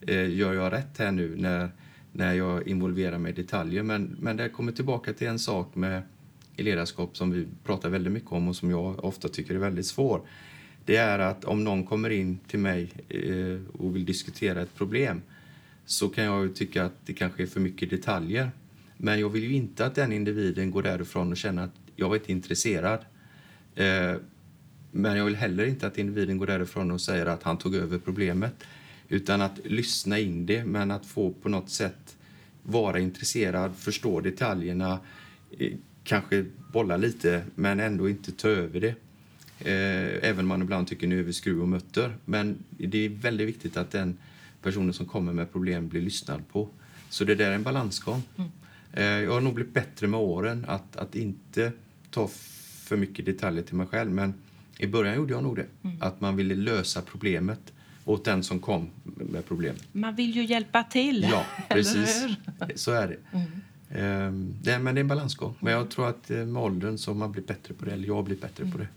eh, 0.02 0.30
Gör 0.30 0.54
jag 0.54 0.74
rätt 0.74 0.98
här 0.98 1.12
nu 1.12 1.36
när, 1.38 1.70
när 2.12 2.34
jag 2.34 2.68
involverar 2.68 3.18
mig 3.18 3.32
i 3.32 3.36
detaljer? 3.36 3.84
Men, 3.84 4.16
men 4.20 4.38
det 4.38 4.50
kommer 4.50 4.72
tillbaka 4.72 5.14
till 5.14 5.28
en 5.28 5.40
sak 5.40 5.76
med 5.76 6.02
i 6.58 6.64
ledarskap 6.64 7.18
som 7.18 7.32
vi 7.32 7.48
pratar 7.64 7.90
väldigt 7.90 8.14
mycket 8.14 8.32
om 8.32 8.48
och 8.48 8.56
som 8.56 8.70
jag 8.70 9.06
ofta 9.06 9.28
tycker 9.28 9.56
är 9.56 9.60
väldigt 9.60 9.86
svår. 9.86 10.22
Det 10.86 10.96
är 10.96 11.20
att 11.20 11.46
om 11.46 11.64
någon 11.64 11.86
kommer 11.86 12.10
in 12.10 12.40
till 12.48 12.60
mig 12.60 12.92
eh, 13.10 13.82
och 13.82 13.96
vill 13.96 14.06
diskutera 14.06 14.62
ett 14.62 14.76
problem 14.76 15.22
så 15.86 16.10
kan 16.10 16.24
jag 16.24 16.56
tycka 16.56 16.86
att 16.86 16.94
det 17.06 17.14
kanske 17.14 17.44
är 17.44 17.48
för 17.48 17.60
mycket 17.60 17.90
detaljer. 17.90 18.52
Men 18.98 19.20
jag 19.20 19.30
vill 19.30 19.44
ju 19.44 19.54
inte 19.54 19.86
att 19.86 19.96
den 19.96 20.12
individen 20.12 20.72
går 20.72 20.84
därifrån 20.84 21.32
och 21.32 21.38
känner 21.38 21.64
att 21.64 21.76
jag 21.96 22.10
var 22.10 22.16
inte 22.16 22.32
intresserad. 22.32 23.00
Eh, 23.76 24.16
men 24.92 25.18
jag 25.18 25.26
vill 25.26 25.36
heller 25.36 25.66
inte 25.66 25.88
att 25.88 25.98
individen 25.98 26.38
går 26.38 26.48
därifrån 26.48 26.92
och 26.92 27.02
säger 27.02 27.26
att 27.26 27.44
han 27.44 27.58
tog 27.58 27.76
över 27.76 27.98
problemet. 27.98 28.64
Utan 29.10 29.42
att 29.42 29.60
lyssna 29.66 30.20
in 30.20 30.46
det, 30.46 30.66
men 30.66 30.92
att 30.92 31.06
få 31.06 31.34
på 31.34 31.50
något 31.50 31.70
sätt 31.70 32.18
vara 32.64 33.00
intresserad, 33.00 33.76
förstå 33.76 34.22
detaljerna, 34.22 35.00
eh, 35.58 35.74
kanske 36.06 36.46
bolla 36.72 36.98
lite 36.98 37.44
men 37.56 37.80
ändå 37.80 38.10
inte 38.10 38.32
ta 38.32 38.48
över 38.48 38.80
det. 38.80 38.96
Eh, 39.60 40.30
även 40.30 40.40
om 40.40 40.48
man 40.48 40.62
ibland 40.62 40.88
tycker 40.88 41.08
nu 41.08 41.20
är 41.20 41.24
vi 41.24 41.34
skruv 41.34 41.62
och 41.62 41.68
mutter. 41.68 42.16
Men 42.26 42.64
det 42.70 43.06
är 43.06 43.10
väldigt 43.10 43.48
viktigt 43.48 43.78
att 43.78 43.92
den 43.92 44.18
personen 44.62 44.94
som 44.94 45.06
kommer 45.06 45.34
med 45.34 45.52
problem 45.52 45.88
blir 45.88 46.02
lyssnad 46.02 46.48
på. 46.52 46.70
Så 47.10 47.24
det 47.24 47.36
där 47.36 47.52
är 47.52 47.56
en 47.56 47.64
balansgång. 47.64 48.24
Mm. 48.38 48.52
Eh, 48.94 49.24
jag 49.24 49.32
har 49.32 49.42
nog 49.42 49.54
blivit 49.54 49.74
bättre 49.74 50.08
med 50.08 50.20
åren 50.20 50.66
att, 50.68 50.96
att 50.96 51.16
inte 51.16 51.72
ta 52.10 52.30
för 52.84 52.98
mycket 52.98 53.26
detaljer 53.26 53.64
till 53.64 53.76
mig 53.76 53.88
själv. 53.88 54.12
Men 54.12 54.34
i 54.78 54.88
början 54.88 55.16
gjorde 55.16 55.34
jag 55.34 55.44
nog 55.44 55.56
det. 55.56 55.66
Mm. 55.84 56.02
Att 56.02 56.22
man 56.22 56.36
ville 56.36 56.56
lösa 56.56 57.02
problemet 57.02 57.74
åt 58.06 58.26
den 58.26 58.44
som 58.44 58.60
kom 58.60 58.90
med 59.04 59.46
problemet. 59.48 59.84
Man 59.92 60.16
vill 60.16 60.36
ju 60.36 60.46
hjälpa 60.46 60.84
till. 60.84 61.28
Ja, 61.32 61.46
precis. 61.70 62.26
Så 62.76 62.92
är 62.92 63.08
det. 63.08 63.38
Mm. 63.38 63.62
Ehm, 63.92 64.54
det. 64.62 64.80
Men 64.80 64.96
det 64.96 65.00
är 65.00 65.02
en 65.04 65.08
balansgång. 65.08 65.56
Men 65.60 65.74
jag 65.74 65.90
tror 65.90 66.10
att 66.10 66.32
eh, 66.32 66.38
med 66.38 66.64
åldern 66.64 66.98
så 66.98 67.14
man 67.14 67.32
blivit 67.32 67.48
bättre 67.48 67.74
på 67.74 67.86
det. 67.86 67.92
Eller 67.92 68.08
jag 68.08 68.24
blivit 68.24 68.42
bättre 68.42 68.62
Mm. 68.64 68.72
på 68.72 68.78
det. 68.78 68.88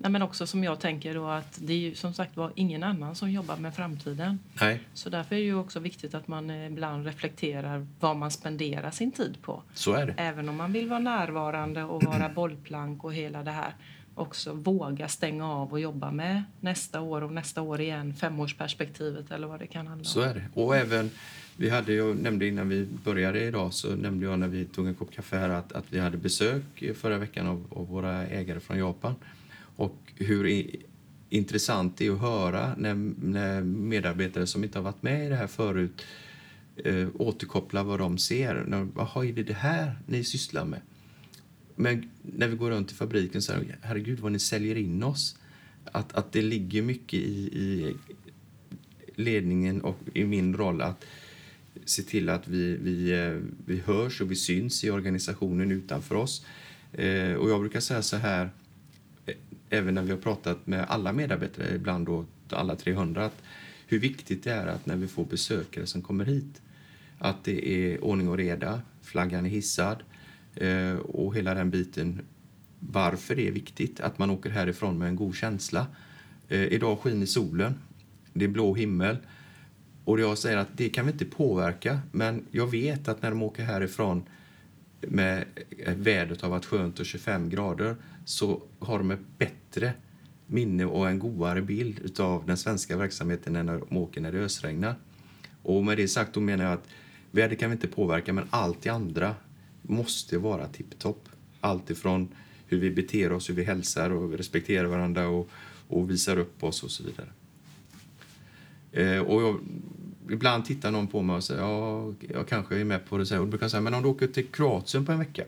Nej, 0.00 0.10
men 0.10 0.22
också 0.22 0.46
som 0.46 0.64
jag 0.64 0.80
tänker 0.80 1.14
då 1.14 1.26
att 1.28 1.58
det 1.62 1.72
är 1.72 1.76
ju 1.78 1.94
som 1.94 2.14
sagt 2.14 2.36
var 2.36 2.52
ingen 2.54 2.82
annan 2.82 3.14
som 3.14 3.30
jobbar 3.30 3.56
med 3.56 3.74
framtiden. 3.74 4.38
Nej, 4.60 4.80
Så 4.94 5.10
därför 5.10 5.34
är 5.36 5.40
det 5.40 5.44
ju 5.44 5.54
också 5.54 5.80
viktigt 5.80 6.14
att 6.14 6.28
man 6.28 6.50
eh, 6.50 6.66
ibland 6.66 7.06
reflekterar 7.06 7.86
vad 8.00 8.16
man 8.16 8.30
spenderar 8.30 8.90
sin 8.90 9.12
tid 9.12 9.36
på. 9.42 9.62
så 9.74 9.92
är 9.92 10.06
det. 10.06 10.14
Även 10.16 10.48
om 10.48 10.56
man 10.56 10.72
vill 10.72 10.88
vara 10.88 10.98
närvarande 11.00 11.84
och 11.84 12.04
vara 12.04 12.28
bollplank 12.28 13.04
och 13.04 13.14
hela 13.14 13.42
det 13.42 13.50
här. 13.50 13.74
Också 14.18 14.52
våga 14.52 15.08
stänga 15.08 15.52
av 15.52 15.72
och 15.72 15.80
jobba 15.80 16.10
med 16.10 16.42
nästa 16.60 17.00
år 17.00 17.22
och 17.22 17.32
nästa 17.32 17.62
år 17.62 17.80
igen, 17.80 18.14
femårsperspektivet 18.14 19.30
eller 19.30 19.46
vad 19.46 19.60
det 19.60 19.66
kan 19.66 19.86
handla 19.86 20.00
om. 20.00 20.04
Så 20.04 20.20
är 20.20 20.34
det. 20.34 20.44
Och 20.54 20.76
även, 20.76 21.10
vi 21.56 21.70
hade, 21.70 21.92
jag 21.92 22.16
nämnde 22.16 22.46
innan 22.46 22.68
vi 22.68 22.86
började 23.04 23.44
idag, 23.44 23.74
så 23.74 23.96
nämnde 23.96 24.26
jag 24.26 24.38
när 24.38 24.48
vi 24.48 24.64
tog 24.64 24.86
en 24.86 24.94
kopp 24.94 25.12
kaffe 25.12 25.36
här 25.36 25.48
att, 25.48 25.72
att 25.72 25.84
vi 25.88 25.98
hade 25.98 26.16
besök 26.16 26.82
förra 26.94 27.18
veckan 27.18 27.46
av, 27.46 27.64
av 27.70 27.88
våra 27.88 28.26
ägare 28.26 28.60
från 28.60 28.78
Japan. 28.78 29.14
Och 29.76 29.96
hur 30.16 30.46
i, 30.46 30.76
intressant 31.28 31.96
det 31.96 32.06
är 32.06 32.12
att 32.12 32.20
höra 32.20 32.74
när, 32.76 32.94
när 33.22 33.62
medarbetare 33.62 34.46
som 34.46 34.64
inte 34.64 34.78
har 34.78 34.84
varit 34.84 35.02
med 35.02 35.26
i 35.26 35.28
det 35.28 35.36
här 35.36 35.46
förut 35.46 36.04
eh, 36.76 37.08
återkopplar 37.14 37.84
vad 37.84 37.98
de 37.98 38.18
ser. 38.18 38.64
När, 38.66 38.82
Vad 38.94 39.26
är 39.26 39.32
det 39.32 39.42
det 39.42 39.52
här 39.52 39.98
ni 40.06 40.24
sysslar 40.24 40.64
med? 40.64 40.80
Men 41.80 42.10
när 42.22 42.48
vi 42.48 42.56
går 42.56 42.70
runt 42.70 42.92
i 42.92 42.94
fabriken 42.94 43.42
så 43.42 43.52
här, 43.52 43.78
herregud 43.82 44.20
vad 44.20 44.32
ni 44.32 44.38
säljer 44.38 44.76
in 44.76 45.02
oss. 45.02 45.38
Att, 45.84 46.12
att 46.12 46.32
det 46.32 46.42
ligger 46.42 46.82
mycket 46.82 47.20
i, 47.20 47.58
i 47.58 47.96
ledningen 49.14 49.80
och 49.80 49.98
i 50.14 50.24
min 50.24 50.56
roll 50.56 50.82
att 50.82 51.04
se 51.84 52.02
till 52.02 52.28
att 52.28 52.48
vi, 52.48 52.76
vi, 52.76 53.12
eh, 53.12 53.40
vi 53.66 53.80
hörs 53.80 54.20
och 54.20 54.30
vi 54.30 54.36
syns 54.36 54.84
i 54.84 54.90
organisationen 54.90 55.72
utanför 55.72 56.14
oss. 56.14 56.46
Eh, 56.92 57.32
och 57.32 57.50
jag 57.50 57.60
brukar 57.60 57.80
säga 57.80 58.02
så 58.02 58.16
här, 58.16 58.50
eh, 59.26 59.34
även 59.70 59.94
när 59.94 60.02
vi 60.02 60.10
har 60.10 60.18
pratat 60.18 60.66
med 60.66 60.84
alla 60.88 61.12
medarbetare, 61.12 61.74
ibland 61.74 62.06
då 62.06 62.24
alla 62.50 62.76
300, 62.76 63.24
att 63.24 63.42
hur 63.86 63.98
viktigt 63.98 64.44
det 64.44 64.52
är 64.52 64.66
att 64.66 64.86
när 64.86 64.96
vi 64.96 65.08
får 65.08 65.24
besökare 65.24 65.86
som 65.86 66.02
kommer 66.02 66.24
hit, 66.24 66.62
att 67.18 67.44
det 67.44 67.68
är 67.68 68.04
ordning 68.04 68.28
och 68.28 68.36
reda, 68.36 68.82
flaggan 69.02 69.46
är 69.46 69.50
hissad 69.50 69.96
eh, 70.00 70.17
Eh, 70.60 70.96
och 70.96 71.36
hela 71.36 71.54
den 71.54 71.70
biten. 71.70 72.20
Varför 72.80 73.36
det 73.36 73.48
är 73.48 73.52
viktigt 73.52 74.00
att 74.00 74.18
man 74.18 74.30
åker 74.30 74.50
härifrån 74.50 74.98
med 74.98 75.08
en 75.08 75.16
god 75.16 75.34
känsla. 75.34 75.86
Eh, 76.48 76.62
idag 76.62 76.98
skiner 76.98 77.26
solen, 77.26 77.74
det 78.32 78.44
är 78.44 78.48
blå 78.48 78.74
himmel 78.74 79.16
och 80.04 80.20
jag 80.20 80.38
säger 80.38 80.56
att 80.56 80.76
det 80.76 80.88
kan 80.88 81.06
vi 81.06 81.12
inte 81.12 81.24
påverka, 81.24 82.00
men 82.12 82.44
jag 82.50 82.66
vet 82.66 83.08
att 83.08 83.22
när 83.22 83.30
de 83.30 83.42
åker 83.42 83.62
härifrån 83.62 84.22
med 85.00 85.44
eh, 85.78 85.94
vädret 85.94 86.40
har 86.40 86.48
varit 86.48 86.64
skönt 86.64 87.00
och 87.00 87.06
25 87.06 87.50
grader 87.50 87.96
så 88.24 88.62
har 88.78 88.98
de 88.98 89.10
ett 89.10 89.38
bättre 89.38 89.92
minne 90.46 90.84
och 90.84 91.08
en 91.08 91.18
godare 91.18 91.62
bild 91.62 92.20
av 92.20 92.46
den 92.46 92.56
svenska 92.56 92.96
verksamheten 92.96 93.56
än 93.56 93.66
när 93.66 93.78
de 93.78 93.96
åker 93.96 94.20
när 94.20 94.32
det 94.32 94.38
ösregnar. 94.38 94.94
Och 95.62 95.84
med 95.84 95.96
det 95.96 96.08
sagt 96.08 96.34
då 96.34 96.40
menar 96.40 96.64
jag 96.64 96.72
att 96.72 96.88
väder 97.30 97.56
kan 97.56 97.70
vi 97.70 97.74
inte 97.74 97.88
påverka 97.88 98.32
men 98.32 98.44
allt 98.50 98.82
det 98.82 98.90
andra 98.90 99.34
måste 99.82 100.38
vara 100.38 100.66
tipptopp. 100.66 101.28
Allt 101.60 101.90
ifrån 101.90 102.28
hur 102.66 102.78
vi 102.78 102.90
beter 102.90 103.32
oss, 103.32 103.50
hur 103.50 103.54
vi 103.54 103.64
hälsar 103.64 104.10
och 104.10 104.32
respekterar 104.32 104.84
varandra 104.84 105.28
och, 105.28 105.50
och 105.88 106.10
visar 106.10 106.38
upp 106.38 106.64
oss 106.64 106.82
och 106.82 106.90
så 106.90 107.02
vidare. 107.02 107.28
Eh, 108.92 109.22
och 109.22 109.42
jag, 109.42 109.60
ibland 110.30 110.64
tittar 110.64 110.90
någon 110.90 111.06
på 111.06 111.22
mig 111.22 111.36
och 111.36 111.44
säger 111.44 111.60
ja, 111.60 112.12
jag 112.34 112.48
kanske 112.48 112.80
är 112.80 112.84
med 112.84 113.08
på 113.08 113.18
det. 113.18 113.26
Så 113.26 113.34
här. 113.34 113.40
Och 113.40 113.46
då 113.46 113.50
brukar 113.50 113.64
jag 113.64 113.70
säga, 113.70 113.80
men 113.80 113.94
om 113.94 114.02
du 114.02 114.08
åker 114.08 114.26
till 114.26 114.46
Kroatien 114.46 115.06
på 115.06 115.12
en 115.12 115.18
vecka. 115.18 115.44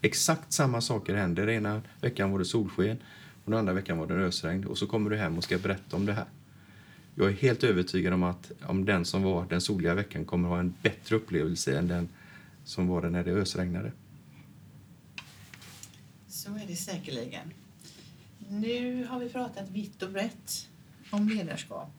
Exakt 0.00 0.52
samma 0.52 0.80
saker 0.80 1.14
händer. 1.14 1.46
Den 1.46 1.54
ena 1.54 1.82
veckan 2.00 2.32
var 2.32 2.38
det 2.38 2.44
solsken 2.44 2.96
och 3.44 3.50
den 3.50 3.58
andra 3.58 3.72
veckan 3.72 3.98
var 3.98 4.06
det 4.06 4.14
ösregn. 4.14 4.64
Och 4.64 4.78
så 4.78 4.86
kommer 4.86 5.10
du 5.10 5.16
hem 5.16 5.38
och 5.38 5.44
ska 5.44 5.58
berätta 5.58 5.96
om 5.96 6.06
det 6.06 6.12
här. 6.12 6.26
Jag 7.14 7.28
är 7.28 7.32
helt 7.32 7.64
övertygad 7.64 8.12
om 8.12 8.22
att 8.22 8.52
om 8.62 8.84
den 8.84 9.04
som 9.04 9.22
var 9.22 9.46
den 9.48 9.60
soliga 9.60 9.94
veckan 9.94 10.24
kommer 10.24 10.48
ha 10.48 10.58
en 10.58 10.74
bättre 10.82 11.16
upplevelse 11.16 11.78
än 11.78 11.88
den 11.88 12.08
som 12.64 12.88
var 12.88 13.02
det 13.02 13.10
när 13.10 13.24
det 13.24 13.30
ösregnade. 13.30 13.92
Så 16.28 16.54
är 16.54 16.66
det 16.66 16.76
säkerligen. 16.76 17.52
Nu 18.48 19.06
har 19.06 19.18
vi 19.18 19.28
pratat 19.28 19.70
vitt 19.70 20.02
och 20.02 20.10
brett 20.10 20.68
om 21.10 21.28
ledarskap. 21.28 21.92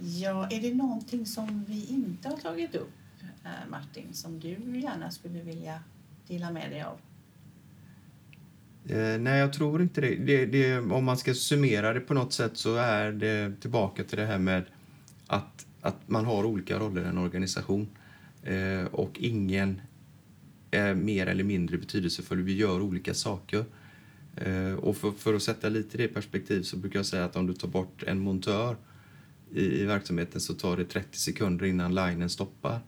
Ja, 0.00 0.48
är 0.50 0.60
det 0.60 0.74
någonting 0.74 1.26
som 1.26 1.64
vi 1.68 1.86
inte 1.86 2.28
har 2.28 2.36
tagit 2.36 2.74
upp, 2.74 2.92
eh, 3.44 3.70
Martin, 3.70 4.12
som 4.12 4.40
du 4.40 4.80
gärna 4.80 5.10
skulle 5.10 5.42
vilja 5.42 5.82
dela 6.28 6.50
med 6.50 6.70
dig 6.70 6.82
av? 6.82 7.00
Eh, 8.88 9.20
nej, 9.20 9.38
jag 9.38 9.52
tror 9.52 9.82
inte 9.82 10.00
det. 10.00 10.14
Det, 10.14 10.46
det. 10.46 10.78
Om 10.78 11.04
man 11.04 11.16
ska 11.16 11.34
summera 11.34 11.92
det 11.92 12.00
på 12.00 12.14
något 12.14 12.32
sätt 12.32 12.56
så 12.56 12.76
är 12.76 13.12
det 13.12 13.60
tillbaka 13.60 14.04
till 14.04 14.18
det 14.18 14.26
här 14.26 14.38
med 14.38 14.64
att, 15.26 15.66
att 15.80 16.08
man 16.08 16.24
har 16.24 16.44
olika 16.44 16.78
roller 16.78 17.02
i 17.04 17.08
en 17.08 17.18
organisation. 17.18 17.88
Eh, 18.42 18.84
och 18.84 19.18
ingen 19.20 19.80
är 20.70 20.94
mer 20.94 21.26
eller 21.26 21.44
mindre 21.44 21.78
betydelsefull. 21.78 22.42
Vi 22.42 22.56
gör 22.56 22.80
olika 22.80 23.14
saker. 23.14 23.64
Eh, 24.36 24.74
och 24.74 24.96
för, 24.96 25.10
för 25.10 25.34
att 25.34 25.42
sätta 25.42 25.68
lite 25.68 25.96
det 25.98 26.04
i 26.04 26.08
perspektiv 26.08 26.62
så 26.62 26.76
brukar 26.76 26.98
jag 26.98 27.06
säga 27.06 27.24
att 27.24 27.36
om 27.36 27.46
du 27.46 27.54
tar 27.54 27.68
bort 27.68 28.02
en 28.02 28.18
montör 28.18 28.76
i, 29.54 29.80
i 29.80 29.84
verksamheten 29.84 30.40
så 30.40 30.54
tar 30.54 30.76
det 30.76 30.84
30 30.84 31.18
sekunder 31.18 31.66
innan 31.66 31.94
linen 31.94 32.30
stoppar. 32.30 32.80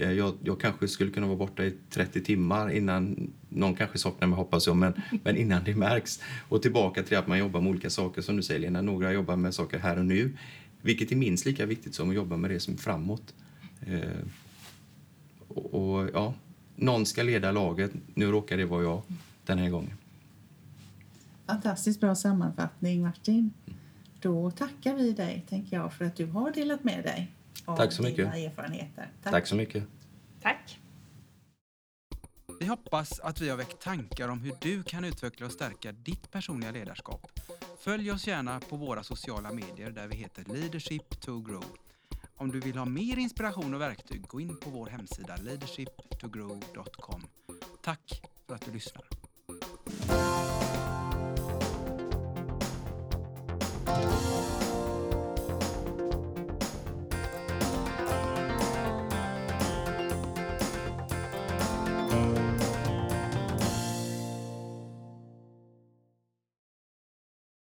Eh, 0.00 0.12
Jag, 0.12 0.34
jag 0.44 0.60
kanske 0.60 0.88
skulle 0.88 1.10
kunna 1.10 1.26
vara 1.26 1.36
borta 1.36 1.64
i 1.64 1.74
30 1.90 2.24
timmar 2.24 2.70
innan 2.70 3.30
någon 3.48 3.74
kanske 3.74 3.98
saknar 3.98 4.28
mig 4.28 4.36
hoppas 4.36 4.66
jag, 4.66 4.76
men, 4.76 4.92
men 5.24 5.36
innan 5.36 5.64
det 5.64 5.74
märks. 5.74 6.20
Och 6.48 6.62
tillbaka 6.62 7.02
till 7.02 7.16
att 7.16 7.26
man 7.26 7.38
jobbar 7.38 7.60
med 7.60 7.70
olika 7.70 7.90
saker 7.90 8.22
som 8.22 8.36
du 8.36 8.42
säger 8.42 8.60
Lena, 8.60 8.82
några 8.82 9.12
jobbar 9.12 9.36
med 9.36 9.54
saker 9.54 9.78
här 9.78 9.98
och 9.98 10.06
nu, 10.06 10.36
vilket 10.82 11.12
är 11.12 11.16
minst 11.16 11.46
lika 11.46 11.66
viktigt 11.66 11.94
som 11.94 12.08
att 12.10 12.16
jobba 12.16 12.36
med 12.36 12.50
det 12.50 12.60
som 12.60 12.74
är 12.74 12.78
framåt. 12.78 13.34
Eh, 13.80 14.00
och, 15.54 15.74
och 15.74 16.10
ja, 16.14 16.34
någon 16.76 17.06
ska 17.06 17.22
leda 17.22 17.52
laget, 17.52 17.90
nu 18.14 18.26
råkar 18.26 18.56
det 18.56 18.64
vara 18.64 18.82
jag 18.82 19.02
den 19.46 19.58
här 19.58 19.70
gången. 19.70 19.92
Fantastiskt 21.46 22.00
bra 22.00 22.14
sammanfattning, 22.14 23.02
Martin. 23.02 23.52
Då 24.20 24.50
tackar 24.50 24.94
vi 24.94 25.12
dig, 25.12 25.44
tänker 25.48 25.76
jag, 25.76 25.92
för 25.92 26.04
att 26.04 26.16
du 26.16 26.26
har 26.26 26.50
delat 26.50 26.84
med 26.84 27.04
dig 27.04 27.30
av 27.64 27.76
Tack 27.76 27.92
så 27.92 28.02
mycket. 28.02 28.16
dina 28.16 28.36
erfarenheter. 28.36 29.08
Tack 29.22 29.46
så 29.46 29.56
mycket. 29.56 29.84
Tack. 30.42 30.78
Vi 32.60 32.66
hoppas 32.66 33.20
att 33.20 33.40
vi 33.40 33.48
har 33.48 33.56
väckt 33.56 33.82
tankar 33.82 34.28
om 34.28 34.40
hur 34.40 34.52
du 34.60 34.82
kan 34.82 35.04
utveckla 35.04 35.46
och 35.46 35.52
stärka 35.52 35.92
ditt 35.92 36.30
personliga 36.30 36.70
ledarskap. 36.70 37.40
Följ 37.78 38.12
oss 38.12 38.26
gärna 38.26 38.60
på 38.60 38.76
våra 38.76 39.02
sociala 39.02 39.52
medier 39.52 39.90
där 39.90 40.08
vi 40.08 40.16
heter 40.16 40.44
Leadership 40.54 41.20
to 41.20 41.40
Grow. 41.40 41.64
Om 42.40 42.50
du 42.50 42.60
vill 42.60 42.76
ha 42.76 42.84
mer 42.84 43.18
inspiration 43.18 43.74
och 43.74 43.80
verktyg, 43.80 44.26
gå 44.26 44.40
in 44.40 44.56
på 44.56 44.70
vår 44.70 44.86
hemsida 44.86 45.36
leadershiptogrow.com. 45.36 47.26
Tack 47.82 48.22
för 48.46 48.54
att 48.54 48.64
du 48.64 48.72
lyssnar. 48.72 49.04